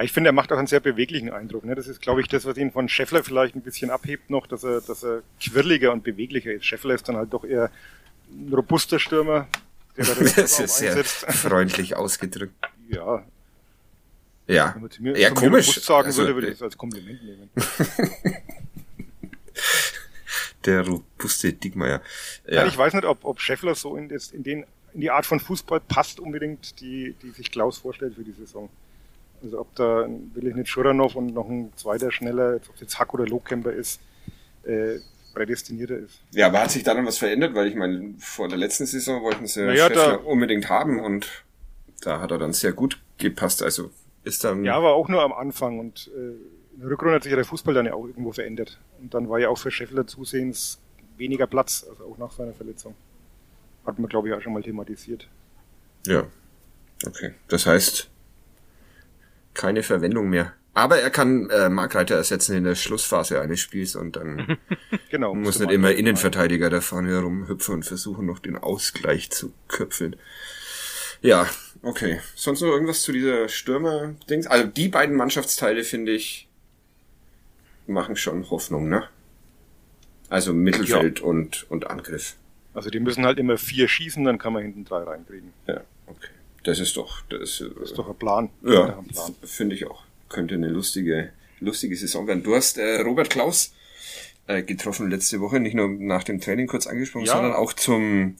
Ja, 0.00 0.04
ich 0.04 0.12
finde, 0.12 0.30
er 0.30 0.32
macht 0.32 0.50
auch 0.50 0.56
einen 0.56 0.66
sehr 0.66 0.80
beweglichen 0.80 1.30
Eindruck. 1.30 1.62
Ne? 1.62 1.74
Das 1.74 1.86
ist, 1.86 2.00
glaube 2.00 2.22
ich, 2.22 2.26
das, 2.26 2.46
was 2.46 2.56
ihn 2.56 2.72
von 2.72 2.88
Scheffler 2.88 3.22
vielleicht 3.22 3.54
ein 3.54 3.60
bisschen 3.60 3.90
abhebt 3.90 4.30
noch, 4.30 4.46
dass 4.46 4.64
er, 4.64 4.80
dass 4.80 5.04
er 5.04 5.22
quirliger 5.38 5.92
und 5.92 6.04
beweglicher 6.04 6.50
ist. 6.52 6.64
Scheffler 6.64 6.94
ist 6.94 7.06
dann 7.06 7.18
halt 7.18 7.34
doch 7.34 7.44
eher 7.44 7.70
ein 8.30 8.50
robuster 8.50 8.98
Stürmer, 8.98 9.46
der 9.98 10.06
da 10.06 10.14
das 10.36 10.58
ist 10.58 10.78
sehr 10.78 11.04
freundlich 11.04 11.96
ausgedrückt. 11.96 12.54
Ja. 12.88 13.26
Ja. 14.46 14.72
Wenn 14.74 14.80
man 14.80 14.90
zu 14.90 15.02
mir, 15.02 15.18
ja, 15.18 15.28
komisch. 15.32 15.68
Robust 15.68 15.84
sagen 15.84 16.06
also, 16.06 16.22
würde, 16.22 16.34
würde 16.34 16.46
ich 16.46 16.54
das 16.54 16.62
als 16.62 16.78
Kompliment 16.78 17.22
nehmen. 17.22 17.50
der 20.64 20.86
robuste 20.86 21.52
Dickmeier. 21.52 22.00
Ja. 22.46 22.64
ich 22.64 22.78
weiß 22.78 22.94
nicht, 22.94 23.04
ob, 23.04 23.22
ob 23.26 23.38
Scheffler 23.38 23.74
so 23.74 23.96
in, 23.96 24.08
das, 24.08 24.30
in, 24.30 24.44
den, 24.44 24.64
in 24.94 25.02
die 25.02 25.10
Art 25.10 25.26
von 25.26 25.40
Fußball 25.40 25.80
passt 25.80 26.20
unbedingt, 26.20 26.80
die, 26.80 27.14
die 27.22 27.32
sich 27.32 27.50
Klaus 27.50 27.76
vorstellt 27.76 28.14
für 28.14 28.24
die 28.24 28.32
Saison. 28.32 28.70
Also 29.42 29.60
ob 29.60 29.74
da 29.74 30.06
will 30.34 30.46
ich 30.48 30.54
nicht 30.54 30.68
Schuranov 30.68 31.14
und 31.16 31.32
noch 31.34 31.48
ein 31.48 31.72
zweiter 31.76 32.10
schneller, 32.12 32.56
ob 32.68 32.74
es 32.74 32.80
jetzt 32.80 32.98
Hack 32.98 33.14
oder 33.14 33.26
Lohkämper 33.26 33.72
ist, 33.72 34.00
äh, 34.64 34.96
prädestinierter 35.34 35.96
ist. 35.96 36.20
Ja, 36.32 36.48
aber 36.48 36.60
hat 36.60 36.70
sich 36.72 36.82
da 36.82 36.94
dann 36.94 37.06
was 37.06 37.18
verändert? 37.18 37.54
Weil 37.54 37.68
ich 37.68 37.74
meine, 37.74 38.14
vor 38.18 38.48
der 38.48 38.58
letzten 38.58 38.84
Saison 38.86 39.22
wollten 39.22 39.46
sie 39.46 39.62
Naja, 39.64 39.86
Schäffler 39.86 40.08
da- 40.12 40.16
unbedingt 40.16 40.68
haben 40.68 41.00
und 41.00 41.26
da 42.02 42.20
hat 42.20 42.30
er 42.30 42.38
dann 42.38 42.52
sehr 42.52 42.72
gut 42.72 43.00
gepasst. 43.18 43.62
Also 43.62 43.90
ist 44.24 44.44
dann 44.44 44.64
Ja, 44.64 44.76
aber 44.76 44.92
auch 44.94 45.08
nur 45.08 45.22
am 45.22 45.32
Anfang 45.32 45.78
und 45.78 46.10
äh, 46.14 46.74
in 46.74 46.80
der 46.82 46.90
Rückrunde 46.90 47.14
hat 47.14 47.22
sich 47.22 47.30
ja 47.30 47.36
der 47.36 47.44
Fußball 47.44 47.74
dann 47.74 47.86
ja 47.86 47.94
auch 47.94 48.06
irgendwo 48.06 48.32
verändert. 48.32 48.78
Und 49.00 49.14
dann 49.14 49.28
war 49.28 49.38
ja 49.38 49.48
auch 49.48 49.58
für 49.58 49.70
Scheffler 49.70 50.06
zusehends 50.06 50.78
weniger 51.16 51.46
Platz, 51.46 51.86
also 51.88 52.04
auch 52.04 52.18
nach 52.18 52.32
seiner 52.32 52.52
Verletzung. 52.54 52.94
Hat 53.86 53.98
man, 53.98 54.08
glaube 54.08 54.28
ich, 54.28 54.34
auch 54.34 54.40
schon 54.42 54.52
mal 54.52 54.62
thematisiert. 54.62 55.26
Ja. 56.06 56.24
Okay. 57.06 57.32
Das 57.48 57.66
heißt, 57.66 58.08
keine 59.54 59.82
Verwendung 59.82 60.28
mehr. 60.28 60.52
Aber 60.72 60.98
er 61.00 61.10
kann 61.10 61.50
äh, 61.50 61.68
Mark 61.68 61.94
Reiter 61.96 62.14
ersetzen 62.14 62.56
in 62.56 62.64
der 62.64 62.76
Schlussphase 62.76 63.40
eines 63.40 63.60
Spiels 63.60 63.96
und 63.96 64.16
dann 64.16 64.56
Genau. 65.10 65.34
muss 65.34 65.58
nicht 65.58 65.72
immer. 65.72 65.90
Innenverteidiger 65.92 66.70
da 66.70 66.80
vorne 66.80 67.10
herumhüpfen 67.10 67.74
und 67.74 67.82
versuchen 67.84 68.26
noch 68.26 68.38
den 68.38 68.56
Ausgleich 68.56 69.30
zu 69.30 69.52
köpfeln. 69.66 70.16
Ja, 71.22 71.48
okay. 71.82 72.20
Sonst 72.34 72.60
noch 72.62 72.68
irgendwas 72.68 73.02
zu 73.02 73.12
dieser 73.12 73.48
Stürmer-Dings? 73.48 74.46
Also 74.46 74.66
die 74.68 74.88
beiden 74.88 75.16
Mannschaftsteile, 75.16 75.82
finde 75.84 76.12
ich, 76.12 76.48
machen 77.86 78.16
schon 78.16 78.48
Hoffnung, 78.50 78.88
ne? 78.88 79.08
Also 80.28 80.52
Mittelfeld 80.54 81.20
und, 81.20 81.68
und 81.68 81.90
Angriff. 81.90 82.36
Also 82.72 82.88
die 82.88 83.00
müssen 83.00 83.26
halt 83.26 83.38
immer 83.40 83.58
vier 83.58 83.88
schießen, 83.88 84.24
dann 84.24 84.38
kann 84.38 84.52
man 84.52 84.62
hinten 84.62 84.84
drei 84.84 85.02
reinkriegen. 85.02 85.52
Ja, 85.66 85.80
okay. 86.06 86.28
Das 86.64 86.78
ist 86.78 86.96
doch, 86.96 87.22
das, 87.30 87.60
äh, 87.60 87.70
Das 87.78 87.90
ist 87.90 87.98
doch 87.98 88.08
ein 88.08 88.16
Plan. 88.16 88.50
Ja, 88.62 89.02
finde 89.44 89.74
ich 89.76 89.86
auch. 89.86 90.02
Könnte 90.28 90.54
eine 90.54 90.68
lustige, 90.68 91.30
lustige 91.60 91.96
Saison 91.96 92.26
werden. 92.26 92.42
Du 92.42 92.54
hast 92.54 92.78
äh, 92.78 93.00
Robert 93.00 93.30
Klaus 93.30 93.72
äh, 94.46 94.62
getroffen 94.62 95.10
letzte 95.10 95.40
Woche, 95.40 95.58
nicht 95.60 95.74
nur 95.74 95.88
nach 95.88 96.22
dem 96.24 96.40
Training 96.40 96.66
kurz 96.66 96.86
angesprochen, 96.86 97.24
Ja. 97.26 97.32
sondern 97.34 97.52
auch 97.54 97.72
zum 97.72 98.36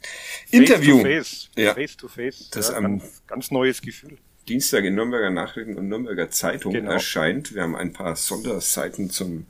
Interview. 0.51 1.01
Face 1.01 1.05
to 1.05 1.09
face. 1.09 1.51
Ja. 1.57 1.75
Face 1.75 1.97
to 1.97 2.09
face. 2.09 2.51
Das 2.51 2.69
ja, 2.69 2.77
am- 2.77 2.99
ganz, 3.01 3.23
ganz 3.27 3.51
neues 3.51 3.81
Gefühl. 3.83 4.19
Dienstag 4.49 4.85
in 4.85 4.95
Nürnberger 4.95 5.31
Nachrichten 5.31 5.77
und 5.77 5.89
Nürnberger 5.89 6.31
Zeitung 6.31 6.73
Genau. 6.73 6.91
erscheint. 6.93 7.55
Wir 7.55 7.63
haben 7.63 7.77
ein 7.77 7.93
paar 7.93 8.17
Sonderseiten 8.17 9.11
zum 9.11 9.47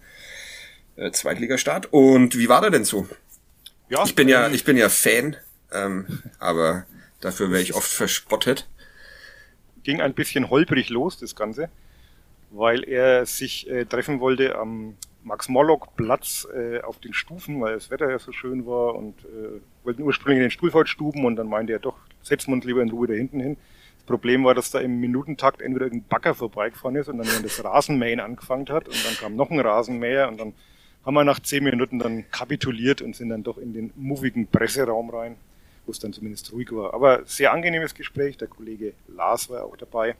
äh, 0.96 1.10
Zweitligastart. 1.10 1.92
Und 1.92 2.36
wie 2.36 2.48
war 2.48 2.60
der 2.60 2.70
denn 2.70 2.84
so? 2.84 3.08
Ja, 3.88 4.04
Ich 4.04 4.14
bin 4.14 4.28
ja, 4.28 4.48
ich 4.50 4.64
bin 4.64 4.76
ja 4.76 4.88
Fan, 4.88 5.36
ähm, 5.72 6.22
aber 6.38 6.84
dafür 7.20 7.50
wäre 7.50 7.62
ich 7.62 7.74
oft 7.74 7.90
verspottet. 7.90 8.68
ging 9.82 10.00
ein 10.00 10.14
bisschen 10.14 10.50
holprig 10.50 10.90
los, 10.90 11.18
das 11.18 11.34
Ganze, 11.34 11.70
weil 12.50 12.84
er 12.84 13.26
sich 13.26 13.68
äh, 13.70 13.84
treffen 13.84 14.20
wollte 14.20 14.56
am 14.56 14.96
Max-Morlock-Platz 15.22 16.48
äh, 16.54 16.80
auf 16.80 16.98
den 16.98 17.12
Stufen, 17.12 17.60
weil 17.60 17.74
das 17.74 17.90
Wetter 17.90 18.10
ja 18.10 18.18
so 18.18 18.32
schön 18.32 18.66
war 18.66 18.94
und 18.94 19.24
äh, 19.24 19.60
wollten 19.84 20.02
ursprünglich 20.02 20.38
in 20.38 20.44
den 20.44 20.50
Stuhlfahrtstuben 20.50 21.24
und 21.24 21.36
dann 21.36 21.48
meinte 21.48 21.72
er 21.72 21.78
doch, 21.78 21.96
setzen 22.22 22.48
wir 22.48 22.54
uns 22.54 22.64
lieber 22.64 22.82
in 22.82 22.90
Ruhe 22.90 23.06
da 23.06 23.14
hinten 23.14 23.40
hin. 23.40 23.56
Das 23.98 24.06
Problem 24.06 24.44
war, 24.44 24.54
dass 24.54 24.70
da 24.70 24.80
im 24.80 24.98
Minutentakt 24.98 25.60
entweder 25.60 25.86
irgendein 25.86 26.08
Bagger 26.08 26.34
vorbeigefahren 26.34 26.96
ist 26.96 27.08
und 27.08 27.18
dann 27.18 27.42
das 27.42 27.62
Rasenmähen 27.62 28.20
angefangen 28.20 28.68
hat 28.70 28.88
und 28.88 29.06
dann 29.06 29.14
kam 29.14 29.36
noch 29.36 29.50
ein 29.50 29.60
Rasenmäher 29.60 30.28
und 30.28 30.40
dann 30.40 30.54
haben 31.04 31.14
wir 31.14 31.24
nach 31.24 31.40
zehn 31.40 31.64
Minuten 31.64 31.98
dann 31.98 32.30
kapituliert 32.30 33.02
und 33.02 33.16
sind 33.16 33.30
dann 33.30 33.42
doch 33.42 33.58
in 33.58 33.72
den 33.72 33.92
muffigen 33.96 34.46
Presseraum 34.46 35.10
rein, 35.10 35.36
wo 35.90 35.92
es 35.92 35.98
dann 35.98 36.12
zumindest 36.12 36.52
ruhig 36.52 36.70
war. 36.70 36.94
Aber 36.94 37.22
sehr 37.26 37.52
angenehmes 37.52 37.96
Gespräch, 37.96 38.36
der 38.36 38.46
Kollege 38.46 38.92
Lars 39.08 39.50
war 39.50 39.64
auch 39.64 39.76
dabei. 39.76 40.14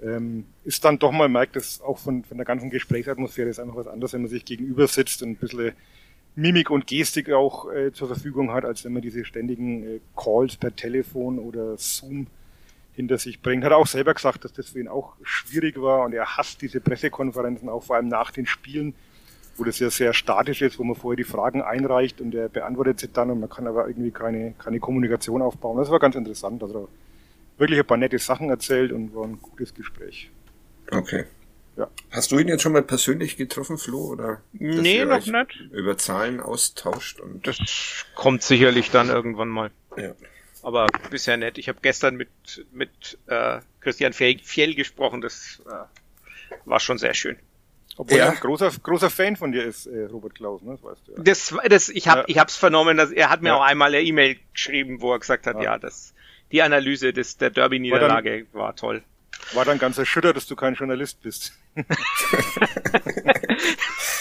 Ähm, 0.00 0.46
ist 0.62 0.84
dann 0.84 1.00
doch 1.00 1.10
mal 1.10 1.28
merkt, 1.28 1.56
dass 1.56 1.80
auch 1.80 1.98
von, 1.98 2.22
von 2.22 2.36
der 2.36 2.46
ganzen 2.46 2.70
Gesprächsatmosphäre 2.70 3.48
ist 3.48 3.58
einfach 3.58 3.74
was 3.74 3.88
anderes, 3.88 4.12
wenn 4.12 4.22
man 4.22 4.30
sich 4.30 4.44
gegenüber 4.44 4.86
sitzt 4.86 5.20
und 5.24 5.30
ein 5.30 5.36
bisschen 5.36 5.72
Mimik 6.36 6.70
und 6.70 6.86
Gestik 6.86 7.32
auch 7.32 7.68
äh, 7.72 7.92
zur 7.92 8.06
Verfügung 8.06 8.52
hat, 8.52 8.64
als 8.64 8.84
wenn 8.84 8.92
man 8.92 9.02
diese 9.02 9.24
ständigen 9.24 9.82
äh, 9.82 10.00
Calls 10.16 10.56
per 10.56 10.74
Telefon 10.74 11.40
oder 11.40 11.76
Zoom 11.78 12.28
hinter 12.94 13.18
sich 13.18 13.42
bringt. 13.42 13.64
Hat 13.64 13.72
er 13.72 13.78
auch 13.78 13.88
selber 13.88 14.14
gesagt, 14.14 14.44
dass 14.44 14.52
das 14.52 14.68
für 14.68 14.78
ihn 14.78 14.88
auch 14.88 15.14
schwierig 15.24 15.82
war 15.82 16.04
und 16.04 16.14
er 16.14 16.36
hasst 16.36 16.62
diese 16.62 16.80
Pressekonferenzen, 16.80 17.68
auch 17.68 17.82
vor 17.82 17.96
allem 17.96 18.08
nach 18.08 18.30
den 18.30 18.46
Spielen, 18.46 18.94
wo 19.56 19.64
das 19.64 19.78
ja 19.78 19.90
sehr 19.90 20.12
statisch 20.12 20.62
ist, 20.62 20.78
wo 20.78 20.84
man 20.84 20.96
vorher 20.96 21.16
die 21.16 21.24
Fragen 21.24 21.62
einreicht 21.62 22.20
und 22.20 22.34
er 22.34 22.48
beantwortet 22.48 23.00
sie 23.00 23.08
dann 23.08 23.30
und 23.30 23.40
man 23.40 23.50
kann 23.50 23.66
aber 23.66 23.86
irgendwie 23.88 24.10
keine, 24.10 24.54
keine 24.58 24.80
Kommunikation 24.80 25.42
aufbauen. 25.42 25.78
Das 25.78 25.90
war 25.90 25.98
ganz 25.98 26.14
interessant. 26.14 26.62
Also 26.62 26.88
wirklich 27.58 27.78
ein 27.78 27.86
paar 27.86 27.96
nette 27.96 28.18
Sachen 28.18 28.50
erzählt 28.50 28.92
und 28.92 29.14
war 29.14 29.24
ein 29.24 29.40
gutes 29.40 29.74
Gespräch. 29.74 30.30
Okay. 30.90 31.24
Ja. 31.76 31.88
Hast 32.10 32.32
du 32.32 32.38
ihn 32.38 32.48
jetzt 32.48 32.62
schon 32.62 32.72
mal 32.72 32.82
persönlich 32.82 33.36
getroffen, 33.36 33.78
Flo, 33.78 34.12
oder? 34.12 34.42
Nee, 34.52 35.04
noch 35.04 35.24
nicht. 35.24 35.60
Über 35.72 35.96
Zahlen 35.96 36.40
austauscht 36.40 37.20
und. 37.20 37.46
Das 37.46 37.58
kommt 38.14 38.42
sicherlich 38.42 38.90
dann 38.90 39.08
irgendwann 39.08 39.48
mal. 39.48 39.70
Ja. 39.96 40.14
Aber 40.62 40.86
bisher 41.10 41.36
nicht. 41.36 41.58
Ich 41.58 41.68
habe 41.68 41.78
gestern 41.80 42.16
mit, 42.16 42.28
mit 42.72 43.18
äh, 43.26 43.60
Christian 43.80 44.12
Fjell, 44.12 44.38
Fjell 44.38 44.74
gesprochen. 44.74 45.22
Das 45.22 45.62
äh, 45.66 46.58
war 46.66 46.78
schon 46.78 46.98
sehr 46.98 47.14
schön. 47.14 47.36
Obwohl 47.96 48.16
Ja. 48.18 48.24
er 48.26 48.30
ein 48.32 48.40
großer, 48.40 48.70
großer 48.82 49.10
Fan 49.10 49.36
von 49.36 49.52
dir 49.52 49.64
ist, 49.64 49.86
äh, 49.86 50.04
Robert 50.04 50.34
Klaus, 50.34 50.62
ne? 50.62 50.72
das 50.72 50.82
weißt 50.82 51.00
du 51.06 51.12
ja. 51.12 51.18
Das, 51.22 51.54
das, 51.68 51.88
ich 51.90 52.08
habe, 52.08 52.20
Ja. 52.20 52.24
ich 52.28 52.38
hab's 52.38 52.56
vernommen, 52.56 52.96
dass 52.96 53.10
er 53.10 53.28
hat 53.30 53.42
mir 53.42 53.50
Ja. 53.50 53.56
auch 53.56 53.62
einmal 53.62 53.88
eine 53.88 54.00
E-Mail 54.02 54.38
geschrieben, 54.52 55.00
wo 55.00 55.12
er 55.12 55.18
gesagt 55.18 55.46
hat, 55.46 55.56
Ja. 55.56 55.62
ja, 55.62 55.78
das, 55.78 56.14
die 56.50 56.62
Analyse 56.62 57.12
des, 57.12 57.36
der 57.36 57.50
Derby-Niederlage 57.50 58.46
war, 58.52 58.74
toll. 58.76 59.02
War 59.54 59.64
dann 59.64 59.78
ganz 59.78 59.98
erschüttert, 59.98 60.36
dass 60.36 60.46
du 60.46 60.54
kein 60.56 60.74
Journalist 60.74 61.20
bist. 61.22 61.52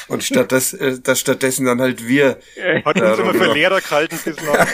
Und 0.07 0.23
statt 0.23 0.51
das, 0.51 0.73
äh, 0.73 0.99
dass 0.99 1.19
stattdessen 1.19 1.65
dann 1.65 1.79
halt 1.81 2.05
wir 2.07 2.39
Hat 2.85 2.99
uns 2.99 3.19
immer 3.19 3.33
für. 3.33 3.53
Lehrer 3.53 3.79
gehalten 3.81 4.19
bislang. 4.23 4.67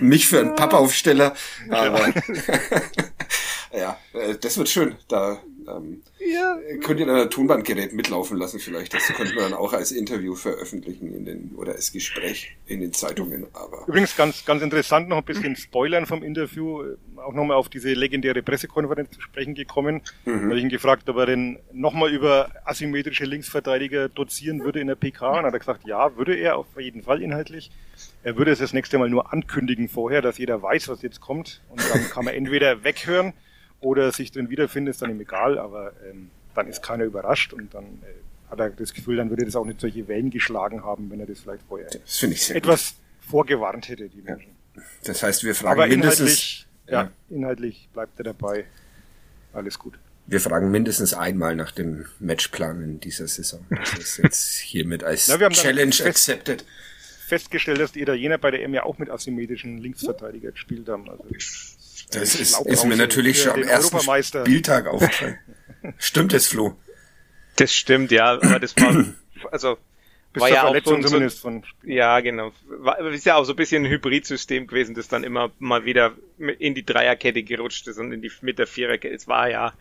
mich 0.00 0.26
für 0.26 0.40
einen 0.40 0.56
Pappaufsteller. 0.56 1.34
Aber 1.70 2.08
ja, 3.72 3.98
äh, 4.14 4.34
das 4.40 4.58
wird 4.58 4.68
schön. 4.68 4.96
Da 5.08 5.40
ähm, 5.76 6.02
Ja. 6.18 6.56
könnt 6.82 7.00
ihr 7.00 7.06
dann 7.06 7.16
ein 7.16 7.30
Tonbandgerät 7.30 7.92
mitlaufen 7.92 8.36
lassen 8.38 8.58
vielleicht. 8.60 8.94
Das 8.94 9.04
könnte 9.08 9.34
man 9.34 9.44
dann 9.50 9.54
auch 9.54 9.72
als 9.72 9.92
Interview 9.92 10.34
veröffentlichen 10.34 11.14
in 11.14 11.24
den 11.24 11.50
oder 11.56 11.72
als 11.72 11.92
Gespräch 11.92 12.56
in 12.66 12.80
den 12.80 12.92
Zeitungen. 12.92 13.46
Aber 13.52 13.84
Übrigens 13.86 14.16
ganz, 14.16 14.44
ganz 14.44 14.62
interessant, 14.62 15.08
noch 15.08 15.18
ein 15.18 15.24
bisschen 15.24 15.56
Spoilern 15.56 16.06
vom 16.06 16.22
Interview, 16.22 16.82
äh, 16.82 16.96
auch 17.16 17.32
nochmal 17.34 17.56
auf 17.56 17.68
diese 17.68 17.92
legendäre 17.92 18.42
Pressekonferenz 18.42 19.10
zu 19.10 19.20
sprechen 19.20 19.54
gekommen, 19.54 20.00
weil 20.24 20.56
ich 20.56 20.62
ihn 20.64 20.70
gefragt, 20.70 21.08
ob 21.08 21.16
er 21.18 21.26
denn 21.26 21.58
nochmal 21.72 22.10
über 22.10 22.50
asymmetrische 22.64 23.24
Linksverteidiger 23.24 24.08
dozieren 24.08 24.64
würde 24.64 24.80
in 24.80 24.86
der 24.86 24.94
PK 24.94 25.38
und 25.40 25.44
hat 25.44 25.52
er 25.52 25.58
gesagt, 25.58 25.86
ja, 25.86 26.16
würde 26.16 26.34
er 26.36 26.56
auf 26.56 26.66
jeden 26.78 27.02
Fall 27.02 27.20
inhaltlich. 27.22 27.70
Er 28.22 28.36
würde 28.38 28.50
es 28.52 28.58
das 28.58 28.72
nächste 28.72 28.96
Mal 28.98 29.10
nur 29.10 29.32
ankündigen 29.32 29.88
vorher, 29.88 30.22
dass 30.22 30.38
jeder 30.38 30.62
weiß, 30.62 30.88
was 30.88 31.02
jetzt 31.02 31.20
kommt 31.20 31.60
und 31.68 31.80
dann 31.90 32.08
kann 32.10 32.24
man 32.24 32.32
entweder 32.34 32.82
weghören 32.84 33.34
oder 33.80 34.12
sich 34.12 34.30
drin 34.32 34.50
wiederfinden, 34.50 34.90
ist 34.90 35.02
dann 35.02 35.10
ihm 35.10 35.20
egal, 35.20 35.58
aber 35.58 35.92
ähm, 36.08 36.30
dann 36.54 36.68
ist 36.68 36.82
keiner 36.82 37.04
überrascht 37.04 37.52
und 37.52 37.72
dann 37.74 37.84
äh, 37.84 38.50
hat 38.50 38.58
er 38.60 38.70
das 38.70 38.92
Gefühl, 38.92 39.16
dann 39.16 39.30
würde 39.30 39.44
das 39.44 39.56
auch 39.56 39.64
nicht 39.64 39.80
solche 39.80 40.06
Wellen 40.08 40.30
geschlagen 40.30 40.84
haben, 40.84 41.10
wenn 41.10 41.20
er 41.20 41.26
das 41.26 41.40
vielleicht 41.40 41.62
vorher 41.68 41.88
das 41.88 42.18
sehr 42.18 42.28
gut. 42.30 42.50
etwas 42.50 42.94
vorgewarnt 43.20 43.88
hätte, 43.88 44.08
die 44.08 44.22
Menschen. 44.22 44.50
Das 45.04 45.22
heißt, 45.22 45.44
wir 45.44 45.54
fragen 45.54 45.80
Aber 45.80 45.86
mindestens, 45.88 46.66
ja, 46.86 47.02
ja. 47.04 47.10
inhaltlich 47.30 47.88
bleibt 47.92 48.18
er 48.18 48.24
dabei. 48.24 48.64
Alles 49.52 49.78
gut. 49.78 49.98
wir 50.26 50.40
fragen 50.40 50.70
mindestens 50.70 51.12
einmal 51.14 51.56
nach 51.56 51.72
dem 51.72 52.06
Matchplan 52.20 52.82
in 52.82 53.00
dieser 53.00 53.26
Saison. 53.28 53.64
Das 53.70 53.94
ist 53.98 54.16
jetzt 54.18 54.58
hiermit 54.58 55.02
als 55.04 55.26
Na, 55.28 55.38
wir 55.38 55.46
haben 55.46 55.54
dann 55.54 55.62
Challenge 55.62 55.92
fest- 55.92 56.06
accepted. 56.06 56.64
Festgestellt, 57.26 57.80
dass 57.80 57.92
die 57.92 58.00
Italiener 58.02 58.38
bei 58.38 58.50
der 58.50 58.62
M 58.64 58.74
ja 58.74 58.82
auch 58.84 58.98
mit 58.98 59.08
asymmetrischen 59.10 59.78
Linksverteidiger 59.78 60.50
gespielt 60.52 60.88
haben. 60.88 61.08
Also 61.08 61.24
Das 62.12 62.34
ist, 62.34 62.56
Schlauch 62.56 62.66
ist 62.66 62.84
mir 62.84 62.96
natürlich 62.96 63.38
für 63.38 63.50
schon 63.50 63.62
am 63.62 63.68
ersten 63.68 63.96
Europameister. 63.96 64.40
Spieltag 64.44 64.86
aufgefallen. 64.86 65.38
Stimmt 65.98 66.32
es, 66.32 66.48
Flo? 66.48 66.76
Das 67.56 67.74
stimmt, 67.74 68.10
ja, 68.10 68.32
aber 68.32 68.58
das 68.58 68.76
war, 68.76 69.04
also, 69.52 69.76
bis 70.32 70.40
war 70.42 70.48
ja 70.48 70.64
auch 70.64 70.74
so 70.84 70.98
zumindest 70.98 71.40
von 71.40 71.64
Ja, 71.82 72.20
genau. 72.20 72.52
War, 72.68 72.98
ist 73.10 73.26
ja 73.26 73.36
auch 73.36 73.44
so 73.44 73.52
ein 73.52 73.56
bisschen 73.56 73.84
ein 73.84 73.90
Hybridsystem 73.90 74.66
gewesen, 74.66 74.94
das 74.94 75.08
dann 75.08 75.24
immer 75.24 75.50
mal 75.58 75.84
wieder 75.84 76.14
in 76.38 76.74
die 76.74 76.84
Dreierkette 76.84 77.42
gerutscht 77.42 77.88
ist 77.88 77.98
und 77.98 78.12
in 78.12 78.22
die 78.22 78.30
mit 78.40 78.58
der 78.58 78.66
Viererkette. 78.66 79.14
Es 79.14 79.26
war 79.26 79.50
ja 79.50 79.72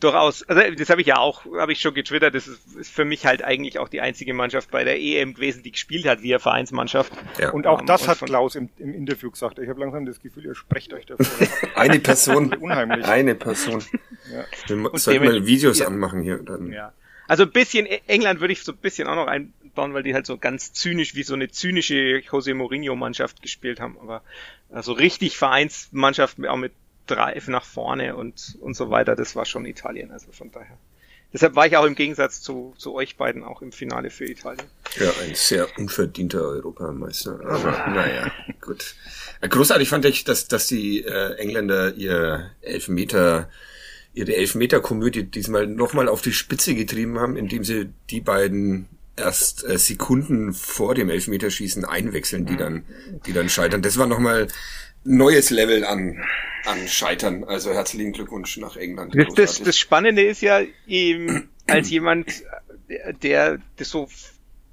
durchaus, 0.00 0.42
also 0.48 0.74
das 0.74 0.90
habe 0.90 1.00
ich 1.00 1.06
ja 1.06 1.18
auch, 1.18 1.44
habe 1.56 1.72
ich 1.72 1.80
schon 1.80 1.94
getwittert, 1.94 2.34
das 2.34 2.48
ist, 2.48 2.76
ist 2.76 2.90
für 2.92 3.04
mich 3.04 3.26
halt 3.26 3.42
eigentlich 3.44 3.78
auch 3.78 3.88
die 3.88 4.00
einzige 4.00 4.34
Mannschaft 4.34 4.70
bei 4.70 4.84
der 4.84 5.00
EM 5.00 5.34
gewesen, 5.34 5.62
die 5.62 5.72
gespielt 5.72 6.06
hat 6.06 6.22
wie 6.22 6.32
eine 6.32 6.40
Vereinsmannschaft. 6.40 7.12
Ja. 7.38 7.50
Und 7.50 7.66
auch 7.66 7.80
Ähm, 7.80 7.86
das 7.86 8.02
und 8.02 8.08
hat 8.08 8.18
Klaus 8.20 8.54
im, 8.56 8.70
im 8.78 8.94
Interview 8.94 9.30
gesagt. 9.30 9.58
Ich 9.58 9.68
habe 9.68 9.80
langsam 9.80 10.06
das 10.06 10.20
Gefühl, 10.20 10.46
ihr 10.46 10.54
sprecht 10.54 10.92
euch 10.92 11.06
davor. 11.06 11.26
Eine 11.74 12.00
Person. 12.00 12.52
Unheimlich. 12.54 13.04
Eine 13.04 13.34
Person. 13.34 13.84
Ja. 14.32 14.44
Wir 14.66 14.90
sollten 14.98 15.24
mal 15.24 15.46
Videos 15.46 15.78
ja. 15.78 15.86
anmachen 15.86 16.22
hier. 16.22 16.38
Dann. 16.38 16.72
Ja. 16.72 16.92
Also 17.28 17.44
ein 17.44 17.50
bisschen, 17.52 17.86
E- 17.86 18.00
England 18.06 18.40
würde 18.40 18.52
ich 18.52 18.64
so 18.64 18.72
ein 18.72 18.78
bisschen 18.78 19.06
auch 19.06 19.14
noch 19.14 19.28
einbauen, 19.28 19.94
weil 19.94 20.02
die 20.02 20.14
halt 20.14 20.26
so 20.26 20.36
ganz 20.36 20.72
zynisch, 20.72 21.14
wie 21.14 21.22
so 21.22 21.34
eine 21.34 21.48
zynische 21.48 22.18
Jose 22.18 22.54
Mourinho-Mannschaft 22.54 23.40
gespielt 23.42 23.80
haben, 23.80 23.96
aber 24.00 24.22
also 24.72 24.92
richtig 24.92 25.36
Vereinsmannschaft 25.36 26.44
auch 26.46 26.56
mit 26.56 26.72
Drive 27.10 27.48
nach 27.48 27.64
vorne 27.64 28.16
und, 28.16 28.56
und 28.60 28.74
so 28.74 28.90
weiter, 28.90 29.16
das 29.16 29.36
war 29.36 29.44
schon 29.44 29.66
Italien, 29.66 30.10
also 30.10 30.32
von 30.32 30.50
daher. 30.50 30.78
Deshalb 31.32 31.54
war 31.54 31.66
ich 31.66 31.76
auch 31.76 31.84
im 31.84 31.94
Gegensatz 31.94 32.40
zu, 32.40 32.74
zu 32.76 32.94
euch 32.94 33.16
beiden 33.16 33.44
auch 33.44 33.62
im 33.62 33.70
Finale 33.70 34.10
für 34.10 34.24
Italien. 34.24 34.66
Ja, 34.98 35.10
ein 35.22 35.34
sehr 35.34 35.68
unverdienter 35.78 36.42
Europameister. 36.42 37.38
Aber 37.44 37.70
naja, 37.94 38.32
gut. 38.60 38.96
Großartig 39.40 39.88
fand 39.88 40.04
ich, 40.06 40.24
dass, 40.24 40.48
dass 40.48 40.66
die 40.66 41.04
äh, 41.04 41.34
Engländer 41.34 41.94
ihr 41.94 42.50
Elfmeter, 42.62 43.48
ihre 44.12 44.34
Elfmeter-Komödie 44.34 45.22
diesmal 45.22 45.68
nochmal 45.68 46.08
auf 46.08 46.20
die 46.20 46.32
Spitze 46.32 46.74
getrieben 46.74 47.20
haben, 47.20 47.36
indem 47.36 47.62
sie 47.62 47.90
die 48.10 48.20
beiden 48.20 48.88
erst 49.14 49.64
äh, 49.64 49.78
Sekunden 49.78 50.52
vor 50.52 50.96
dem 50.96 51.10
Elfmeterschießen 51.10 51.84
einwechseln, 51.84 52.46
die 52.46 52.56
dann, 52.56 52.84
die 53.26 53.32
dann 53.32 53.48
scheitern. 53.48 53.82
Das 53.82 53.98
war 53.98 54.06
nochmal 54.06 54.48
neues 55.04 55.50
Level 55.50 55.84
an, 55.84 56.22
an 56.66 56.88
Scheitern. 56.88 57.44
Also 57.44 57.72
herzlichen 57.72 58.12
Glückwunsch 58.12 58.56
nach 58.58 58.76
England. 58.76 59.14
Das, 59.16 59.34
das, 59.34 59.62
das 59.62 59.78
Spannende 59.78 60.22
ist 60.22 60.42
ja 60.42 60.60
eben, 60.86 61.48
als 61.66 61.90
jemand, 61.90 62.42
der, 63.22 63.58
der 63.78 63.84
so 63.84 64.08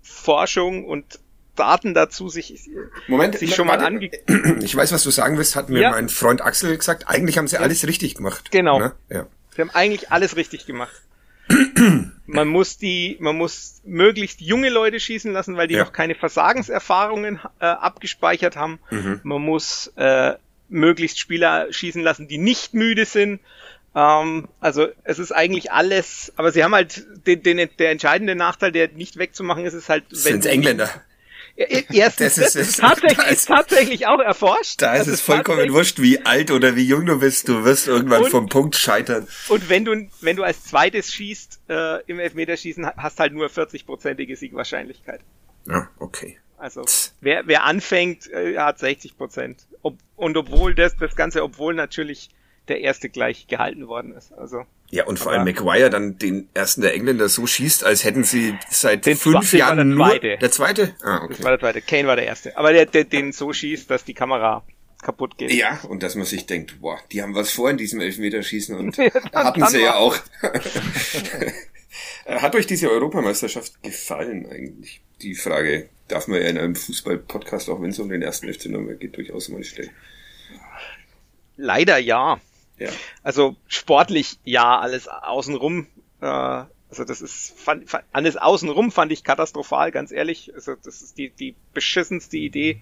Forschung 0.02 0.86
und 0.86 1.20
Daten 1.56 1.94
dazu 1.94 2.30
sich, 2.30 2.70
Moment, 3.08 3.38
sich 3.40 3.56
schon 3.56 3.66
mal 3.68 3.80
ange... 3.80 4.12
Ich 4.62 4.76
weiß, 4.76 4.92
was 4.92 5.04
du 5.04 5.10
sagen 5.10 5.38
willst, 5.38 5.56
hat 5.56 5.70
mir 5.70 5.82
Ja. 5.82 5.92
mein 5.92 6.08
Freund 6.08 6.42
Axel 6.42 6.78
gesagt. 6.78 7.08
Eigentlich 7.08 7.38
haben 7.38 7.48
sie 7.48 7.58
alles 7.58 7.88
richtig 7.88 8.16
gemacht. 8.16 8.52
Genau. 8.52 8.80
Ne? 8.80 8.94
Ja. 9.10 9.26
Sie 9.56 9.62
haben 9.62 9.72
eigentlich 9.72 10.12
alles 10.12 10.36
richtig 10.36 10.68
gemacht. 10.68 11.02
Man 12.26 12.48
muss 12.50 12.78
die, 12.78 13.16
man 13.20 13.38
muss 13.38 13.82
möglichst 13.86 14.42
junge 14.42 14.70
Leute 14.70 15.00
schießen 15.00 15.32
lassen, 15.32 15.56
weil 15.56 15.68
die 15.68 15.76
Ja. 15.76 15.84
noch 15.86 15.94
keine 15.94 16.14
Versagenserfahrungen 16.16 17.40
äh, 17.60 17.66
abgespeichert 17.66 18.56
haben. 18.58 18.80
Man 19.24 19.42
muss 19.42 19.92
äh, 19.96 20.34
möglichst 20.70 21.20
Spieler 21.20 21.72
schießen 21.72 22.02
lassen, 22.02 22.28
die 22.28 22.38
nicht 22.38 22.74
müde 22.74 23.06
sind. 23.06 23.40
Ähm, 23.96 24.50
also 24.60 24.88
es 25.06 25.20
ist 25.20 25.32
eigentlich 25.32 25.72
alles, 25.72 26.34
aber 26.36 26.52
sie 26.52 26.64
haben 26.64 26.76
halt 26.76 27.06
den, 27.26 27.44
den, 27.44 27.70
der 27.80 27.92
entscheidende 27.92 28.36
Nachteil, 28.36 28.72
der 28.74 28.90
nicht 28.90 29.18
wegzumachen 29.18 29.66
ist, 29.66 29.74
ist 29.74 29.88
halt, 29.90 30.04
Sind 30.10 30.46
Engländer. 30.46 30.90
Erstens, 31.58 32.36
Das 32.36 32.38
ist- 32.38 32.56
das 32.56 32.68
ist, 32.70 32.80
tatsächlich, 32.82 33.18
da 33.18 33.24
ist- 33.24 33.46
tatsächlich 33.48 34.08
auch 34.08 34.20
erforscht. 34.20 34.82
Da 34.82 34.94
ist 34.94 35.00
Also 35.00 35.12
es 35.14 35.22
vollkommen 35.22 35.74
wurscht, 35.74 36.00
wie 36.00 36.24
alt 36.26 36.52
oder 36.52 36.76
wie 36.76 36.84
jung 36.86 37.06
du 37.08 37.20
bist. 37.20 37.48
Du 37.50 37.64
wirst 37.66 37.88
irgendwann 37.88 38.24
Und- 38.26 38.30
vom 38.30 38.48
Punkt 38.48 38.76
scheitern. 38.76 39.28
Und 39.50 39.68
wenn 39.70 39.84
du, 39.84 40.08
wenn 40.22 40.36
du 40.36 40.44
als 40.44 40.64
zweites 40.66 41.12
schießt 41.14 41.62
äh, 41.70 42.02
im 42.06 42.20
Elfmeterschießen, 42.20 42.86
ha- 42.86 42.94
hast 42.98 43.20
halt 43.20 43.34
nur 43.34 43.48
40-prozentige 43.48 44.36
Siegwahrscheinlichkeit. 44.38 45.22
Ja, 45.68 45.90
okay. 46.00 46.38
Also 46.60 46.86
wer, 47.22 47.48
wer 47.48 47.64
anfängt, 47.66 48.32
äh, 48.32 48.58
hat 48.58 48.80
60 48.80 49.18
Prozent. 49.18 49.60
Ob, 49.82 49.98
und 50.16 50.38
obwohl 50.38 50.74
das, 50.76 50.96
das 50.98 51.16
Ganze, 51.16 51.44
obwohl 51.44 51.74
natürlich 51.74 52.30
der 52.70 52.82
erste 52.82 53.10
gleich 53.10 53.48
gehalten 53.48 53.88
worden 53.88 54.14
ist. 54.16 54.32
Also 54.34 54.66
Ja, 54.92 55.06
und 55.06 55.20
vor 55.20 55.32
allem 55.32 55.44
Maguire 55.46 55.90
dann 55.90 56.18
den 56.18 56.50
ersten 56.54 56.82
der 56.82 56.94
Engländer 56.94 57.30
so 57.30 57.48
schießt, 57.48 57.84
als 57.84 58.04
hätten 58.04 58.24
sie 58.24 58.58
seit 58.70 59.04
fünf 59.06 59.24
den 59.24 59.34
war 59.34 59.42
der 59.44 59.60
Jahren 59.60 59.90
nur... 59.90 60.08
zweite. 60.08 60.38
Der 60.38 60.52
zweite? 60.52 60.96
Ah, 61.04 61.20
das 61.28 61.38
okay. 61.38 61.44
war 61.44 61.52
der 61.52 61.60
zweite. 61.60 61.82
Kane 61.82 62.08
war 62.08 62.16
der 62.16 62.26
erste. 62.26 62.58
Aber 62.58 62.74
der, 62.74 62.86
der 62.86 63.04
den 63.06 63.32
so 63.32 63.52
schießt, 63.54 63.90
dass 63.90 64.04
die 64.06 64.14
Kamera 64.14 64.64
kaputt 65.02 65.38
geht. 65.38 65.52
Ja, 65.52 65.80
und 65.88 66.02
dass 66.04 66.16
man 66.16 66.26
sich 66.26 66.46
denkt, 66.48 66.82
boah, 66.82 67.00
die 67.12 67.22
haben 67.22 67.36
was 67.36 67.52
vor 67.52 67.70
in 67.70 67.78
diesem 67.78 68.02
Elfmeterschießen 68.02 68.76
und 68.76 68.98
Ja, 68.98 69.10
dann- 69.10 69.46
hatten 69.46 69.60
dann 69.60 69.70
sie 69.70 69.82
ja 69.82 69.96
auch. 69.96 70.16
Hat 72.26 72.56
euch 72.56 72.68
diese 72.68 72.92
Europameisterschaft 72.92 73.82
gefallen 73.84 74.48
eigentlich? 74.52 75.02
Die 75.22 75.34
Frage 75.34 75.90
darf 76.10 76.28
man 76.28 76.42
ja 76.42 76.48
in 76.48 76.58
einem 76.58 76.76
Fußball-Podcast, 76.76 77.70
auch 77.70 77.82
wenn 77.82 77.90
es 77.92 78.00
um 78.00 78.10
den 78.10 78.22
ersten 78.22 78.52
FC 78.54 78.66
Nürnberg 78.66 79.00
geht, 79.00 79.16
durchaus 79.18 79.50
mal 79.50 79.64
stellen. 79.64 79.90
Leider 81.56 81.98
ja. 81.98 82.40
Ja. 82.78 82.90
Also 83.24 83.56
sportlich 83.68 84.40
ja, 84.44 84.80
alles 84.80 85.08
außenrum. 85.08 85.88
Äh, 86.22 86.26
also 86.90 87.04
das 87.04 87.22
ist 87.22 87.60
fand, 87.60 87.90
fand, 87.90 88.06
alles 88.14 88.38
außenrum 88.38 88.92
fand 88.92 89.12
ich 89.12 89.24
katastrophal, 89.24 89.92
ganz 89.92 90.12
ehrlich. 90.12 90.54
Also 90.54 90.76
das 90.76 91.02
ist 91.02 91.18
die 91.18 91.30
die 91.30 91.56
beschissenste 91.74 92.38
Idee, 92.38 92.82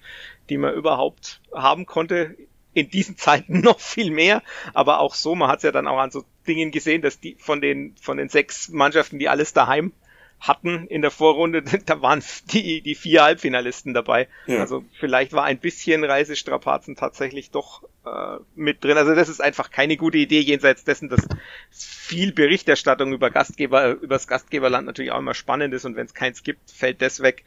die 0.49 0.57
man 0.57 0.73
überhaupt 0.73 1.41
haben 1.53 1.85
konnte. 1.85 2.35
In 2.73 2.89
diesen 2.89 3.17
Zeiten 3.17 3.61
noch 3.61 3.79
viel 3.79 4.11
mehr, 4.11 4.43
aber 4.73 4.99
auch 4.99 5.15
so, 5.15 5.33
man 5.33 5.49
hat 5.49 5.57
es 5.57 5.63
ja 5.63 5.71
dann 5.71 5.87
auch 5.87 5.97
an 5.97 6.11
so 6.11 6.25
Dingen 6.45 6.71
gesehen, 6.71 7.01
dass 7.01 7.19
die 7.19 7.35
von 7.39 7.61
den 7.61 7.95
von 8.01 8.17
den 8.17 8.29
sechs 8.29 8.69
Mannschaften, 8.69 9.17
die 9.17 9.29
alles 9.29 9.53
daheim 9.53 9.93
hatten 10.39 10.87
in 10.87 11.01
der 11.01 11.11
Vorrunde, 11.11 11.63
da 11.85 12.01
waren 12.01 12.23
die, 12.51 12.81
die 12.81 12.95
vier 12.95 13.23
Halbfinalisten 13.23 13.93
dabei. 13.93 14.27
Ja. 14.47 14.59
Also 14.59 14.83
vielleicht 14.99 15.33
war 15.33 15.43
ein 15.43 15.59
bisschen 15.59 16.03
Reisestrapazen 16.03 16.95
tatsächlich 16.95 17.51
doch 17.51 17.83
äh, 18.05 18.37
mit 18.55 18.83
drin. 18.83 18.97
Also 18.97 19.15
das 19.15 19.29
ist 19.29 19.41
einfach 19.41 19.71
keine 19.71 19.97
gute 19.97 20.17
Idee, 20.17 20.39
jenseits 20.39 20.83
dessen, 20.83 21.09
dass 21.09 21.27
viel 21.71 22.31
Berichterstattung 22.31 23.13
über 23.13 23.31
Gastgeber, 23.31 23.91
über 23.93 24.15
das 24.15 24.27
Gastgeberland 24.27 24.85
natürlich 24.85 25.11
auch 25.11 25.19
immer 25.19 25.33
spannend 25.33 25.73
ist 25.73 25.85
und 25.85 25.95
wenn 25.95 26.05
es 26.05 26.13
keins 26.13 26.43
gibt, 26.43 26.69
fällt 26.71 27.01
das 27.01 27.21
weg. 27.21 27.43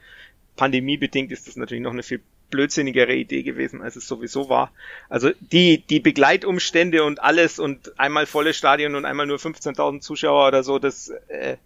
Pandemiebedingt 0.55 1.31
ist 1.31 1.47
das 1.47 1.55
natürlich 1.55 1.83
noch 1.83 1.93
eine 1.93 2.03
viel 2.03 2.21
blödsinnigere 2.49 3.13
Idee 3.13 3.43
gewesen, 3.43 3.81
als 3.81 3.95
es 3.95 4.07
sowieso 4.07 4.49
war. 4.49 4.71
Also 5.07 5.31
die, 5.39 5.83
die 5.89 5.99
Begleitumstände 5.99 7.03
und 7.03 7.21
alles 7.21 7.59
und 7.59 7.97
einmal 7.99 8.25
volles 8.25 8.57
Stadion 8.57 8.95
und 8.95 9.05
einmal 9.05 9.27
nur 9.27 9.37
15.000 9.37 10.01
Zuschauer 10.01 10.47
oder 10.47 10.63
so, 10.63 10.79
das, 10.79 11.09
äh, 11.27 11.57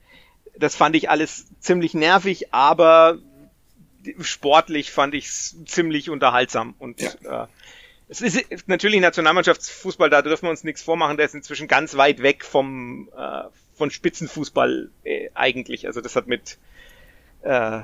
das 0.57 0.75
fand 0.75 0.95
ich 0.95 1.09
alles 1.09 1.45
ziemlich 1.59 1.93
nervig, 1.93 2.53
aber 2.53 3.19
sportlich 4.19 4.91
fand 4.91 5.13
ich 5.13 5.27
es 5.27 5.55
ziemlich 5.65 6.09
unterhaltsam 6.09 6.75
und 6.79 7.01
äh, 7.01 7.47
es 8.09 8.21
ist 8.21 8.67
natürlich 8.67 8.99
Nationalmannschaftsfußball, 8.99 10.09
da 10.09 10.21
dürfen 10.21 10.45
wir 10.45 10.49
uns 10.51 10.63
nichts 10.63 10.83
vormachen, 10.83 11.17
der 11.17 11.25
ist 11.25 11.35
inzwischen 11.35 11.67
ganz 11.67 11.95
weit 11.97 12.21
weg 12.21 12.45
vom 12.45 13.09
äh, 13.17 13.43
von 13.75 13.89
Spitzenfußball 13.89 14.91
äh, 15.03 15.29
eigentlich. 15.33 15.87
Also 15.87 16.01
das 16.01 16.15
hat 16.15 16.27
mit 16.27 16.57
äh, 17.41 17.81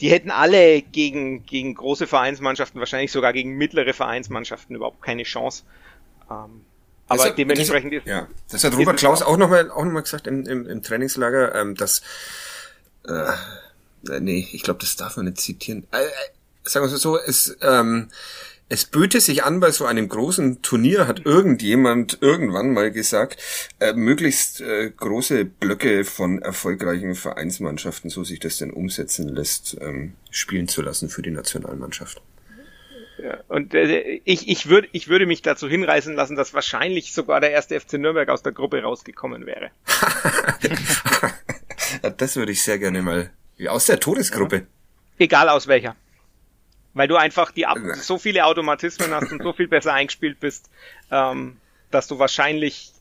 die 0.00 0.10
hätten 0.10 0.30
alle 0.30 0.82
gegen 0.82 1.44
gegen 1.46 1.74
große 1.74 2.06
Vereinsmannschaften, 2.06 2.78
wahrscheinlich 2.78 3.10
sogar 3.12 3.32
gegen 3.32 3.56
mittlere 3.56 3.92
Vereinsmannschaften 3.92 4.76
überhaupt 4.76 5.02
keine 5.02 5.24
Chance. 5.24 5.64
Ähm, 6.30 6.64
aber 7.08 7.18
Das 7.18 7.26
hat- 7.30 7.38
dementsprechend 7.38 7.92
das, 7.92 8.00
ist 8.02 8.08
ja, 8.08 8.28
das 8.50 8.64
hat 8.64 8.76
Robert 8.76 8.98
Klaus 8.98 9.22
auch- 9.22 9.36
nochmal 9.36 9.70
auch 9.70 9.84
noch 9.84 9.92
mal 9.92 10.02
gesagt 10.02 10.26
im, 10.26 10.46
im, 10.46 10.66
im 10.66 10.82
Trainingslager, 10.82 11.54
ähm, 11.54 11.74
dass 11.74 12.02
äh, 13.06 13.32
nee, 14.20 14.48
ich 14.52 14.62
glaube, 14.62 14.80
das 14.80 14.96
darf 14.96 15.16
man 15.16 15.26
nicht 15.26 15.40
zitieren. 15.40 15.84
Äh, 15.92 16.04
äh, 16.04 16.08
sagen 16.64 16.86
wir 16.86 16.92
es 16.94 17.00
so, 17.02 17.18
es 17.18 17.56
ähm, 17.62 18.08
es 18.68 18.86
böte 18.86 19.20
sich 19.20 19.44
an 19.44 19.60
bei 19.60 19.70
so 19.70 19.84
einem 19.84 20.08
großen 20.08 20.62
Turnier, 20.62 21.06
hat 21.06 21.26
irgendjemand 21.26 22.18
irgendwann 22.22 22.72
mal 22.72 22.90
gesagt, 22.90 23.36
äh, 23.80 23.92
möglichst 23.92 24.62
äh, 24.62 24.90
große 24.96 25.44
Blöcke 25.44 26.04
von 26.06 26.40
erfolgreichen 26.40 27.14
Vereinsmannschaften, 27.14 28.08
so 28.08 28.24
sich 28.24 28.40
das 28.40 28.56
denn 28.56 28.70
umsetzen 28.70 29.28
lässt, 29.28 29.76
ähm, 29.82 30.14
spielen 30.30 30.68
zu 30.68 30.80
lassen 30.80 31.10
für 31.10 31.20
die 31.20 31.32
Nationalmannschaft. 31.32 32.22
Ja, 33.22 33.38
und 33.46 33.72
äh, 33.72 34.20
ich, 34.24 34.48
ich, 34.48 34.68
würd, 34.68 34.88
ich 34.90 35.06
würde 35.06 35.26
mich 35.26 35.42
dazu 35.42 35.68
hinreißen 35.68 36.14
lassen, 36.14 36.34
dass 36.34 36.54
wahrscheinlich 36.54 37.12
sogar 37.12 37.40
der 37.40 37.52
erste 37.52 37.78
FC 37.78 37.94
Nürnberg 37.94 38.28
aus 38.28 38.42
der 38.42 38.50
Gruppe 38.52 38.82
rausgekommen 38.82 39.46
wäre. 39.46 39.70
Ja, 42.02 42.10
das 42.16 42.34
würde 42.36 42.50
ich 42.52 42.62
sehr 42.62 42.78
gerne 42.78 43.00
mal 43.02 43.30
aus 43.68 43.86
der 43.86 44.00
Todesgruppe. 44.00 44.66
Egal 45.18 45.48
aus 45.48 45.68
welcher. 45.68 45.94
Weil 46.94 47.06
du 47.06 47.16
einfach 47.16 47.52
die 47.52 47.60
Ja. 47.60 47.94
so 47.94 48.18
viele 48.18 48.44
Automatismen 48.44 49.12
hast 49.14 49.30
und 49.30 49.42
so 49.42 49.52
viel 49.52 49.68
besser 49.68 49.92
eingespielt 49.94 50.40
bist, 50.40 50.68
ähm, 51.10 51.58
dass 51.92 52.08
du 52.08 52.18
wahrscheinlich 52.18 52.92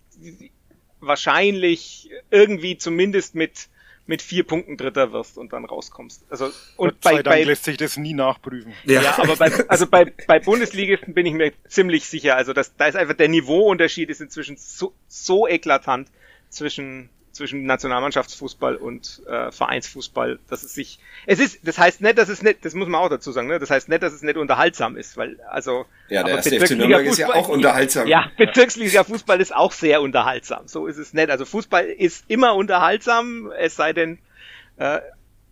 wahrscheinlich 1.00 2.12
irgendwie 2.30 2.78
zumindest 2.78 3.34
mit 3.34 3.70
mit 4.12 4.22
vier 4.22 4.44
Punkten 4.44 4.76
Dritter 4.76 5.14
wirst 5.14 5.38
und 5.38 5.54
dann 5.54 5.64
rauskommst. 5.64 6.26
Also 6.30 6.52
und 6.76 6.90
Gott 6.90 6.96
sei 7.02 7.10
bei, 7.12 7.24
Dank 7.24 7.36
bei 7.38 7.44
lässt 7.44 7.64
sich 7.64 7.78
das 7.78 7.96
nie 7.96 8.14
nachprüfen. 8.14 8.74
ja, 8.84 9.18
aber 9.18 9.38
bei, 9.38 9.50
also 9.70 9.88
bei, 9.88 10.12
bei 10.28 10.38
Bundesligisten 10.38 11.14
bin 11.14 11.26
ich 11.26 11.34
mir 11.34 11.54
ziemlich 11.70 12.06
sicher. 12.06 12.36
Also 12.36 12.52
das, 12.52 12.76
da 12.76 12.88
ist 12.88 12.98
einfach 12.98 13.16
der 13.16 13.30
Niveauunterschied 13.30 14.10
ist 14.10 14.20
inzwischen 14.20 14.58
so, 14.58 14.94
so 15.08 15.48
eklatant 15.48 16.10
zwischen 16.50 17.10
zwischen 17.32 17.66
Nationalmannschaftsfußball 17.66 18.76
und 18.76 19.22
äh, 19.28 19.52
Vereinsfußball, 19.52 20.40
dass 20.50 20.64
es 20.64 20.74
sich 20.74 21.00
es 21.26 21.40
ist 21.40 21.60
das 21.64 21.78
heißt 21.78 22.02
nicht, 22.02 22.18
dass 22.18 22.30
es 22.30 22.42
nicht, 22.42 22.66
das 22.66 22.74
muss 22.74 22.88
man 22.88 23.02
auch 23.02 23.10
dazu 23.10 23.32
sagen, 23.32 23.48
ne? 23.48 23.60
Das 23.60 23.70
heißt 23.70 23.90
nicht, 23.90 24.04
dass 24.04 24.14
es 24.14 24.22
nicht 24.22 24.38
unterhaltsam 24.38 24.98
ist, 24.98 25.18
weil 25.18 25.40
also 25.50 25.86
Ja, 26.10 26.24
der 26.24 26.34
aber 26.34 26.44
erste 26.44 26.60
FC 26.60 26.72
Nürnberg 26.72 27.06
ist 27.06 27.18
ja 27.18 27.34
auch 27.34 27.48
unterhaltsam. 27.48 28.08
Ja, 28.08 28.32
Bezirksliga 28.38 29.04
Fußball 29.04 29.40
ist 29.40 29.56
auch 29.56 29.72
sehr 29.72 30.02
unterhaltsam. 30.02 30.68
So 30.68 30.88
ist 30.88 30.98
es 30.98 31.14
nicht. 31.14 31.30
Also 31.30 31.46
Fußball 31.46 31.86
ist 31.86 32.26
immer 32.28 32.56
unterhaltsam, 32.56 33.52
es 33.58 33.76
sei 33.76 33.94
denn 33.94 34.20
äh, 34.78 35.00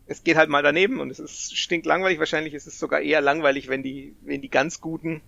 es 0.09 0.23
geht 0.23 0.37
halt 0.37 0.49
mal 0.49 0.63
daneben 0.63 0.99
und 0.99 1.11
es 1.11 1.19
ist 1.19 1.55
stinklangweilig. 1.55 2.17
Wahrscheinlich 2.17 2.55
ist 2.55 2.65
es 2.65 2.79
sogar 2.79 2.99
eher 3.01 3.21
langweilig, 3.21 3.69
wenn 3.69 3.83
die, 3.83 4.15
wenn 4.21 4.41
die 4.41 4.49
ganz 4.49 4.81
Guten 4.81 5.21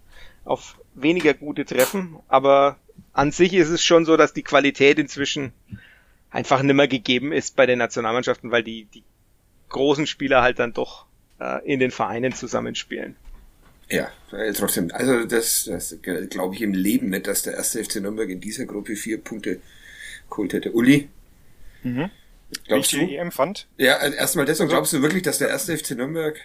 auf 0.44 0.76
weniger 0.96 1.36
Gute 1.36 1.66
treffen. 1.66 2.18
Aber 2.28 2.78
an 3.14 3.32
sich 3.32 3.54
ist 3.54 3.70
es 3.70 3.84
schon 3.84 4.06
so, 4.06 4.18
dass 4.18 4.34
die 4.34 4.42
Qualität 4.42 4.98
inzwischen 4.98 5.54
einfach 6.32 6.64
nimmer 6.64 6.88
gegeben 6.88 7.32
ist 7.32 7.56
bei 7.56 7.66
den 7.66 7.80
Nationalmannschaften, 7.80 8.52
weil 8.52 8.64
die, 8.64 8.86
die 8.86 9.04
großen 9.70 10.08
Spieler 10.08 10.42
halt 10.42 10.60
dann 10.60 10.74
doch 10.74 11.06
äh, 11.40 11.64
in 11.66 11.80
den 11.80 11.92
Vereinen 11.92 12.34
zusammenspielen. 12.34 13.16
Ja, 13.90 14.10
äh, 14.32 14.54
trotzdem. 14.54 14.90
Also 14.94 15.26
das, 15.26 15.66
das 15.66 15.98
glaube 16.02 16.56
ich 16.56 16.62
im 16.62 16.74
Leben 16.74 17.10
nicht, 17.10 17.28
dass 17.28 17.44
der 17.44 17.54
erste 17.54 17.84
FC 17.84 17.98
Nürnberg 17.98 18.30
in 18.30 18.40
dieser 18.40 18.66
Gruppe 18.66 18.96
vier 18.96 19.18
Punkte 19.18 19.60
geholt 20.30 20.54
hätte. 20.54 20.72
Uli, 20.72 21.10
Glaubst 22.66 22.94
wie 22.94 23.02
ich 23.02 23.10
die 23.10 23.16
EM 23.16 23.32
fand? 23.32 23.68
Ja, 23.78 23.98
äh, 23.98 24.16
erstmal 24.16 24.46
das 24.46 24.60
und 24.60 24.66
also 24.66 24.76
glaubst 24.76 24.94
du 24.94 25.02
wirklich, 25.02 25.24
dass 25.24 25.38
der 25.38 25.50
erste 25.50 25.78
FC 25.78 25.92
Nürnberg 25.92 26.40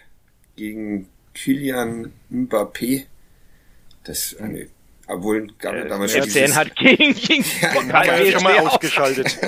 gegen 0.57 1.09
Kylian 1.34 2.12
Mbappé 2.30 3.07
das 4.05 4.37
eine 4.37 4.68
obwohl 5.09 5.48
gab 5.59 5.74
äh, 5.74 5.88
damals 5.88 6.12
schon 6.12 6.22
dieses... 6.22 6.57
hat 6.57 6.74
gegen, 6.76 7.14
gegen 7.14 7.44
ja, 7.61 7.72
den 7.80 7.92
haben 7.92 8.24
wir 8.24 8.32
schon 8.32 8.42
mal 8.42 8.59
ausgeschaltet. 8.59 9.38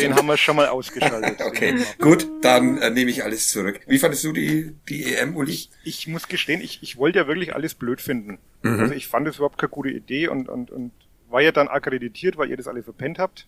den 0.00 0.14
haben 0.14 0.26
wir 0.26 0.36
schon 0.36 0.56
mal 0.56 0.68
ausgeschaltet. 0.68 1.40
okay, 1.42 1.74
gut, 1.98 2.26
dann 2.42 2.78
äh, 2.78 2.90
nehme 2.90 3.10
ich 3.10 3.24
alles 3.24 3.48
zurück. 3.50 3.80
Wie 3.86 3.98
fandest 3.98 4.24
du 4.24 4.32
die, 4.32 4.74
die 4.88 5.14
EM, 5.14 5.36
Uli? 5.36 5.52
Ich, 5.52 5.70
ich 5.84 6.06
muss 6.06 6.28
gestehen, 6.28 6.60
ich, 6.60 6.82
ich 6.82 6.96
wollte 6.96 7.18
ja 7.18 7.26
wirklich 7.26 7.54
alles 7.54 7.74
blöd 7.74 8.00
finden. 8.00 8.38
Mhm. 8.62 8.80
Also 8.80 8.94
ich 8.94 9.08
fand 9.08 9.26
es 9.26 9.36
überhaupt 9.36 9.58
keine 9.58 9.70
gute 9.70 9.90
Idee 9.90 10.28
und, 10.28 10.48
und, 10.48 10.70
und 10.70 10.92
war 11.28 11.40
ja 11.40 11.52
dann 11.52 11.68
akkreditiert, 11.68 12.36
weil 12.38 12.50
ihr 12.50 12.56
das 12.56 12.68
alle 12.68 12.82
verpennt 12.82 13.18
habt. 13.18 13.46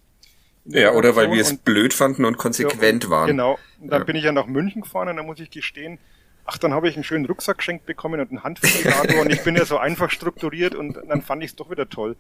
Ja, 0.65 0.93
oder 0.93 1.17
weil 1.17 1.31
wir 1.31 1.41
es 1.41 1.57
blöd 1.57 1.95
fanden 1.95 2.25
und 2.25 2.37
konsequent 2.37 3.05
ja, 3.05 3.11
waren. 3.11 3.27
Genau. 3.29 3.59
Und 3.81 3.91
dann 3.91 4.01
ja. 4.01 4.05
bin 4.05 4.17
ich 4.17 4.25
ja 4.25 4.33
nach 4.33 4.47
München 4.47 4.83
gefahren 4.83 5.09
und 5.09 5.17
da 5.17 5.23
muss 5.23 5.41
ich 5.41 5.51
gestehen, 5.51 5.99
ach, 6.49 6.57
dann 6.57 6.73
habe 6.73 6.89
ich 6.89 6.97
einen 6.97 7.05
schönen 7.05 7.27
Rucksack 7.27 7.59
geschenkt 7.59 7.85
bekommen 7.85 8.21
und 8.21 8.31
einen 8.31 8.43
Handventilator 8.43 9.21
und 9.21 9.31
ich 9.31 9.45
bin 9.45 9.55
ja 9.55 9.67
so 9.67 9.77
einfach 9.77 10.11
strukturiert 10.11 10.75
und 10.75 10.99
dann 11.07 11.21
fand 11.21 11.45
ich 11.45 11.51
es 11.51 11.57
doch 11.57 11.71
wieder 11.71 11.89
toll. 11.89 12.17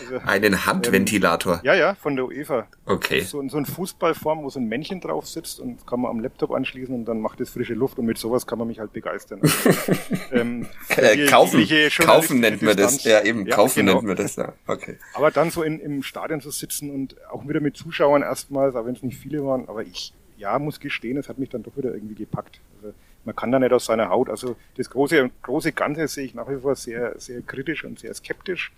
Also, 0.00 0.18
einen 0.26 0.66
Handventilator? 0.66 1.54
Ähm, 1.54 1.60
ja, 1.62 1.74
ja, 1.74 1.94
von 1.94 2.16
der 2.16 2.26
UEFA. 2.26 2.66
Okay. 2.86 3.20
So, 3.20 3.46
so 3.48 3.56
ein 3.56 3.66
Fußballform, 3.66 4.42
wo 4.42 4.50
so 4.50 4.58
ein 4.58 4.66
Männchen 4.66 5.00
drauf 5.00 5.28
sitzt 5.28 5.60
und 5.60 5.86
kann 5.86 6.00
man 6.00 6.10
am 6.10 6.18
Laptop 6.18 6.50
anschließen 6.50 6.92
und 6.92 7.04
dann 7.04 7.20
macht 7.20 7.40
es 7.40 7.50
frische 7.50 7.74
Luft 7.74 8.00
und 8.00 8.06
mit 8.06 8.18
sowas 8.18 8.48
kann 8.48 8.58
man 8.58 8.66
mich 8.66 8.80
halt 8.80 8.92
begeistern. 8.92 9.42
Also, 9.42 9.70
ähm, 10.32 10.66
äh, 10.88 11.26
kaufen, 11.26 11.64
kaufen 12.00 12.40
nennt 12.40 12.62
man 12.62 12.76
das. 12.76 13.04
Ja, 13.04 13.22
eben, 13.22 13.46
ja, 13.46 13.54
kaufen 13.54 13.86
genau. 13.86 13.94
nennt 13.94 14.08
man 14.08 14.16
das, 14.16 14.34
ja. 14.34 14.54
Okay. 14.66 14.98
Aber 15.14 15.30
dann 15.30 15.52
so 15.52 15.62
in, 15.62 15.78
im 15.78 16.02
Stadion 16.02 16.40
zu 16.40 16.50
sitzen 16.50 16.90
und 16.90 17.14
auch 17.30 17.46
wieder 17.48 17.60
mit 17.60 17.76
Zuschauern 17.76 18.22
erstmals, 18.22 18.74
auch 18.74 18.86
wenn 18.86 18.96
es 18.96 19.04
nicht 19.04 19.18
viele 19.18 19.44
waren, 19.44 19.68
aber 19.68 19.82
ich, 19.82 20.12
ja, 20.36 20.58
muss 20.58 20.80
gestehen, 20.80 21.16
es 21.16 21.28
hat 21.28 21.38
mich 21.38 21.48
dann 21.48 21.62
doch 21.62 21.76
wieder 21.76 21.94
irgendwie 21.94 22.16
gepackt. 22.16 22.60
Also, 22.82 22.92
man 23.28 23.36
kann 23.36 23.52
da 23.52 23.58
nicht 23.58 23.72
aus 23.72 23.84
seiner 23.84 24.08
Haut. 24.08 24.30
Also 24.30 24.56
das 24.78 24.88
große, 24.88 25.30
große 25.42 25.72
Ganze 25.72 26.08
sehe 26.08 26.24
ich 26.24 26.34
nach 26.34 26.48
wie 26.48 26.58
vor 26.60 26.74
sehr, 26.74 27.12
sehr 27.18 27.42
kritisch 27.42 27.84
und 27.84 27.98
sehr 28.00 28.14
skeptisch. 28.14 28.72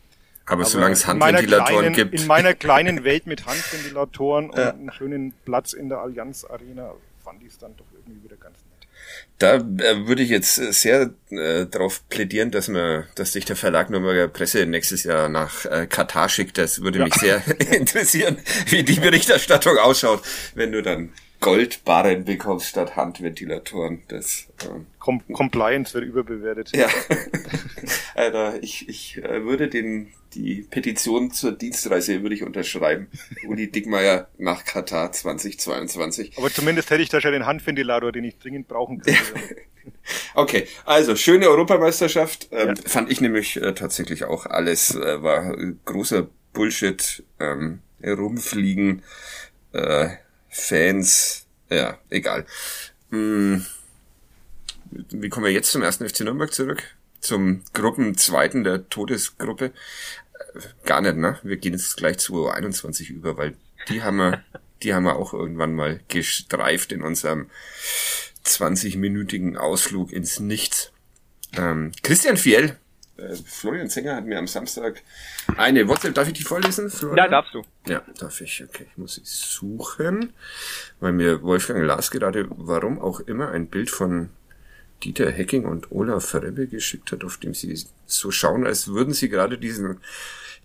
Aber, 0.44 0.62
Aber 0.62 0.64
solange 0.64 0.94
es 0.94 1.06
Handventilatoren 1.06 1.92
gibt. 1.92 2.20
In 2.20 2.26
meiner 2.26 2.54
kleinen 2.54 3.04
Welt 3.04 3.28
mit 3.28 3.46
Handventilatoren 3.46 4.50
ja. 4.52 4.70
und 4.70 4.80
einem 4.80 4.90
schönen 4.90 5.32
Platz 5.44 5.72
in 5.72 5.88
der 5.88 5.98
Allianz 5.98 6.44
Arena 6.44 6.94
fand 7.22 7.42
ich 7.42 7.50
es 7.50 7.58
dann 7.58 7.76
doch 7.76 7.84
irgendwie 7.92 8.24
wieder 8.24 8.34
ganz 8.34 8.56
nett. 8.56 8.88
Da 9.38 9.54
äh, 9.54 10.08
würde 10.08 10.22
ich 10.24 10.30
jetzt 10.30 10.56
sehr 10.56 11.10
äh, 11.30 11.66
darauf 11.66 12.08
plädieren, 12.08 12.50
dass 12.50 12.66
man, 12.66 13.04
dass 13.14 13.32
sich 13.32 13.44
der 13.44 13.54
Verlag 13.54 13.90
Nürnberger 13.90 14.26
Presse 14.26 14.66
nächstes 14.66 15.04
Jahr 15.04 15.28
nach 15.28 15.64
äh, 15.66 15.86
Katar 15.86 16.28
schickt. 16.28 16.58
Das 16.58 16.82
würde 16.82 16.98
ja. 16.98 17.04
mich 17.04 17.14
sehr 17.14 17.40
interessieren, 17.72 18.38
wie 18.66 18.82
die 18.82 18.98
Berichterstattung 18.98 19.78
ausschaut, 19.78 20.22
wenn 20.56 20.72
du 20.72 20.82
dann 20.82 21.12
Goldbarren 21.40 22.24
bekommst 22.24 22.66
statt 22.66 22.96
Handventilatoren. 22.96 24.02
Das, 24.08 24.46
ähm, 24.64 24.86
Com 24.98 25.22
Compliance 25.32 25.94
wird 25.94 26.04
überbewertet. 26.04 26.70
Ja. 26.76 26.88
Alter, 28.14 28.62
ich, 28.62 28.88
ich 28.88 29.16
äh, 29.18 29.44
würde 29.44 29.68
den, 29.68 30.12
die 30.34 30.66
Petition 30.70 31.30
zur 31.30 31.52
Dienstreise 31.52 32.22
würde 32.22 32.34
ich 32.34 32.42
unterschreiben. 32.42 33.08
Uli 33.46 33.70
Dickmeier 33.70 34.28
nach 34.36 34.64
Katar 34.64 35.12
2022. 35.12 36.36
Aber 36.36 36.50
zumindest 36.50 36.90
hätte 36.90 37.02
ich 37.02 37.08
da 37.08 37.22
schon 37.22 37.32
den 37.32 37.46
Handventilator, 37.46 38.12
den 38.12 38.24
ich 38.24 38.38
dringend 38.38 38.68
brauchen 38.68 39.00
könnte. 39.00 39.18
okay, 40.34 40.66
also 40.84 41.16
schöne 41.16 41.48
Europameisterschaft. 41.48 42.48
Ähm, 42.52 42.68
ja. 42.68 42.74
Fand 42.84 43.10
ich 43.10 43.22
nämlich 43.22 43.56
äh, 43.56 43.72
tatsächlich 43.72 44.24
auch 44.24 44.44
alles. 44.44 44.94
Äh, 44.94 45.22
war 45.22 45.56
großer 45.86 46.28
Bullshit. 46.52 47.24
Ähm, 47.38 47.80
rumfliegen. 48.02 49.02
Äh, 49.72 50.08
Fans, 50.50 51.46
ja, 51.70 51.98
egal. 52.10 52.44
Hm, 53.10 53.64
wie 54.90 55.28
kommen 55.28 55.46
wir 55.46 55.52
jetzt 55.52 55.70
zum 55.70 55.82
ersten 55.82 56.08
FC 56.08 56.20
Nürnberg 56.20 56.52
zurück? 56.52 56.82
Zum 57.20 57.62
Gruppenzweiten 57.72 58.64
der 58.64 58.88
Todesgruppe? 58.88 59.72
Gar 60.84 61.02
nicht, 61.02 61.16
ne? 61.16 61.38
Wir 61.42 61.56
gehen 61.56 61.74
jetzt 61.74 61.96
gleich 61.96 62.18
zu 62.18 62.48
U21 62.48 63.10
über, 63.10 63.36
weil 63.36 63.56
die 63.88 64.02
haben 64.02 64.16
wir, 64.16 64.44
die 64.82 64.92
haben 64.92 65.04
wir 65.04 65.16
auch 65.16 65.32
irgendwann 65.32 65.74
mal 65.74 66.00
gestreift 66.08 66.92
in 66.92 67.02
unserem 67.02 67.50
20-minütigen 68.44 69.56
Ausflug 69.56 70.12
ins 70.12 70.40
Nichts. 70.40 70.92
Ähm, 71.56 71.92
Christian 72.02 72.36
Fiel 72.36 72.76
äh, 73.20 73.36
Florian 73.44 73.88
Zenger 73.88 74.16
hat 74.16 74.26
mir 74.26 74.38
am 74.38 74.46
Samstag 74.46 75.02
eine 75.56 75.86
WhatsApp, 75.88 76.14
darf 76.14 76.28
ich 76.28 76.34
die 76.34 76.42
vorlesen? 76.42 76.90
Florian? 76.90 77.18
Ja, 77.18 77.28
darfst 77.28 77.54
du. 77.54 77.62
Ja, 77.86 78.02
darf 78.18 78.40
ich. 78.40 78.62
Okay, 78.62 78.86
ich 78.90 78.98
muss 78.98 79.14
sie 79.14 79.22
suchen, 79.24 80.32
weil 81.00 81.12
mir 81.12 81.42
Wolfgang 81.42 81.84
Lars 81.84 82.10
gerade, 82.10 82.46
warum 82.50 83.00
auch 83.00 83.20
immer, 83.20 83.50
ein 83.50 83.68
Bild 83.68 83.90
von 83.90 84.30
Dieter 85.02 85.30
Hecking 85.30 85.64
und 85.64 85.90
Olaf 85.92 86.34
Rebbe 86.34 86.66
geschickt 86.66 87.12
hat, 87.12 87.24
auf 87.24 87.38
dem 87.38 87.54
sie 87.54 87.78
so 88.06 88.30
schauen, 88.30 88.66
als 88.66 88.88
würden 88.88 89.14
sie 89.14 89.28
gerade 89.28 89.58
diesen, 89.58 90.00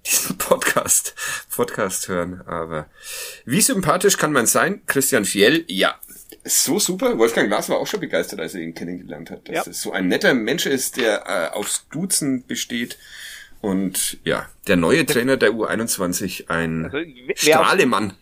diesen 0.06 0.38
Podcast, 0.38 1.16
Podcast 1.50 2.08
hören. 2.10 2.42
Aber 2.42 2.88
wie 3.46 3.62
sympathisch 3.62 4.18
kann 4.18 4.34
man 4.34 4.46
sein? 4.46 4.82
Christian 4.88 5.26
Fiel, 5.26 5.64
ja, 5.68 6.00
so 6.44 6.80
super. 6.80 7.18
Wolfgang 7.18 7.48
Glas 7.48 7.70
war 7.70 7.78
auch 7.78 7.88
schon 7.88 8.00
begeistert, 8.00 8.40
als 8.40 8.54
er 8.56 8.62
ihn 8.62 8.74
kennengelernt 8.74 9.32
hat. 9.32 9.48
Dass 9.48 9.66
ja. 9.66 9.72
es 9.72 9.82
so 9.82 9.92
ein 9.92 10.08
netter 10.08 10.34
Mensch 10.34 10.66
ist, 10.66 10.98
der 10.98 11.24
äh, 11.28 11.56
aufs 11.56 11.88
Duzen 11.90 12.46
besteht. 12.46 12.98
Und 13.62 14.18
ja, 14.24 14.48
der 14.68 14.76
neue 14.76 15.06
Trainer 15.06 15.38
der 15.38 15.52
U21, 15.52 16.50
ein 16.50 16.86
also, 16.86 17.00
Strahlemann. 17.36 18.14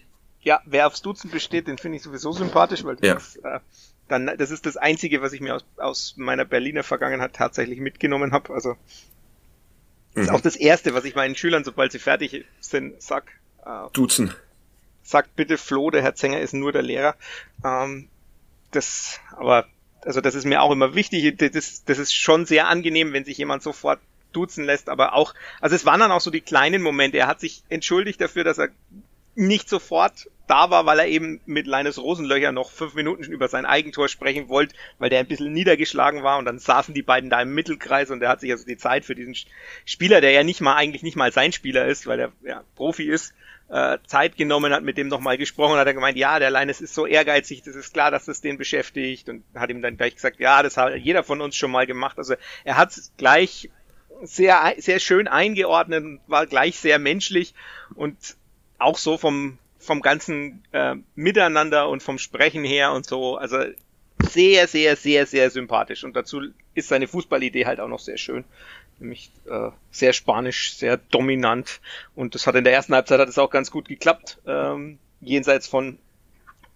ja, 0.41 0.62
wer 0.66 0.88
aufs 0.88 1.01
Duzen 1.01 1.30
besteht, 1.32 1.68
den 1.68 1.78
finde 1.78 1.97
ich 1.97 2.04
sowieso 2.04 2.32
sympathisch, 2.32 2.86
weil 2.86 2.95
das, 2.95 3.08
ja. 3.08 3.16
ist, 3.16 3.36
äh, 3.43 3.60
dann, 4.08 4.32
das 4.38 4.51
ist 4.51 4.66
das 4.66 4.78
Einzige, 4.78 5.22
was 5.22 5.34
ich 5.34 5.41
mir 5.41 5.56
aus, 5.56 5.66
aus 5.78 6.14
meiner 6.18 6.45
Berliner 6.45 6.84
Vergangenheit 6.84 7.34
tatsächlich 7.34 7.80
mitgenommen 7.80 8.32
habe. 8.32 8.54
Also 8.54 8.78
das 10.14 10.26
ist 10.26 10.30
mhm. 10.30 10.36
auch 10.36 10.41
das 10.41 10.56
Erste, 10.56 10.93
was 10.93 11.06
ich 11.06 11.16
meinen 11.16 11.36
Schülern, 11.36 11.64
sobald 11.64 11.91
sie 11.91 11.99
fertig 11.99 12.45
sind, 12.60 13.01
sag. 13.01 13.26
Äh, 13.66 13.89
Duzen. 13.93 14.34
Sagt 15.04 15.36
bitte 15.36 15.58
Flo, 15.58 15.91
der 15.91 16.01
Herr 16.01 16.16
Zenger 16.16 16.39
ist 16.39 16.54
nur 16.54 16.72
der 16.72 16.82
Lehrer. 16.82 17.16
Ähm, 17.64 18.08
das, 18.72 19.20
aber, 19.36 19.68
also 20.01 20.22
das 20.22 20.36
ist 20.36 20.45
mir 20.45 20.62
auch 20.62 20.72
immer 20.72 20.95
wichtig. 20.95 21.38
Das, 21.38 21.84
das 21.86 21.99
ist 21.99 22.14
schon 22.14 22.45
sehr 22.45 22.68
angenehm, 22.68 23.14
wenn 23.14 23.26
sich 23.26 23.38
jemand 23.38 23.64
sofort 23.64 23.99
duzen 24.32 24.66
lässt, 24.66 24.89
aber 24.89 25.14
auch, 25.14 25.34
also 25.62 25.76
es 25.76 25.86
waren 25.86 25.99
dann 25.99 26.12
auch 26.12 26.22
so 26.22 26.32
die 26.32 26.41
kleinen 26.41 26.82
Momente. 26.82 27.18
Er 27.18 27.28
hat 27.28 27.39
sich 27.39 27.64
entschuldigt 27.70 28.20
dafür, 28.20 28.43
dass 28.43 28.58
er 28.58 28.70
nicht 29.36 29.70
sofort 29.70 30.30
da 30.47 30.70
war, 30.70 30.86
weil 30.86 30.99
er 30.99 31.08
eben 31.08 31.39
mit 31.45 31.66
Leines 31.66 31.97
Rosenlöcher 31.97 32.51
noch 32.51 32.70
fünf 32.70 32.93
Minuten 32.93 33.24
über 33.24 33.47
sein 33.47 33.66
Eigentor 33.66 34.10
sprechen 34.10 34.49
wollte, 34.49 34.76
weil 34.99 35.10
der 35.10 35.20
ein 35.20 35.28
bisschen 35.28 35.54
niedergeschlagen 35.54 36.22
war 36.22 36.38
und 36.38 36.45
dann 36.45 36.60
saßen 36.60 36.93
die 36.93 37.01
beiden 37.01 37.30
da 37.30 37.41
im 37.41 37.54
Mittelkreis 37.54 38.12
und 38.12 38.22
er 38.22 38.30
hat 38.30 38.41
sich 38.41 38.51
also 38.51 38.66
die 38.66 38.78
Zeit 38.78 39.06
für 39.06 39.16
diesen 39.16 39.36
Spieler, 39.86 40.22
der 40.22 40.32
ja 40.32 40.43
nicht 40.43 40.62
mal 40.62 40.76
eigentlich 40.76 41.04
nicht 41.04 41.16
mal 41.16 41.32
sein 41.32 41.54
Spieler 41.54 41.86
ist, 41.86 42.06
weil 42.08 42.20
er 42.20 42.32
ja 42.43 42.64
Profi 42.76 43.10
ist, 43.10 43.34
äh, 43.74 43.98
Zeit 44.06 44.38
genommen, 44.38 44.72
hat 44.72 44.84
mit 44.84 44.98
dem 45.00 45.08
nochmal 45.08 45.36
gesprochen, 45.36 45.78
hat 45.78 45.88
er 45.88 45.96
gemeint, 45.96 46.16
ja, 46.16 46.38
der 46.38 46.52
Leines 46.52 46.80
ist 46.80 46.94
so 46.94 47.08
ehrgeizig, 47.08 47.64
das 47.64 47.76
ist 47.76 47.92
klar, 47.92 48.12
dass 48.12 48.26
das 48.26 48.40
den 48.40 48.60
beschäftigt 48.60 49.30
und 49.30 49.44
hat 49.56 49.72
ihm 49.72 49.82
dann 49.82 49.98
gleich 49.98 50.14
gesagt, 50.14 50.40
ja, 50.40 50.62
das 50.62 50.78
hat 50.78 50.96
jeder 50.98 51.24
von 51.24 51.42
uns 51.42 51.56
schon 51.56 51.72
mal 51.72 51.88
gemacht. 51.88 52.20
Also 52.20 52.36
er 52.64 52.78
hat 52.78 52.94
gleich 53.18 53.72
sehr, 54.22 54.76
sehr 54.78 55.00
schön 55.00 55.28
eingeordnet 55.28 56.04
und 56.04 56.20
war 56.28 56.46
gleich 56.46 56.78
sehr 56.78 57.00
menschlich 57.00 57.56
und 57.96 58.16
auch 58.78 59.00
so 59.00 59.18
vom, 59.18 59.58
vom 59.80 60.02
ganzen 60.02 60.64
äh, 60.72 60.96
Miteinander 61.16 61.90
und 61.90 62.04
vom 62.04 62.20
Sprechen 62.20 62.64
her 62.64 62.92
und 62.92 63.08
so, 63.08 63.38
also 63.38 63.58
sehr, 64.22 64.68
sehr, 64.68 64.96
sehr, 64.96 65.26
sehr 65.26 65.50
sympathisch. 65.50 66.04
Und 66.04 66.16
dazu 66.16 66.42
ist 66.76 66.90
seine 66.90 67.08
Fußballidee 67.08 67.66
halt 67.66 67.80
auch 67.80 67.88
noch 67.88 68.00
sehr 68.00 68.18
schön 68.18 68.46
nämlich 69.00 69.32
äh, 69.50 69.70
sehr 69.91 70.14
spanisch, 70.14 70.76
sehr 70.76 70.98
dominant. 70.98 71.82
Und 72.16 72.36
das 72.36 72.48
hat 72.48 72.56
in 72.56 72.64
der 72.64 72.74
ersten 72.74 72.94
Halbzeit 72.94 73.20
hat 73.20 73.30
es 73.30 73.38
auch 73.38 73.50
ganz 73.50 73.72
gut 73.72 73.88
geklappt, 73.88 74.39
ähm, 74.46 75.00
jenseits 75.22 75.68
von 75.68 75.98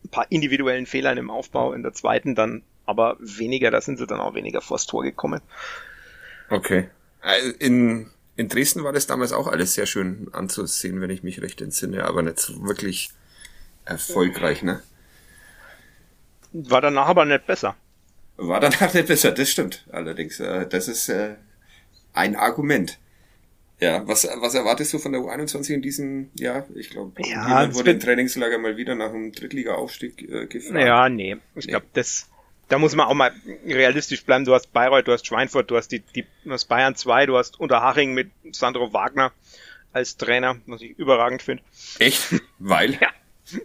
ein 0.04 0.10
paar 0.10 0.28
individuellen 0.30 0.86
Fehlern 0.86 1.18
im 1.18 1.30
Aufbau. 1.30 1.74
In 1.74 1.84
der 1.84 1.94
zweiten 1.94 2.36
dann 2.36 2.64
aber 2.86 3.18
weniger, 3.20 3.72
da 3.72 3.82
sind 3.82 3.98
sie 3.98 4.08
dann 4.08 4.20
auch 4.20 4.34
weniger 4.34 4.62
vors 4.62 4.86
Tor 4.86 5.04
gekommen. 5.04 5.42
Okay. 6.50 6.90
Äh, 7.22 7.50
in, 7.60 8.10
in 8.36 8.48
Dresden 8.48 8.84
war 8.84 8.94
das 8.94 9.08
damals 9.08 9.34
auch 9.34 9.48
alles 9.48 9.74
sehr 9.74 9.86
schön 9.86 10.30
anzusehen, 10.32 11.02
wenn 11.02 11.10
ich 11.10 11.24
mich 11.24 11.42
recht 11.42 11.62
entsinne, 11.62 12.06
aber 12.06 12.22
nicht 12.22 12.64
wirklich 12.64 13.12
erfolgreich, 13.86 14.64
ne? 14.64 14.82
War 16.54 16.82
danach 16.82 17.08
aber 17.08 17.26
nicht 17.26 17.46
besser. 17.46 17.76
War 18.38 18.60
danach 18.60 18.94
nicht 18.94 19.08
besser, 19.08 19.32
das 19.32 19.50
stimmt. 19.50 19.86
Allerdings, 19.92 20.40
äh, 20.40 20.68
das 20.68 20.88
ist 20.88 21.10
äh, 21.10 21.36
ein 22.18 22.36
Argument. 22.36 23.00
Ja, 23.80 24.08
was, 24.08 24.28
was 24.40 24.56
erwartest 24.56 24.94
du 24.94 25.00
von 25.00 25.12
der 25.12 25.22
U21 25.22 25.76
in 25.76 25.82
diesem 25.84 26.32
Jahr? 26.34 26.66
Ich 26.74 26.90
glaube, 26.90 27.22
ja, 27.22 27.48
jemand 27.48 27.76
wurde 27.76 27.92
im 27.92 28.00
Trainingslager 28.00 28.58
mal 28.58 28.76
wieder 28.76 28.96
nach 28.96 29.10
einem 29.10 29.32
Drittliga-Aufstieg 29.32 30.24
äh, 30.24 30.48
gefragt. 30.48 30.80
Ja, 30.80 31.10
nee. 31.10 31.38
Ich 31.56 31.68
nee. 31.68 31.72
glaube, 31.72 31.86
das, 31.94 32.28
da 32.70 32.80
muss 32.80 32.96
man 32.96 33.06
auch 33.06 33.14
mal 33.14 33.32
realistisch 33.66 34.26
bleiben. 34.26 34.46
Du 34.46 34.56
hast 34.56 34.74
Bayreuth, 34.74 35.08
du 35.08 35.12
hast 35.12 35.28
Schweinfurt, 35.28 35.70
du 35.70 35.78
hast 35.78 35.90
die, 35.90 36.00
die 36.00 36.26
du 36.44 36.52
hast 36.52 36.66
Bayern 36.66 36.96
2, 36.96 37.28
du 37.28 37.38
hast 37.38 37.60
Unterhaching 37.60 38.16
mit 38.16 38.32
Sandro 38.52 38.94
Wagner 38.94 39.32
als 39.94 40.18
Trainer, 40.18 40.58
was 40.66 40.82
ich 40.82 40.98
überragend 40.98 41.44
finde. 41.44 41.62
Echt? 42.00 42.34
Weil? 42.58 42.94
ja. 42.94 43.10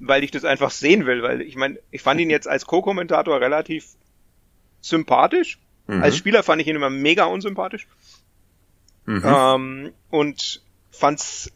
weil 0.00 0.24
ich 0.24 0.30
das 0.30 0.44
einfach 0.44 0.70
sehen 0.70 1.06
will, 1.06 1.22
weil 1.22 1.42
ich 1.42 1.56
meine, 1.56 1.78
ich 1.90 2.02
fand 2.02 2.20
ihn 2.20 2.30
jetzt 2.30 2.48
als 2.48 2.66
Co-Kommentator 2.66 3.40
relativ 3.40 3.86
sympathisch. 4.80 5.58
Mhm. 5.90 6.02
Als 6.02 6.16
Spieler 6.16 6.42
fand 6.42 6.62
ich 6.62 6.68
ihn 6.68 6.76
immer 6.76 6.90
mega 6.90 7.24
unsympathisch. 7.24 7.86
Mhm. 9.06 9.22
Ähm, 9.24 9.92
und 10.10 10.62
fand's, 10.90 11.52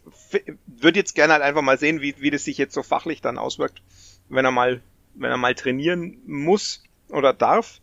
würde 0.65 0.99
jetzt 0.99 1.15
gerne 1.15 1.33
halt 1.33 1.43
einfach 1.43 1.61
mal 1.61 1.77
sehen, 1.77 2.01
wie, 2.01 2.15
wie 2.19 2.31
das 2.31 2.43
sich 2.43 2.57
jetzt 2.57 2.73
so 2.73 2.83
fachlich 2.83 3.21
dann 3.21 3.37
auswirkt, 3.37 3.81
wenn 4.27 4.43
er 4.43 4.51
mal, 4.51 4.81
wenn 5.13 5.31
er 5.31 5.37
mal 5.37 5.55
trainieren 5.55 6.17
muss 6.25 6.83
oder 7.09 7.33
darf. 7.33 7.79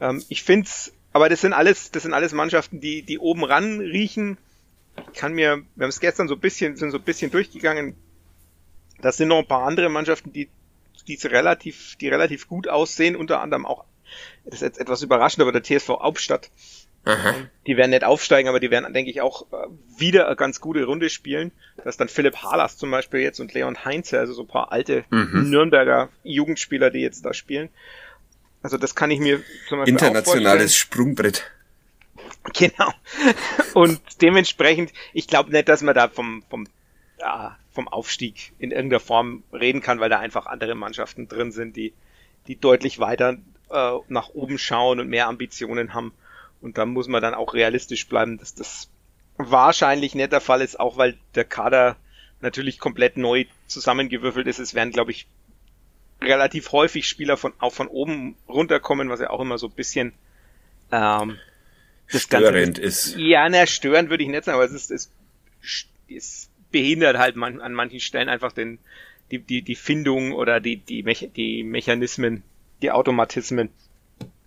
Ähm, 0.00 0.22
ich 0.28 0.42
find's, 0.44 0.92
aber 1.12 1.28
das 1.28 1.40
sind 1.40 1.52
alles, 1.52 1.90
das 1.90 2.04
sind 2.04 2.14
alles 2.14 2.32
Mannschaften, 2.32 2.80
die, 2.80 3.02
die 3.02 3.18
oben 3.18 3.44
ran 3.44 3.80
riechen. 3.80 4.38
Ich 5.12 5.18
kann 5.18 5.32
mir, 5.32 5.62
wir 5.74 5.84
haben 5.84 5.90
es 5.90 6.00
gestern 6.00 6.28
so 6.28 6.34
ein 6.34 6.40
bisschen, 6.40 6.76
sind 6.76 6.92
so 6.92 6.98
ein 6.98 7.04
bisschen 7.04 7.30
durchgegangen. 7.30 7.96
Das 9.00 9.16
sind 9.16 9.28
noch 9.28 9.38
ein 9.38 9.48
paar 9.48 9.66
andere 9.66 9.88
Mannschaften, 9.88 10.32
die, 10.32 10.48
die 11.08 11.14
relativ, 11.26 11.96
die 11.96 12.08
relativ 12.08 12.46
gut 12.46 12.68
aussehen, 12.68 13.16
unter 13.16 13.40
anderem 13.40 13.66
auch, 13.66 13.84
das 14.44 14.54
ist 14.54 14.62
jetzt 14.62 14.78
etwas 14.78 15.02
überraschend, 15.02 15.42
aber 15.42 15.52
der 15.52 15.62
TSV 15.62 15.88
Hauptstadt. 15.88 16.50
Aha. 17.04 17.34
Die 17.66 17.76
werden 17.76 17.90
nicht 17.90 18.04
aufsteigen, 18.04 18.48
aber 18.48 18.60
die 18.60 18.70
werden, 18.70 18.92
denke 18.92 19.10
ich, 19.10 19.20
auch 19.20 19.50
äh, 19.52 19.66
wieder 19.96 20.26
eine 20.26 20.36
ganz 20.36 20.60
gute 20.60 20.84
Runde 20.84 21.08
spielen. 21.08 21.52
Das 21.76 21.86
ist 21.86 22.00
dann 22.00 22.08
Philipp 22.08 22.36
Harlas 22.36 22.76
zum 22.76 22.90
Beispiel 22.90 23.20
jetzt 23.20 23.40
und 23.40 23.54
Leon 23.54 23.84
Heinze, 23.84 24.18
also 24.18 24.34
so 24.34 24.42
ein 24.42 24.48
paar 24.48 24.72
alte 24.72 25.04
mhm. 25.10 25.48
Nürnberger 25.48 26.10
Jugendspieler, 26.22 26.90
die 26.90 27.00
jetzt 27.00 27.24
da 27.24 27.32
spielen. 27.32 27.70
Also 28.62 28.76
das 28.76 28.94
kann 28.94 29.10
ich 29.10 29.20
mir 29.20 29.42
zum 29.68 29.78
Beispiel 29.78 29.94
Internationales 29.94 30.74
Sprungbrett. 30.74 31.50
Genau. 32.54 32.92
Und 33.74 34.00
dementsprechend, 34.20 34.92
ich 35.12 35.28
glaube 35.28 35.50
nicht, 35.50 35.68
dass 35.68 35.82
man 35.82 35.94
da 35.94 36.08
vom, 36.08 36.42
vom, 36.50 36.66
ja, 37.20 37.56
vom 37.72 37.88
Aufstieg 37.88 38.52
in 38.58 38.70
irgendeiner 38.70 39.00
Form 39.00 39.44
reden 39.52 39.80
kann, 39.80 40.00
weil 40.00 40.10
da 40.10 40.18
einfach 40.18 40.46
andere 40.46 40.74
Mannschaften 40.74 41.28
drin 41.28 41.52
sind, 41.52 41.76
die, 41.76 41.92
die 42.46 42.56
deutlich 42.56 42.98
weiter 42.98 43.36
äh, 43.70 43.98
nach 44.08 44.30
oben 44.30 44.58
schauen 44.58 45.00
und 45.00 45.08
mehr 45.08 45.28
Ambitionen 45.28 45.94
haben. 45.94 46.12
Und 46.60 46.78
da 46.78 46.86
muss 46.86 47.08
man 47.08 47.22
dann 47.22 47.34
auch 47.34 47.54
realistisch 47.54 48.08
bleiben, 48.08 48.38
dass 48.38 48.54
das 48.54 48.88
wahrscheinlich 49.36 50.14
nicht 50.14 50.32
der 50.32 50.40
Fall 50.40 50.60
ist, 50.60 50.80
auch 50.80 50.96
weil 50.96 51.16
der 51.34 51.44
Kader 51.44 51.96
natürlich 52.40 52.78
komplett 52.78 53.16
neu 53.16 53.44
zusammengewürfelt 53.66 54.46
ist. 54.46 54.58
Es 54.58 54.74
werden, 54.74 54.92
glaube 54.92 55.12
ich, 55.12 55.26
relativ 56.20 56.72
häufig 56.72 57.06
Spieler 57.06 57.36
von 57.36 57.52
auch 57.58 57.72
von 57.72 57.86
oben 57.86 58.36
runterkommen, 58.48 59.08
was 59.08 59.20
ja 59.20 59.30
auch 59.30 59.40
immer 59.40 59.58
so 59.58 59.68
ein 59.68 59.72
bisschen 59.72 60.12
ähm, 60.90 61.38
das 62.10 62.22
störend 62.22 62.76
Ganze, 62.76 62.82
ist. 62.82 63.16
Ja, 63.16 63.48
na, 63.48 63.66
störend 63.66 64.10
würde 64.10 64.24
ich 64.24 64.28
nicht 64.28 64.44
sagen, 64.44 64.56
aber 64.56 64.64
es 64.64 64.72
ist, 64.72 64.90
es, 64.90 65.10
es 66.08 66.50
behindert 66.70 67.18
halt 67.18 67.36
man, 67.36 67.60
an 67.60 67.72
manchen 67.72 68.00
Stellen 68.00 68.28
einfach 68.28 68.52
den, 68.52 68.78
die, 69.30 69.38
die, 69.38 69.62
die 69.62 69.74
Findung 69.74 70.32
oder 70.32 70.60
die, 70.60 70.76
die, 70.76 71.02
die 71.36 71.62
Mechanismen, 71.62 72.42
die 72.82 72.90
Automatismen. 72.90 73.70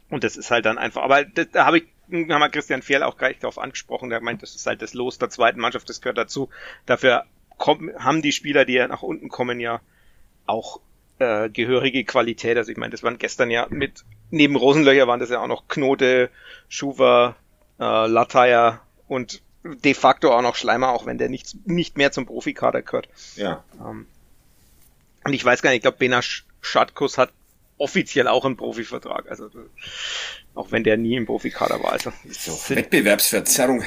Und 0.09 0.23
das 0.23 0.37
ist 0.37 0.51
halt 0.51 0.65
dann 0.65 0.77
einfach, 0.77 1.03
aber 1.03 1.23
das, 1.23 1.47
da 1.51 1.65
habe 1.65 1.79
ich, 1.79 1.83
haben 2.11 2.27
wir 2.27 2.49
Christian 2.49 2.81
Fehl 2.81 3.03
auch 3.03 3.17
gleich 3.17 3.39
darauf 3.39 3.57
angesprochen, 3.57 4.09
der 4.09 4.21
meint, 4.21 4.41
das 4.41 4.55
ist 4.55 4.67
halt 4.67 4.81
das 4.81 4.93
Los 4.93 5.17
der 5.17 5.29
zweiten 5.29 5.59
Mannschaft, 5.59 5.87
das 5.89 6.01
gehört 6.01 6.17
dazu. 6.17 6.49
Dafür 6.85 7.25
kommen, 7.57 7.91
haben 7.97 8.21
die 8.21 8.33
Spieler, 8.33 8.65
die 8.65 8.73
ja 8.73 8.87
nach 8.87 9.03
unten 9.03 9.29
kommen, 9.29 9.59
ja 9.59 9.79
auch 10.45 10.81
äh, 11.19 11.49
gehörige 11.49 12.03
Qualität. 12.03 12.57
Also 12.57 12.71
ich 12.71 12.77
meine, 12.77 12.91
das 12.91 13.03
waren 13.03 13.17
gestern 13.17 13.51
ja 13.51 13.67
mit, 13.69 14.03
neben 14.31 14.55
Rosenlöcher 14.55 15.07
waren 15.07 15.19
das 15.19 15.29
ja 15.29 15.39
auch 15.39 15.47
noch 15.47 15.67
Knote, 15.67 16.29
Schuwer, 16.67 17.35
äh, 17.79 18.07
Lataya 18.07 18.81
und 19.07 19.41
de 19.63 19.93
facto 19.93 20.33
auch 20.35 20.41
noch 20.41 20.55
Schleimer, 20.55 20.89
auch 20.89 21.05
wenn 21.05 21.17
der 21.17 21.29
nicht, 21.29 21.67
nicht 21.67 21.97
mehr 21.97 22.11
zum 22.11 22.25
Profikader 22.25 22.81
gehört. 22.81 23.07
Ja. 23.35 23.63
Ähm, 23.79 24.07
und 25.23 25.33
ich 25.33 25.45
weiß 25.45 25.61
gar 25.61 25.69
nicht, 25.69 25.77
ich 25.77 25.83
glaube, 25.83 25.97
Bena 25.97 26.21
Schatkus 26.61 27.17
hat 27.17 27.31
offiziell 27.81 28.27
auch 28.27 28.45
einen 28.45 28.57
Profivertrag. 28.57 29.29
Also 29.29 29.49
auch 30.53 30.71
wenn 30.71 30.83
der 30.83 30.97
nie 30.97 31.15
im 31.15 31.25
Profikader 31.25 31.81
war. 31.83 31.93
Also 31.93 32.13
so, 32.29 32.53
sind, 32.53 32.77
Wettbewerbsverzerrung. 32.77 33.83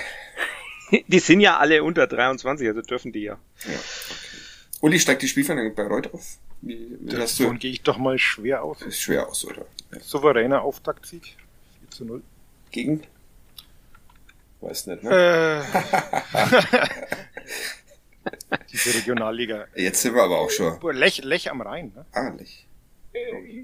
Die 1.09 1.19
sind 1.19 1.41
ja 1.41 1.59
alle 1.59 1.83
unter 1.83 2.07
23, 2.07 2.69
also 2.69 2.83
dürfen 2.83 3.11
die 3.11 3.23
ja. 3.23 3.39
ja. 3.65 3.79
Uli 4.81 5.01
steigt 5.01 5.23
die 5.23 5.29
Spielvereinigung 5.29 5.75
bei 5.75 5.85
Reut 5.85 6.13
auf. 6.13 6.37
Wie, 6.61 6.99
wie 7.01 7.27
du? 7.39 7.55
gehe 7.55 7.71
ich 7.71 7.83
doch 7.83 7.97
mal 7.97 8.19
schwer 8.19 8.63
aus. 8.63 8.83
Ist 8.83 9.01
schwer 9.01 9.27
aus, 9.29 9.45
oder? 9.45 9.67
Ja. 9.93 10.01
Souveräner 10.01 10.63
Auftaktsieg. 10.63 11.37
4 11.81 11.91
zu 11.91 12.05
0. 12.05 12.23
Gegen? 12.71 13.03
Weiß 14.61 14.87
nicht, 14.87 15.03
ne? 15.03 15.63
Äh. 15.63 15.63
Diese 18.73 18.95
Regionalliga. 18.95 19.67
Jetzt 19.75 20.03
sind 20.03 20.15
wir 20.15 20.23
aber 20.23 20.39
auch 20.39 20.51
schon. 20.51 20.79
Lech, 20.93 21.25
Lech 21.25 21.51
am 21.51 21.61
Rhein, 21.61 21.93
ne? 21.95 22.05
Ah, 22.13 22.29
Lech. 22.39 22.67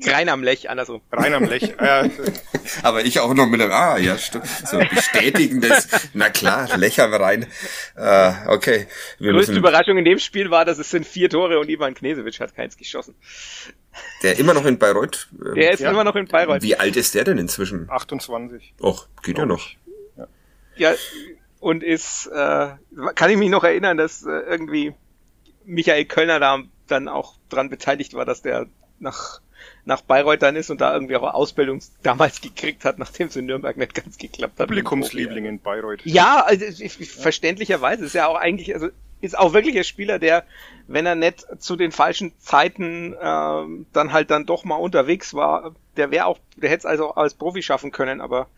Rein 0.06 0.28
am 0.28 0.42
Lech, 0.42 0.70
andersrum. 0.70 1.00
Rein 1.10 1.34
am 1.34 1.44
Lech. 1.44 1.74
Äh, 1.78 2.10
Aber 2.82 3.04
ich 3.04 3.20
auch 3.20 3.34
noch 3.34 3.46
mit 3.46 3.60
dem, 3.60 3.70
ah, 3.70 3.98
ja, 3.98 4.16
stimmt. 4.16 4.46
So 4.46 4.78
bestätigendes, 4.78 5.88
na 6.14 6.30
klar, 6.30 6.76
Lech 6.76 7.00
am 7.00 7.12
Rhein. 7.12 7.46
Äh, 7.96 8.32
okay. 8.46 8.86
Wir 9.18 9.32
Größte 9.32 9.52
müssen, 9.52 9.56
Überraschung 9.56 9.98
in 9.98 10.04
dem 10.04 10.18
Spiel 10.18 10.50
war, 10.50 10.64
dass 10.64 10.78
es 10.78 10.90
sind 10.90 11.06
vier 11.06 11.28
Tore 11.28 11.58
und 11.58 11.68
Ivan 11.68 11.94
Knesewitsch 11.94 12.40
hat 12.40 12.54
keins 12.54 12.76
geschossen. 12.76 13.14
Der 14.22 14.38
immer 14.38 14.54
noch 14.54 14.64
in 14.64 14.78
Bayreuth? 14.78 15.28
Ähm, 15.32 15.54
der 15.54 15.72
ist 15.72 15.80
ja. 15.80 15.90
immer 15.90 16.04
noch 16.04 16.14
in 16.14 16.26
Bayreuth. 16.26 16.62
Wie 16.62 16.76
alt 16.76 16.96
ist 16.96 17.14
der 17.14 17.24
denn 17.24 17.38
inzwischen? 17.38 17.90
28. 17.90 18.74
Och, 18.80 19.08
geht 19.22 19.38
ja 19.38 19.46
noch. 19.46 19.68
Ja. 20.16 20.26
ja, 20.76 20.94
und 21.58 21.82
ist, 21.82 22.26
äh, 22.26 22.68
kann 23.14 23.30
ich 23.30 23.36
mich 23.36 23.50
noch 23.50 23.64
erinnern, 23.64 23.96
dass 23.96 24.24
äh, 24.24 24.30
irgendwie 24.30 24.94
Michael 25.64 26.04
Kölner 26.04 26.38
da 26.38 26.62
dann 26.86 27.08
auch 27.08 27.34
dran 27.48 27.68
beteiligt 27.68 28.14
war, 28.14 28.24
dass 28.24 28.42
der 28.42 28.66
nach, 29.00 29.40
nach 29.84 30.00
Bayreuth 30.02 30.42
dann 30.42 30.56
ist 30.56 30.70
und 30.70 30.80
da 30.80 30.92
irgendwie 30.92 31.16
auch 31.16 31.34
Ausbildung 31.34 31.80
damals 32.02 32.40
gekriegt 32.40 32.84
hat, 32.84 32.98
nachdem 32.98 33.28
es 33.28 33.36
in 33.36 33.46
Nürnberg 33.46 33.76
nicht 33.76 33.94
ganz 33.94 34.18
geklappt 34.18 34.58
hat. 34.58 34.68
Publikumsliebling 34.68 35.44
in 35.44 35.60
Bayreuth. 35.60 36.00
Ja, 36.04 36.44
also, 36.46 36.64
verständlicherweise 37.04 38.04
ist 38.04 38.14
ja 38.14 38.26
auch 38.26 38.36
eigentlich, 38.36 38.74
also 38.74 38.88
ist 39.20 39.38
auch 39.38 39.52
wirklich 39.52 39.76
ein 39.76 39.84
Spieler, 39.84 40.18
der, 40.18 40.44
wenn 40.86 41.06
er 41.06 41.14
nicht 41.14 41.46
zu 41.58 41.76
den 41.76 41.92
falschen 41.92 42.32
Zeiten 42.38 43.14
ähm, 43.20 43.86
dann 43.92 44.12
halt 44.12 44.30
dann 44.30 44.46
doch 44.46 44.64
mal 44.64 44.76
unterwegs 44.76 45.34
war, 45.34 45.74
der 45.96 46.10
wäre 46.10 46.26
auch, 46.26 46.38
der 46.56 46.70
hätte 46.70 46.80
es 46.80 46.86
also 46.86 47.14
als 47.14 47.34
Profi 47.34 47.62
schaffen 47.62 47.90
können, 47.90 48.20
aber 48.20 48.48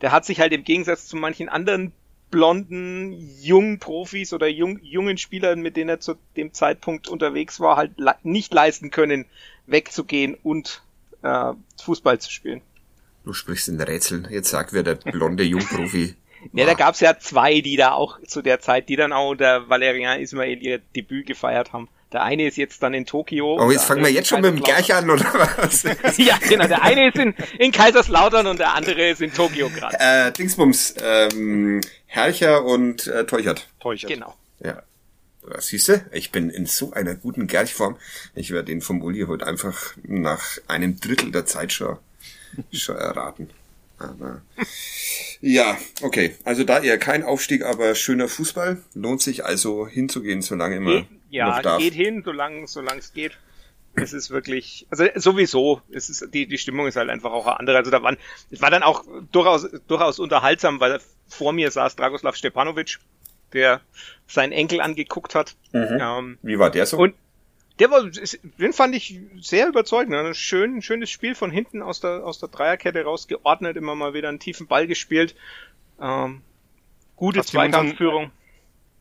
der 0.00 0.12
hat 0.12 0.24
sich 0.24 0.40
halt 0.40 0.52
im 0.52 0.64
Gegensatz 0.64 1.06
zu 1.06 1.16
manchen 1.16 1.48
anderen 1.48 1.92
blonden, 2.30 3.12
jungen 3.40 3.78
Profis 3.78 4.32
oder 4.32 4.46
jung, 4.46 4.80
jungen 4.82 5.18
Spielern, 5.18 5.60
mit 5.60 5.76
denen 5.76 5.90
er 5.90 6.00
zu 6.00 6.14
dem 6.36 6.52
Zeitpunkt 6.54 7.06
unterwegs 7.06 7.60
war, 7.60 7.76
halt 7.76 7.92
nicht 8.24 8.54
leisten 8.54 8.90
können, 8.90 9.26
wegzugehen 9.66 10.36
und 10.42 10.82
äh, 11.22 11.52
Fußball 11.82 12.18
zu 12.20 12.30
spielen. 12.30 12.62
Du 13.24 13.32
sprichst 13.32 13.68
in 13.68 13.80
Rätseln. 13.80 14.26
Jetzt 14.30 14.50
sag 14.50 14.72
wer 14.72 14.82
der 14.82 14.96
blonde 14.96 15.44
Jungprofi. 15.44 16.14
ja, 16.52 16.66
da 16.66 16.74
gab's 16.74 17.00
ja 17.00 17.18
zwei, 17.18 17.60
die 17.60 17.76
da 17.76 17.92
auch 17.92 18.18
zu 18.26 18.42
der 18.42 18.60
Zeit, 18.60 18.88
die 18.88 18.96
dann 18.96 19.12
auch 19.12 19.30
unter 19.30 19.68
Valerian 19.68 20.20
Ismail 20.20 20.60
ihr 20.62 20.78
Debüt 20.78 21.26
gefeiert 21.26 21.72
haben. 21.72 21.88
Der 22.12 22.22
eine 22.22 22.46
ist 22.46 22.56
jetzt 22.58 22.82
dann 22.82 22.92
in 22.92 23.06
Tokio. 23.06 23.58
Oh, 23.58 23.70
jetzt 23.70 23.84
fangen 23.84 24.04
wir 24.04 24.12
jetzt 24.12 24.28
schon 24.28 24.42
mit 24.42 24.54
dem 24.54 24.62
Gerch 24.62 24.92
an, 24.92 25.08
oder 25.08 25.24
was? 25.24 25.82
ja, 26.18 26.36
genau. 26.46 26.66
Der 26.66 26.82
eine 26.82 27.08
ist 27.08 27.16
in, 27.16 27.34
in 27.58 27.72
Kaiserslautern 27.72 28.46
und 28.46 28.58
der 28.58 28.74
andere 28.74 29.08
ist 29.08 29.22
in 29.22 29.32
Tokio 29.32 29.70
gerade. 29.70 29.96
Äh, 29.98 30.32
Dingsbums, 30.32 30.96
ähm, 31.02 31.80
Herrcher 32.06 32.64
und 32.64 33.06
äh, 33.06 33.24
Teuchert. 33.24 33.66
Teuchert. 33.80 34.10
Genau. 34.10 34.34
Ja. 34.62 34.82
Siehst 35.58 35.88
du, 35.88 36.04
ich 36.12 36.30
bin 36.30 36.50
in 36.50 36.66
so 36.66 36.92
einer 36.92 37.14
guten 37.16 37.46
Gerchform. 37.46 37.96
Ich 38.34 38.50
werde 38.52 38.66
den 38.66 38.80
vom 38.80 39.02
Uli 39.02 39.22
heute 39.22 39.46
einfach 39.46 39.96
nach 40.04 40.58
einem 40.68 41.00
Drittel 41.00 41.32
der 41.32 41.46
Zeit 41.46 41.72
schon, 41.72 41.98
schon 42.72 42.96
erraten. 42.96 43.50
Aber 43.98 44.42
ja, 45.40 45.76
okay. 46.02 46.36
Also 46.44 46.64
da 46.64 46.80
eher 46.80 46.98
kein 46.98 47.24
Aufstieg, 47.24 47.64
aber 47.64 47.94
schöner 47.94 48.28
Fußball. 48.28 48.82
Lohnt 48.94 49.20
sich 49.20 49.44
also 49.44 49.86
hinzugehen, 49.86 50.42
solange 50.42 50.76
immer 50.76 51.06
ja, 51.30 51.48
noch 51.48 51.62
darf. 51.62 51.82
geht 51.82 51.94
hin, 51.94 52.22
solange 52.24 52.66
solange 52.66 53.00
es 53.00 53.12
geht. 53.12 53.38
Es 53.94 54.12
ist 54.14 54.30
wirklich, 54.30 54.86
also 54.90 55.04
sowieso, 55.16 55.82
es 55.90 56.08
ist 56.08 56.32
die 56.32 56.46
die 56.46 56.56
Stimmung 56.56 56.86
ist 56.86 56.96
halt 56.96 57.10
einfach 57.10 57.32
auch 57.32 57.46
eine 57.46 57.58
andere. 57.58 57.76
Also 57.76 57.90
da 57.90 58.02
waren, 58.02 58.16
es 58.50 58.62
war 58.62 58.70
dann 58.70 58.82
auch 58.82 59.04
durchaus 59.32 59.68
durchaus 59.86 60.18
unterhaltsam, 60.18 60.80
weil 60.80 61.00
vor 61.28 61.52
mir 61.52 61.70
saß 61.70 61.96
Dragoslav 61.96 62.36
Stepanovic, 62.36 62.98
der 63.52 63.80
seinen 64.26 64.52
Enkel 64.52 64.80
angeguckt 64.80 65.34
hat. 65.34 65.54
Mhm. 65.72 65.98
Ähm, 66.00 66.38
Wie 66.42 66.58
war 66.58 66.70
der 66.70 66.86
so? 66.86 66.98
Und 66.98 67.14
der 67.78 67.90
war, 67.90 68.02
den 68.58 68.72
fand 68.72 68.94
ich 68.94 69.20
sehr 69.40 69.68
überzeugend. 69.68 70.14
Ein 70.14 70.34
schön, 70.34 70.82
schönes 70.82 71.10
Spiel 71.10 71.34
von 71.34 71.50
hinten 71.50 71.82
aus 71.82 72.00
der, 72.00 72.24
aus 72.24 72.38
der 72.38 72.48
Dreierkette 72.48 73.02
raus, 73.02 73.28
geordnet, 73.28 73.76
immer 73.76 73.94
mal 73.94 74.14
wieder 74.14 74.28
einen 74.28 74.38
tiefen 74.38 74.66
Ball 74.66 74.86
gespielt. 74.86 75.34
Ähm, 76.00 76.42
gute 77.16 77.42
Zweikampfführung. 77.42 78.30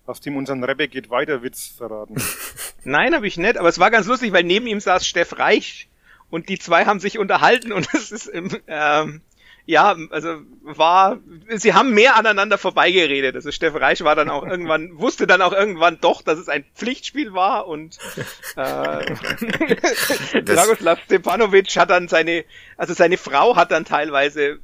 Hast 0.07 0.25
ihm 0.25 0.35
unseren 0.35 0.63
Rebbe 0.63 0.87
geht 0.87 1.09
weiter 1.09 1.43
Witz 1.43 1.67
verraten? 1.77 2.15
Nein, 2.83 3.13
habe 3.13 3.27
ich 3.27 3.37
nicht, 3.37 3.57
aber 3.57 3.69
es 3.69 3.79
war 3.79 3.91
ganz 3.91 4.07
lustig, 4.07 4.33
weil 4.33 4.43
neben 4.43 4.67
ihm 4.67 4.79
saß 4.79 5.05
Steff 5.05 5.37
Reich 5.37 5.87
und 6.29 6.49
die 6.49 6.57
zwei 6.57 6.85
haben 6.85 6.99
sich 6.99 7.19
unterhalten 7.19 7.71
und 7.71 7.87
es 7.93 8.11
ist 8.11 8.27
im, 8.27 8.57
ähm, 8.67 9.21
ja, 9.65 9.95
also 10.09 10.41
war, 10.63 11.19
sie 11.49 11.73
haben 11.73 11.93
mehr 11.93 12.15
aneinander 12.15 12.57
vorbeigeredet. 12.57 13.35
Also 13.35 13.51
Steffen 13.51 13.79
Reich 13.79 14.03
war 14.03 14.15
dann 14.15 14.29
auch 14.29 14.45
irgendwann, 14.45 14.91
wusste 14.99 15.27
dann 15.27 15.41
auch 15.41 15.53
irgendwann 15.53 15.99
doch, 16.01 16.21
dass 16.21 16.39
es 16.39 16.49
ein 16.49 16.65
Pflichtspiel 16.75 17.33
war 17.33 17.67
und 17.67 17.97
äh, 18.55 20.41
Dragoslav 20.41 20.99
Stepanovic 21.05 21.75
hat 21.77 21.89
dann 21.89 22.07
seine, 22.07 22.45
also 22.77 22.93
seine 22.93 23.17
Frau 23.17 23.55
hat 23.55 23.71
dann 23.71 23.85
teilweise 23.85 24.59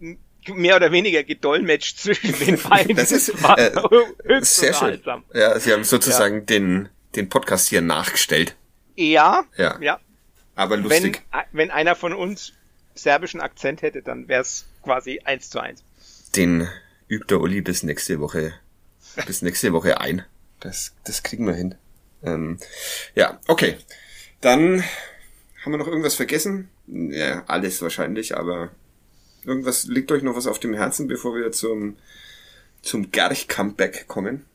mehr 0.48 0.76
oder 0.76 0.92
weniger 0.92 1.24
gedolmetscht 1.24 2.00
zwischen 2.00 2.38
den 2.40 2.62
beiden. 2.62 2.96
Das 2.96 3.12
ist 3.12 3.30
äh, 3.30 3.72
sehr 4.42 4.74
schön. 4.74 5.02
Ja, 5.34 5.60
sie 5.60 5.74
haben 5.74 5.84
sozusagen 5.84 6.40
ja. 6.40 6.42
den, 6.42 6.90
den 7.16 7.30
Podcast 7.30 7.68
hier 7.68 7.82
nachgestellt. 7.82 8.56
Ja, 8.96 9.44
ja, 9.58 9.78
ja. 9.80 10.00
Aber 10.56 10.78
lustig. 10.78 11.24
Wenn, 11.32 11.46
wenn 11.52 11.72
einer 11.72 11.96
von 11.96 12.14
uns 12.14 12.54
serbischen 12.96 13.42
Akzent 13.42 13.82
hätte, 13.82 14.02
dann 14.02 14.28
wäre 14.28 14.42
es 14.42 14.66
quasi 14.88 15.20
eins 15.26 15.50
zu 15.50 15.60
eins. 15.60 15.84
Den 16.34 16.70
übt 17.10 17.28
der 17.30 17.42
Uli 17.42 17.60
bis 17.60 17.84
nächste 17.84 18.22
Woche, 18.22 18.54
bis 19.26 19.42
nächste 19.42 19.74
Woche 19.74 20.00
ein. 20.00 20.24
Das, 20.62 20.96
das 21.04 21.24
kriegen 21.24 21.46
wir 21.46 21.54
hin. 21.54 21.76
Ähm, 22.24 22.58
ja, 23.14 23.38
okay. 23.48 23.76
Dann 24.40 24.82
haben 25.62 25.74
wir 25.74 25.78
noch 25.78 25.88
irgendwas 25.88 26.16
vergessen? 26.16 26.70
Ja, 26.88 27.44
alles 27.48 27.82
wahrscheinlich, 27.82 28.38
aber 28.38 28.70
irgendwas 29.44 29.84
liegt 29.84 30.10
euch 30.14 30.24
noch 30.24 30.38
was 30.38 30.48
auf 30.48 30.60
dem 30.60 30.74
Herzen, 30.74 31.10
bevor 31.10 31.36
wir 31.36 31.52
zum, 31.52 31.98
zum 32.82 33.12
Gerch-Comeback 33.12 34.08
kommen? 34.08 34.46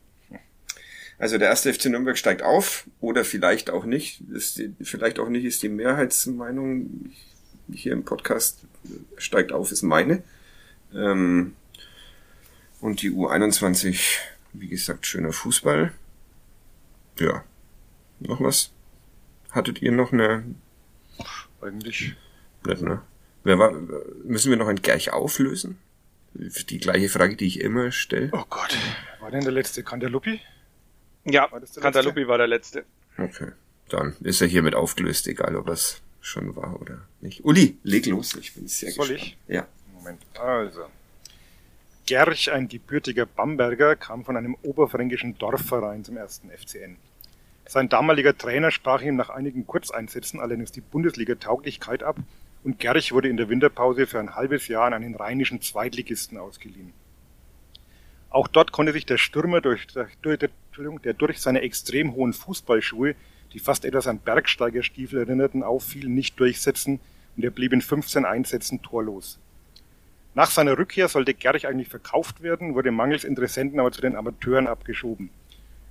Also 1.19 1.37
der 1.37 1.49
erste 1.49 1.71
FC 1.71 1.85
Nürnberg 1.85 2.17
steigt 2.17 2.41
auf 2.41 2.87
oder 2.99 3.23
vielleicht 3.23 3.69
auch 3.69 3.85
nicht. 3.85 4.21
Ist 4.31 4.57
die, 4.57 4.73
vielleicht 4.81 5.19
auch 5.19 5.29
nicht 5.29 5.45
ist 5.45 5.61
die 5.61 5.69
Mehrheitsmeinung 5.69 7.11
hier 7.71 7.93
im 7.93 8.03
Podcast 8.03 8.65
steigt 9.17 9.51
auf, 9.51 9.71
ist 9.71 9.83
meine. 9.83 10.23
Ähm, 10.93 11.55
und 12.81 13.01
die 13.01 13.11
U21, 13.11 14.19
wie 14.53 14.67
gesagt, 14.67 15.05
schöner 15.05 15.31
Fußball. 15.31 15.93
Ja. 17.19 17.43
Noch 18.19 18.41
was? 18.41 18.71
Hattet 19.51 19.81
ihr 19.81 19.91
noch 19.91 20.11
eine? 20.11 20.43
Eigentlich. 21.61 22.15
Nicht, 22.65 22.81
ne? 22.81 23.01
Wer 23.43 23.59
war, 23.59 23.73
müssen 24.23 24.49
wir 24.49 24.57
noch 24.57 24.67
ein 24.67 24.81
Gleich 24.81 25.11
auflösen? 25.11 25.77
Die 26.33 26.79
gleiche 26.79 27.09
Frage, 27.09 27.35
die 27.35 27.45
ich 27.45 27.59
immer 27.61 27.91
stelle. 27.91 28.29
Oh 28.31 28.43
Gott. 28.49 28.75
War 29.19 29.29
denn 29.29 29.43
der 29.43 29.51
letzte 29.51 29.83
Cantalupi? 29.83 30.41
Ja, 31.25 31.47
Cantalupi 31.79 32.27
war 32.27 32.37
der 32.37 32.47
letzte. 32.47 32.85
Okay. 33.17 33.51
Dann 33.89 34.15
ist 34.21 34.41
er 34.41 34.47
hiermit 34.47 34.75
aufgelöst, 34.75 35.27
egal 35.27 35.55
ob 35.55 35.69
es 35.69 36.01
schon 36.23 36.55
war 36.55 36.81
oder 36.81 37.01
nicht. 37.21 37.43
Uli, 37.45 37.77
leg 37.83 38.05
los, 38.07 38.35
ich 38.35 38.53
bin 38.53 38.67
sehr 38.67 38.91
Soll 38.91 39.09
gespannt. 39.09 39.35
ich? 39.47 39.53
Ja. 39.53 39.67
Moment, 39.93 40.21
also. 40.39 40.85
Gerch, 42.05 42.51
ein 42.51 42.67
gebürtiger 42.67 43.25
Bamberger, 43.25 43.95
kam 43.95 44.25
von 44.25 44.35
einem 44.35 44.57
oberfränkischen 44.63 45.37
Dorfverein 45.37 46.03
zum 46.03 46.17
ersten 46.17 46.49
FCN. 46.49 46.97
Sein 47.65 47.89
damaliger 47.89 48.37
Trainer 48.37 48.71
sprach 48.71 49.01
ihm 49.01 49.15
nach 49.15 49.29
einigen 49.29 49.65
Kurzeinsätzen 49.65 50.39
allerdings 50.39 50.71
die 50.71 50.81
Bundesliga-Tauglichkeit 50.81 52.03
ab 52.03 52.17
und 52.63 52.79
Gerch 52.79 53.11
wurde 53.11 53.29
in 53.29 53.37
der 53.37 53.49
Winterpause 53.49 54.07
für 54.07 54.19
ein 54.19 54.35
halbes 54.35 54.67
Jahr 54.67 54.87
an 54.87 54.93
einen 54.93 55.15
rheinischen 55.15 55.61
Zweitligisten 55.61 56.37
ausgeliehen. 56.37 56.93
Auch 58.29 58.47
dort 58.47 58.71
konnte 58.71 58.93
sich 58.93 59.05
der 59.05 59.17
Stürmer, 59.17 59.61
durch, 59.61 59.87
durch, 60.21 60.39
der 61.03 61.13
durch 61.13 61.39
seine 61.39 61.61
extrem 61.61 62.15
hohen 62.15 62.33
Fußballschuhe 62.33 63.15
die 63.53 63.59
fast 63.59 63.85
etwas 63.85 64.07
an 64.07 64.19
Bergsteigerstiefel 64.19 65.19
erinnerten, 65.19 65.63
auffielen, 65.63 66.13
nicht 66.13 66.39
durchsetzen 66.39 66.99
und 67.35 67.43
er 67.43 67.51
blieb 67.51 67.73
in 67.73 67.81
15 67.81 68.25
Einsätzen 68.25 68.81
torlos. 68.81 69.39
Nach 70.35 70.49
seiner 70.49 70.77
Rückkehr 70.77 71.07
sollte 71.07 71.33
Gerch 71.33 71.67
eigentlich 71.67 71.89
verkauft 71.89 72.41
werden, 72.41 72.73
wurde 72.73 72.91
mangels 72.91 73.23
Interessenten 73.23 73.79
aber 73.79 73.91
zu 73.91 74.01
den 74.01 74.15
Amateuren 74.15 74.67
abgeschoben. 74.67 75.29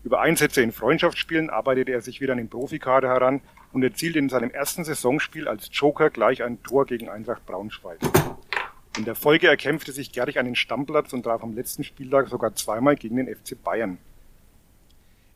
Über 0.05 0.21
Einsätze 0.21 0.63
in 0.63 0.73
Freundschaftsspielen 0.73 1.49
arbeitete 1.49 1.93
er 1.93 2.01
sich 2.01 2.21
wieder 2.21 2.33
an 2.33 2.39
den 2.39 2.49
Profikader 2.49 3.09
heran 3.09 3.41
und 3.73 3.85
erzielte 3.85 4.19
in 4.19 4.29
seinem 4.29 4.51
ersten 4.51 4.83
Saisonspiel 4.83 5.47
als 5.47 5.69
Joker 5.73 6.11
gleich 6.11 6.43
ein 6.43 6.61
Tor 6.65 6.87
gegen 6.87 7.09
Eintracht 7.09 7.47
Braunschweig. 7.47 7.99
In 8.99 9.05
der 9.05 9.15
Folge 9.15 9.47
erkämpfte 9.47 9.93
sich 9.93 10.11
Gerch 10.11 10.39
einen 10.41 10.57
Stammplatz 10.57 11.13
und 11.13 11.23
traf 11.23 11.45
am 11.45 11.55
letzten 11.55 11.85
Spieltag 11.85 12.29
sogar 12.29 12.55
zweimal 12.57 12.97
gegen 12.97 13.17
den 13.17 13.33
FC 13.33 13.57
Bayern. 13.63 13.99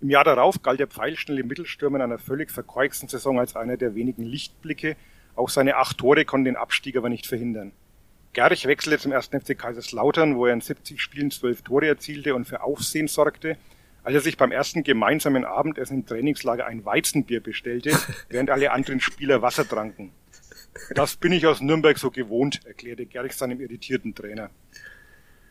Im 0.01 0.11
Jahr 0.11 0.25
darauf 0.25 0.63
galt 0.63 0.79
der 0.79 0.89
pfeilschnelle 0.89 1.43
Mittelstürmer 1.43 1.97
in 1.97 2.03
einer 2.03 2.19
völlig 2.19 2.51
verkorksten 2.51 3.09
Saison 3.09 3.39
als 3.39 3.57
einer 3.57 3.77
der 3.77 3.95
wenigen 3.95 4.25
Lichtblicke. 4.25 4.97
Auch 5.35 5.49
seine 5.49 5.77
acht 5.77 5.99
Tore 5.99 6.25
konnten 6.25 6.45
den 6.45 6.57
Abstieg 6.57 6.97
aber 6.97 7.09
nicht 7.09 7.27
verhindern. 7.27 7.73
Gerich 8.35 8.67
wechselte 8.67 8.99
zum 8.99 9.13
ersten 9.13 9.41
FC 9.41 9.59
Kaiserslautern, 9.59 10.37
wo 10.37 10.45
er 10.45 10.53
in 10.53 10.61
70 10.61 11.01
Spielen 11.01 11.31
zwölf 11.31 11.63
Tore 11.63 11.87
erzielte 11.87 12.35
und 12.35 12.45
für 12.45 12.63
Aufsehen 12.63 13.09
sorgte, 13.09 13.57
als 14.05 14.15
er 14.15 14.21
sich 14.21 14.37
beim 14.37 14.53
ersten 14.53 14.85
gemeinsamen 14.85 15.47
Abendessen 15.47 16.01
im 16.01 16.07
Trainingslager 16.07 16.67
ein 16.67 16.85
Weizenbier 16.85 17.41
bestellte, 17.43 17.99
während 18.29 18.51
alle 18.51 18.73
anderen 18.73 19.01
Spieler 19.01 19.41
Wasser 19.41 19.67
tranken. 19.67 20.13
Das 20.95 21.17
bin 21.17 21.33
ich 21.33 21.47
aus 21.47 21.63
Nürnberg 21.63 21.97
so 21.97 22.11
gewohnt, 22.11 22.61
erklärte 22.67 23.07
Gerich 23.07 23.33
seinem 23.33 23.61
irritierten 23.61 24.15
Trainer. 24.15 24.51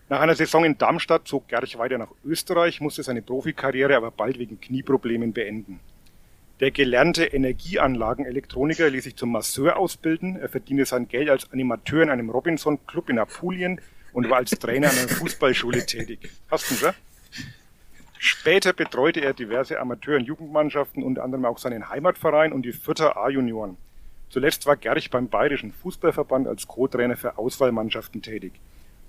Nach 0.08 0.20
einer 0.20 0.36
Saison 0.36 0.64
in 0.66 0.78
Darmstadt 0.78 1.28
zog 1.28 1.48
Gerch 1.48 1.80
weiter 1.80 1.98
nach 1.98 2.12
Österreich, 2.24 2.80
musste 2.80 3.02
seine 3.02 3.24
Profikarriere 3.24 3.96
aber 3.96 4.12
bald 4.12 4.38
wegen 4.38 4.62
Knieproblemen 4.62 5.34
beenden. 5.34 5.80
Der 6.60 6.70
gelernte 6.70 7.26
Energieanlagenelektroniker 7.26 8.90
ließ 8.90 9.04
sich 9.04 9.16
zum 9.16 9.32
Masseur 9.32 9.78
ausbilden, 9.78 10.38
er 10.38 10.48
verdiente 10.48 10.86
sein 10.86 11.08
Geld 11.08 11.30
als 11.30 11.52
Animateur 11.52 12.04
in 12.04 12.10
einem 12.10 12.30
Robinson-Club 12.30 13.10
in 13.10 13.20
Apulien 13.20 13.82
und 14.14 14.30
war 14.30 14.38
als 14.38 14.52
Trainer 14.52 14.90
an 14.90 14.98
einer 14.98 15.08
Fußballschule 15.10 15.86
tätig. 15.86 16.30
Hast 16.50 16.70
du, 16.70 16.86
ja? 16.86 16.94
Später 18.20 18.74
betreute 18.74 19.22
er 19.22 19.34
diverse 19.34 19.80
Amateur- 19.80 20.18
und 20.18 20.26
Jugendmannschaften, 20.26 21.04
unter 21.04 21.24
anderem 21.24 21.46
auch 21.46 21.58
seinen 21.58 21.90
Heimatverein 21.90 22.54
und 22.54 22.62
die 22.62 22.72
Fürther 22.72 23.18
A-Junioren. 23.18 23.76
Zuletzt 24.30 24.66
war 24.68 24.78
Gerch 24.78 25.10
beim 25.10 25.28
Bayerischen 25.30 25.74
Fußballverband 25.74 26.48
als 26.48 26.68
Co-Trainer 26.68 27.18
für 27.18 27.38
Auswahlmannschaften 27.38 28.22
tätig. 28.22 28.54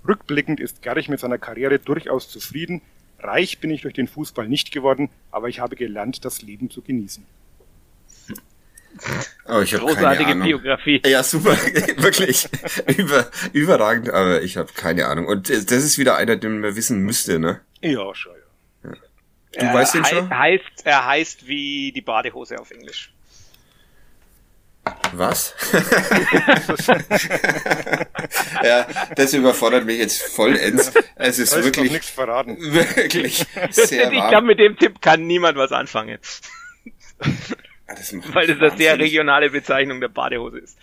Rückblickend 0.07 0.59
ist 0.59 0.81
Gerich 0.81 1.09
mit 1.09 1.19
seiner 1.19 1.37
Karriere 1.37 1.79
durchaus 1.79 2.29
zufrieden. 2.29 2.81
Reich 3.19 3.59
bin 3.59 3.71
ich 3.71 3.81
durch 3.81 3.93
den 3.93 4.07
Fußball 4.07 4.47
nicht 4.47 4.71
geworden, 4.71 5.09
aber 5.31 5.49
ich 5.49 5.59
habe 5.59 5.75
gelernt, 5.75 6.23
das 6.23 6.41
Leben 6.41 6.69
zu 6.69 6.81
genießen. 6.81 7.25
Oh, 9.47 9.61
ich 9.61 9.73
Großartige 9.73 10.33
Biografie. 10.35 11.03
Ja, 11.05 11.21
super, 11.21 11.51
wirklich. 11.97 12.49
Über, 12.97 13.29
überragend, 13.53 14.09
aber 14.09 14.41
ich 14.41 14.57
habe 14.57 14.73
keine 14.73 15.05
Ahnung. 15.05 15.27
Und 15.27 15.49
das 15.49 15.83
ist 15.83 15.99
wieder 15.99 16.15
einer, 16.15 16.35
den 16.35 16.61
man 16.61 16.75
wissen 16.75 17.03
müsste, 17.03 17.37
ne? 17.37 17.61
Ja, 17.81 18.15
schon, 18.15 18.33
ja. 18.83 18.89
ja. 18.89 18.95
Du 19.51 19.65
er 19.67 19.73
weißt 19.75 19.93
den 19.93 20.03
schon? 20.03 20.29
Heißt, 20.35 20.83
er 20.83 21.05
heißt 21.05 21.47
wie 21.47 21.91
die 21.91 22.01
Badehose 22.01 22.59
auf 22.59 22.71
Englisch. 22.71 23.13
Was? 25.13 25.55
ja, 28.63 28.87
das 29.15 29.33
überfordert 29.33 29.85
mich 29.85 29.99
jetzt 29.99 30.21
vollends. 30.21 30.91
Es 31.15 31.39
ist 31.39 31.55
wirklich 31.63 31.91
nichts 31.91 32.09
verraten. 32.09 32.57
Wirklich 32.59 33.45
sehr 33.71 34.11
Ich 34.11 34.27
glaube, 34.27 34.47
mit 34.47 34.59
dem 34.59 34.77
Tipp 34.77 35.01
kann 35.01 35.25
niemand 35.25 35.57
was 35.57 35.71
anfangen. 35.71 36.19
Ah, 37.19 37.95
das 37.95 38.13
Weil 38.33 38.47
das 38.47 38.59
eine 38.59 38.77
sehr 38.77 38.99
regionale 38.99 39.49
Bezeichnung 39.49 40.01
der 40.01 40.09
Badehose 40.09 40.59
ist. 40.59 40.77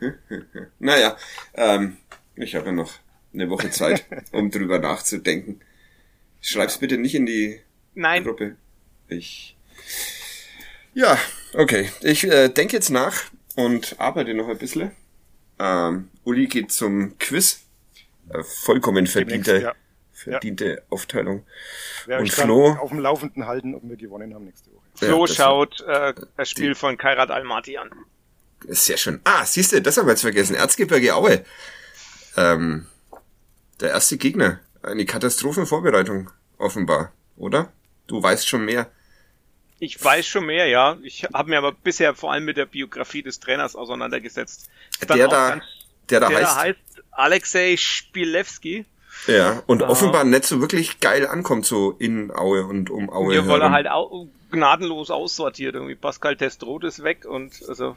naja, 0.78 1.16
ähm, 1.54 1.96
ich 2.36 2.54
habe 2.54 2.66
ja 2.66 2.72
noch 2.72 2.92
eine 3.32 3.50
Woche 3.50 3.70
Zeit, 3.70 4.04
um 4.32 4.50
drüber 4.50 4.78
nachzudenken. 4.78 5.60
Schreib's 6.40 6.78
bitte 6.78 6.98
nicht 6.98 7.14
in 7.14 7.26
die 7.26 7.60
Nein. 7.94 8.24
Gruppe. 8.24 8.56
Ich. 9.08 9.56
Ja, 10.94 11.18
Okay, 11.54 11.90
ich 12.02 12.24
äh, 12.24 12.48
denke 12.48 12.76
jetzt 12.76 12.90
nach 12.90 13.14
und 13.56 13.96
arbeite 13.98 14.34
noch 14.34 14.48
ein 14.48 14.58
bisschen. 14.58 14.92
Ähm, 15.58 16.10
Uli 16.24 16.46
geht 16.46 16.72
zum 16.72 17.18
Quiz. 17.18 17.60
Äh, 18.30 18.42
vollkommen 18.42 19.06
verdiente, 19.06 19.60
ja. 19.60 19.74
verdiente 20.12 20.66
ja. 20.66 20.82
Aufteilung. 20.90 21.44
Ja, 22.06 22.18
und 22.18 22.30
Flo 22.30 22.72
auf 22.72 22.90
dem 22.90 22.98
Laufenden 22.98 23.46
halten, 23.46 23.74
ob 23.74 23.82
wir 23.84 23.96
gewonnen 23.96 24.34
haben 24.34 24.44
nächste 24.44 24.70
Woche. 24.70 24.82
Flo 24.94 25.26
schaut 25.26 25.80
äh, 25.82 26.14
das 26.36 26.50
Spiel 26.50 26.70
die, 26.70 26.74
von 26.74 26.98
Kairat 26.98 27.30
Almaty 27.30 27.78
an. 27.78 27.90
Sehr 28.66 28.96
schön. 28.96 29.20
Ah, 29.24 29.44
siehst 29.44 29.72
du, 29.72 29.80
das 29.80 29.96
haben 29.96 30.06
wir 30.06 30.12
jetzt 30.12 30.22
vergessen. 30.22 30.54
Erzgebirge 30.54 31.14
Aue. 31.14 31.44
Ähm, 32.36 32.86
der 33.80 33.90
erste 33.90 34.18
Gegner. 34.18 34.60
Eine 34.82 35.06
Katastrophenvorbereitung, 35.06 36.30
offenbar, 36.56 37.12
oder? 37.36 37.72
Du 38.06 38.22
weißt 38.22 38.46
schon 38.48 38.64
mehr. 38.64 38.90
Ich 39.80 40.02
weiß 40.02 40.26
schon 40.26 40.46
mehr, 40.46 40.66
ja. 40.66 40.96
Ich 41.02 41.24
habe 41.32 41.50
mir 41.50 41.58
aber 41.58 41.72
bisher 41.72 42.14
vor 42.14 42.32
allem 42.32 42.44
mit 42.44 42.56
der 42.56 42.66
Biografie 42.66 43.22
des 43.22 43.40
Trainers 43.40 43.76
auseinandergesetzt. 43.76 44.68
Der 45.08 45.28
da, 45.28 45.50
ganz, 45.50 45.64
der 46.10 46.20
da 46.20 46.28
der 46.28 46.38
heißt, 46.38 46.56
heißt 46.56 46.78
Alexei 47.12 47.76
Spilewski. 47.76 48.84
Ja, 49.26 49.62
und 49.66 49.82
uh, 49.82 49.86
offenbar 49.86 50.24
nicht 50.24 50.44
so 50.44 50.60
wirklich 50.60 51.00
geil 51.00 51.26
ankommt, 51.26 51.66
so 51.66 51.92
in 51.98 52.30
Aue 52.30 52.64
und 52.64 52.90
um 52.90 53.10
Aue. 53.10 53.34
Ja, 53.34 53.46
weil 53.46 53.60
er 53.60 53.70
halt 53.70 53.88
au 53.88 54.28
gnadenlos 54.50 55.10
aussortiert. 55.10 55.74
Irgendwie 55.74 55.94
Pascal 55.94 56.36
Testroth 56.36 56.84
ist 56.84 57.02
weg 57.02 57.24
und 57.24 57.52
also 57.68 57.96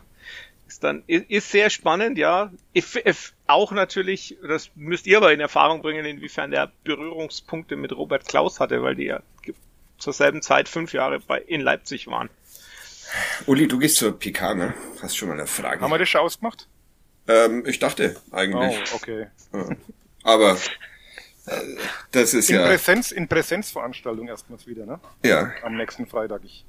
Ist 0.72 0.86
dann 0.86 1.04
ist, 1.06 1.30
ist 1.30 1.52
sehr 1.52 1.70
spannend, 1.70 2.18
ja. 2.18 2.50
If, 2.74 2.96
if, 2.96 3.34
auch 3.46 3.74
natürlich, 3.74 4.38
das 4.42 4.72
müsst 4.76 5.06
ihr 5.06 5.18
aber 5.18 5.34
in 5.34 5.42
Erfahrung 5.42 5.82
bringen, 5.82 6.06
inwiefern 6.06 6.50
der 6.50 6.72
Berührungspunkte 6.86 7.76
mit 7.76 7.92
Robert 7.92 8.26
Klaus 8.26 8.62
hatte, 8.62 8.82
weil 8.82 8.96
die 8.96 9.04
ja 9.04 9.22
zur 10.02 10.14
selben 10.14 10.42
Zeit 10.42 10.68
fünf 10.68 10.94
Jahre 10.94 11.20
bei 11.20 11.40
in 11.40 11.62
Leipzig 11.62 12.08
waren. 12.08 12.30
Uli, 13.46 13.68
du 13.68 13.78
gehst 13.78 13.98
zur 13.98 14.18
PK, 14.18 14.56
ne? 14.56 14.74
Hast 15.02 15.18
schon 15.18 15.30
mal 15.30 15.36
eine 15.36 15.48
Frage. 15.48 15.82
Haben 15.82 15.92
wir 15.92 16.00
das 16.00 16.10
schon 16.10 16.22
ausgemacht? 16.22 16.68
Ähm, 17.28 17.64
ich 17.66 17.80
dachte 17.80 18.16
eigentlich. 18.32 18.80
Oh, 18.92 18.96
okay. 18.96 19.28
Ja. 19.54 19.70
Aber 20.24 20.58
äh, 21.46 21.62
das 22.12 22.34
ist 22.34 22.50
In, 22.50 22.56
ja. 22.58 22.66
Präsenz, 22.66 23.12
in 23.12 23.28
Präsenzveranstaltung 23.28 24.28
erstmals 24.28 24.68
wieder, 24.68 24.86
ne? 24.86 25.00
Ja. 25.24 25.52
Am 25.64 25.76
nächsten 25.76 26.08
Freitag. 26.08 26.42
Ich 26.44 26.66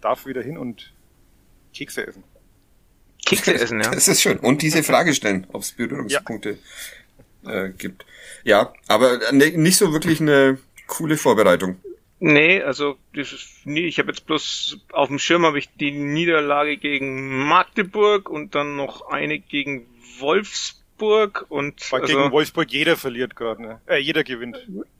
darf 0.00 0.26
wieder 0.26 0.42
hin 0.42 0.56
und 0.56 0.92
Kekse 1.74 2.06
essen. 2.06 2.24
Kekse 3.24 3.54
essen, 3.60 3.80
ja. 3.80 3.90
Das 3.90 4.08
ist 4.08 4.22
schön. 4.22 4.38
Und 4.38 4.62
diese 4.62 4.82
Frage 4.82 5.14
stellen, 5.14 5.46
ob 5.52 5.62
es 5.62 5.72
Berührungspunkte 5.72 6.58
äh, 7.46 7.70
gibt. 7.70 8.06
Ja, 8.44 8.72
aber 8.88 9.32
ne, 9.32 9.50
nicht 9.50 9.76
so 9.76 9.92
wirklich 9.92 10.20
eine 10.20 10.58
coole 10.86 11.16
Vorbereitung. 11.16 11.80
Nee, 12.24 12.62
also 12.62 12.98
das 13.16 13.32
ist 13.32 13.66
nie, 13.66 13.80
ich 13.80 13.98
habe 13.98 14.12
jetzt 14.12 14.26
bloß 14.26 14.78
auf 14.92 15.08
dem 15.08 15.18
Schirm 15.18 15.44
habe 15.44 15.58
ich 15.58 15.68
die 15.74 15.90
Niederlage 15.90 16.76
gegen 16.76 17.48
Magdeburg 17.48 18.30
und 18.30 18.54
dann 18.54 18.76
noch 18.76 19.08
eine 19.08 19.40
gegen 19.40 19.88
Wolfsburg 20.20 21.46
und 21.48 21.90
Weil 21.90 22.02
also, 22.02 22.16
gegen 22.16 22.30
Wolfsburg 22.30 22.70
jeder 22.70 22.96
verliert 22.96 23.34
gerade, 23.34 23.62
ne? 23.62 23.80
Äh, 23.86 23.96
jeder 23.98 24.22
gewinnt. 24.22 24.56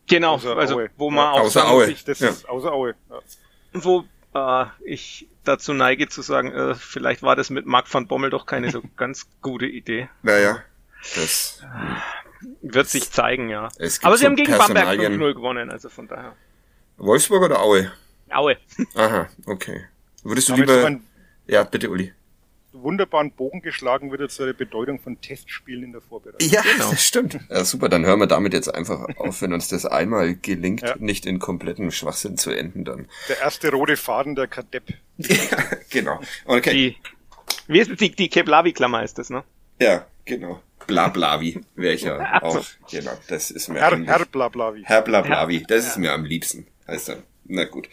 genau, 0.09 0.35
außer 0.35 0.57
also 0.57 0.75
Aue. 0.75 0.91
wo 0.97 1.11
man 1.13 1.29
auch 1.29 1.41
Außer 1.43 1.61
sagen, 1.61 1.71
Aue. 1.71 1.91
Ich, 1.93 2.05
das 2.05 2.19
Ja. 2.19 2.31
ist 2.31 2.49
außer 2.49 2.73
Aue. 2.73 2.97
Ja. 3.09 3.21
wo 3.75 4.05
äh, 4.35 4.65
ich 4.85 5.29
dazu 5.45 5.75
neige 5.75 6.09
zu 6.09 6.23
sagen, 6.23 6.51
äh, 6.53 6.75
vielleicht 6.75 7.23
war 7.23 7.37
das 7.37 7.51
mit 7.51 7.67
Marc 7.67 7.93
van 7.95 8.09
Bommel 8.09 8.31
doch 8.31 8.47
keine 8.47 8.73
so 8.73 8.83
ganz 8.97 9.29
gute 9.43 9.67
Idee. 9.67 10.09
Naja, 10.23 10.59
das. 11.15 11.63
Wird 12.63 12.89
sich 12.89 13.13
zeigen, 13.13 13.49
ja. 13.49 13.69
Es 13.79 14.01
gibt 14.01 14.07
Aber 14.07 14.17
sie 14.17 14.23
so 14.23 14.27
haben 14.27 14.35
gegen 14.35 14.51
Bamberg 14.59 14.87
Personalien. 14.89 15.21
5-0 15.23 15.35
gewonnen, 15.35 15.71
also 15.71 15.89
von 15.89 16.09
daher. 16.09 16.35
Wolfsburg 17.07 17.43
oder 17.43 17.61
Aue? 17.61 17.91
Aue. 18.31 18.57
Aha, 18.95 19.29
okay. 19.47 19.85
Würdest 20.23 20.49
du 20.49 20.53
so 20.55 20.61
lieber. 20.61 21.01
Ja, 21.49 21.65
bitte, 21.65 21.91
Uli. 21.91 22.13
wunderbaren 22.73 23.33
Bogen 23.33 23.61
geschlagen 23.61 24.13
wieder 24.13 24.29
zur 24.29 24.53
Bedeutung 24.55 24.99
von 25.01 25.21
Testspielen 25.21 25.83
in 25.85 25.93
der 25.93 26.01
Vorbereitung. 26.01 26.49
Ja, 26.49 26.63
Genau. 26.63 26.91
das 26.93 27.03
stimmt. 27.05 27.39
Ja, 27.51 27.65
super, 27.65 27.89
dann 27.91 28.07
hören 28.07 28.21
wir 28.21 28.27
damit 28.29 28.55
jetzt 28.55 28.73
einfach 28.73 29.09
auf, 29.19 29.43
wenn 29.43 29.53
uns 29.53 29.69
das 29.69 29.85
einmal 29.85 30.37
gelingt, 30.37 30.81
Ja. 30.83 30.95
nicht 30.99 31.27
in 31.27 31.39
kompletten 31.41 31.91
Schwachsinn 31.91 32.39
zu 32.39 32.51
enden, 32.53 32.85
dann. 32.85 33.09
Der 33.29 33.41
erste 33.41 33.71
rote 33.73 33.97
Faden 33.97 34.35
der 34.37 34.47
Kadepp. 34.47 34.85
Ja, 35.19 35.37
genau. 35.91 36.21
Okay. 36.47 36.73
Die, 36.73 36.97
wie 37.67 37.81
ist 37.81 38.01
die, 38.01 38.11
die 38.15 38.29
Keblavi-Klammer 38.31 39.03
ist 39.03 39.19
das, 39.19 39.29
ne? 39.29 39.43
Ja, 39.81 40.07
genau. 40.25 40.63
Blablavi 40.87 41.61
wäre 41.77 41.95
ich 41.95 42.03
ja 42.03 42.43
auch. 42.43 42.65
Genau, 42.91 43.13
das 43.29 43.51
ist 43.51 43.69
mir 43.69 43.81
Herr, 43.81 43.93
eigentlich- 43.93 44.09
Herr 44.09 44.25
Blablavi. 44.25 44.83
Herr 44.85 45.03
Blablavi, 45.03 45.65
das 45.69 45.87
ist 45.89 45.99
mir 45.99 46.13
am 46.13 46.25
liebsten. 46.25 46.67
Heißt 46.87 47.11
er. 47.11 47.23
Na 47.45 47.65
gut. 47.65 47.89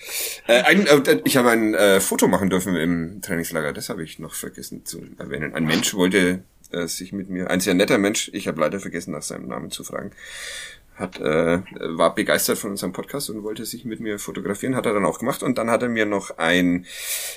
Äh, 0.48 0.62
ein, 0.62 0.86
äh, 0.86 1.22
ich 1.26 1.38
habe 1.38 1.50
ein 1.50 1.74
äh, 1.74 2.00
Foto 2.00 2.28
machen 2.28 2.50
dürfen 2.50 2.76
im 2.76 3.22
Trainingslager, 3.22 3.74
das 3.74 3.90
habe 3.90 4.04
ich 4.04 4.20
noch 4.20 4.36
vergessen 4.36 4.86
zu 4.86 5.02
erwähnen. 5.18 5.56
Ein 5.56 5.66
Mensch 5.66 5.94
wollte 5.94 6.44
äh, 6.72 6.88
sich 6.88 7.14
mit 7.14 7.30
mir, 7.30 7.50
ein 7.50 7.60
sehr 7.60 7.74
netter 7.74 7.98
Mensch, 7.98 8.30
ich 8.34 8.48
habe 8.48 8.62
leider 8.62 8.80
vergessen, 8.80 9.12
nach 9.12 9.24
seinem 9.24 9.48
Namen 9.48 9.72
zu 9.72 9.84
fragen, 9.84 10.12
hat, 10.96 11.20
äh, 11.20 11.62
war 11.98 12.14
begeistert 12.14 12.58
von 12.58 12.72
unserem 12.72 12.94
Podcast 12.94 13.30
und 13.30 13.44
wollte 13.44 13.66
sich 13.66 13.86
mit 13.86 14.00
mir 14.00 14.20
fotografieren, 14.20 14.76
hat 14.76 14.86
er 14.86 14.94
dann 14.94 15.06
auch 15.06 15.20
gemacht 15.20 15.42
und 15.42 15.58
dann 15.58 15.72
hat 15.72 15.82
er 15.82 15.90
mir 15.90 16.06
noch 16.06 16.38
ein 16.38 16.86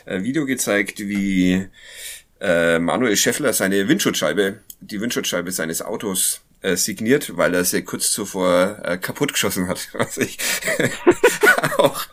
äh, 0.04 0.22
Video 0.22 0.44
gezeigt, 0.44 0.98
wie 0.98 1.66
äh, 2.40 2.78
Manuel 2.78 3.16
Scheffler 3.16 3.52
seine 3.52 3.88
Windschutzscheibe, 3.88 4.58
die 4.80 5.00
Windschutzscheibe 5.00 5.50
seines 5.52 5.80
Autos 5.80 6.42
äh, 6.62 6.76
signiert, 6.76 7.36
weil 7.36 7.54
er 7.54 7.64
sie 7.64 7.82
kurz 7.82 8.10
zuvor 8.12 8.78
äh, 8.84 8.98
kaputt 8.98 9.32
geschossen 9.32 9.68
hat, 9.68 9.88
was 9.92 10.16
ich 10.16 10.38
auch 11.78 12.06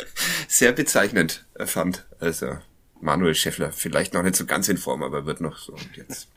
sehr 0.47 0.71
bezeichnend 0.71 1.45
äh, 1.55 1.65
fand. 1.65 2.05
Also 2.19 2.57
Manuel 3.01 3.35
Scheffler, 3.35 3.71
vielleicht 3.71 4.13
noch 4.13 4.23
nicht 4.23 4.35
so 4.35 4.45
ganz 4.45 4.67
in 4.67 4.77
Form, 4.77 5.03
aber 5.03 5.25
wird 5.25 5.39
noch 5.41 5.57
so. 5.57 5.73
Und 5.73 5.95
jetzt 5.95 6.27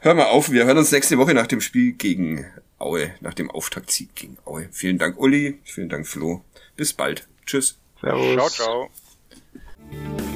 hören 0.00 0.18
wir 0.18 0.28
auf. 0.28 0.50
Wir 0.50 0.64
hören 0.66 0.78
uns 0.78 0.92
nächste 0.92 1.18
Woche 1.18 1.34
nach 1.34 1.48
dem 1.48 1.60
Spiel 1.60 1.92
gegen 1.92 2.46
Aue, 2.78 3.14
nach 3.20 3.34
dem 3.34 3.50
Auftaktsieg 3.50 4.14
gegen 4.14 4.38
Aue. 4.44 4.68
Vielen 4.70 4.98
Dank 4.98 5.18
Uli, 5.18 5.58
vielen 5.64 5.88
Dank 5.88 6.06
Flo. 6.06 6.44
Bis 6.76 6.92
bald. 6.92 7.26
Tschüss. 7.44 7.78
Servus. 8.00 8.34
Ciao, 8.34 8.90
ciao. 9.90 10.35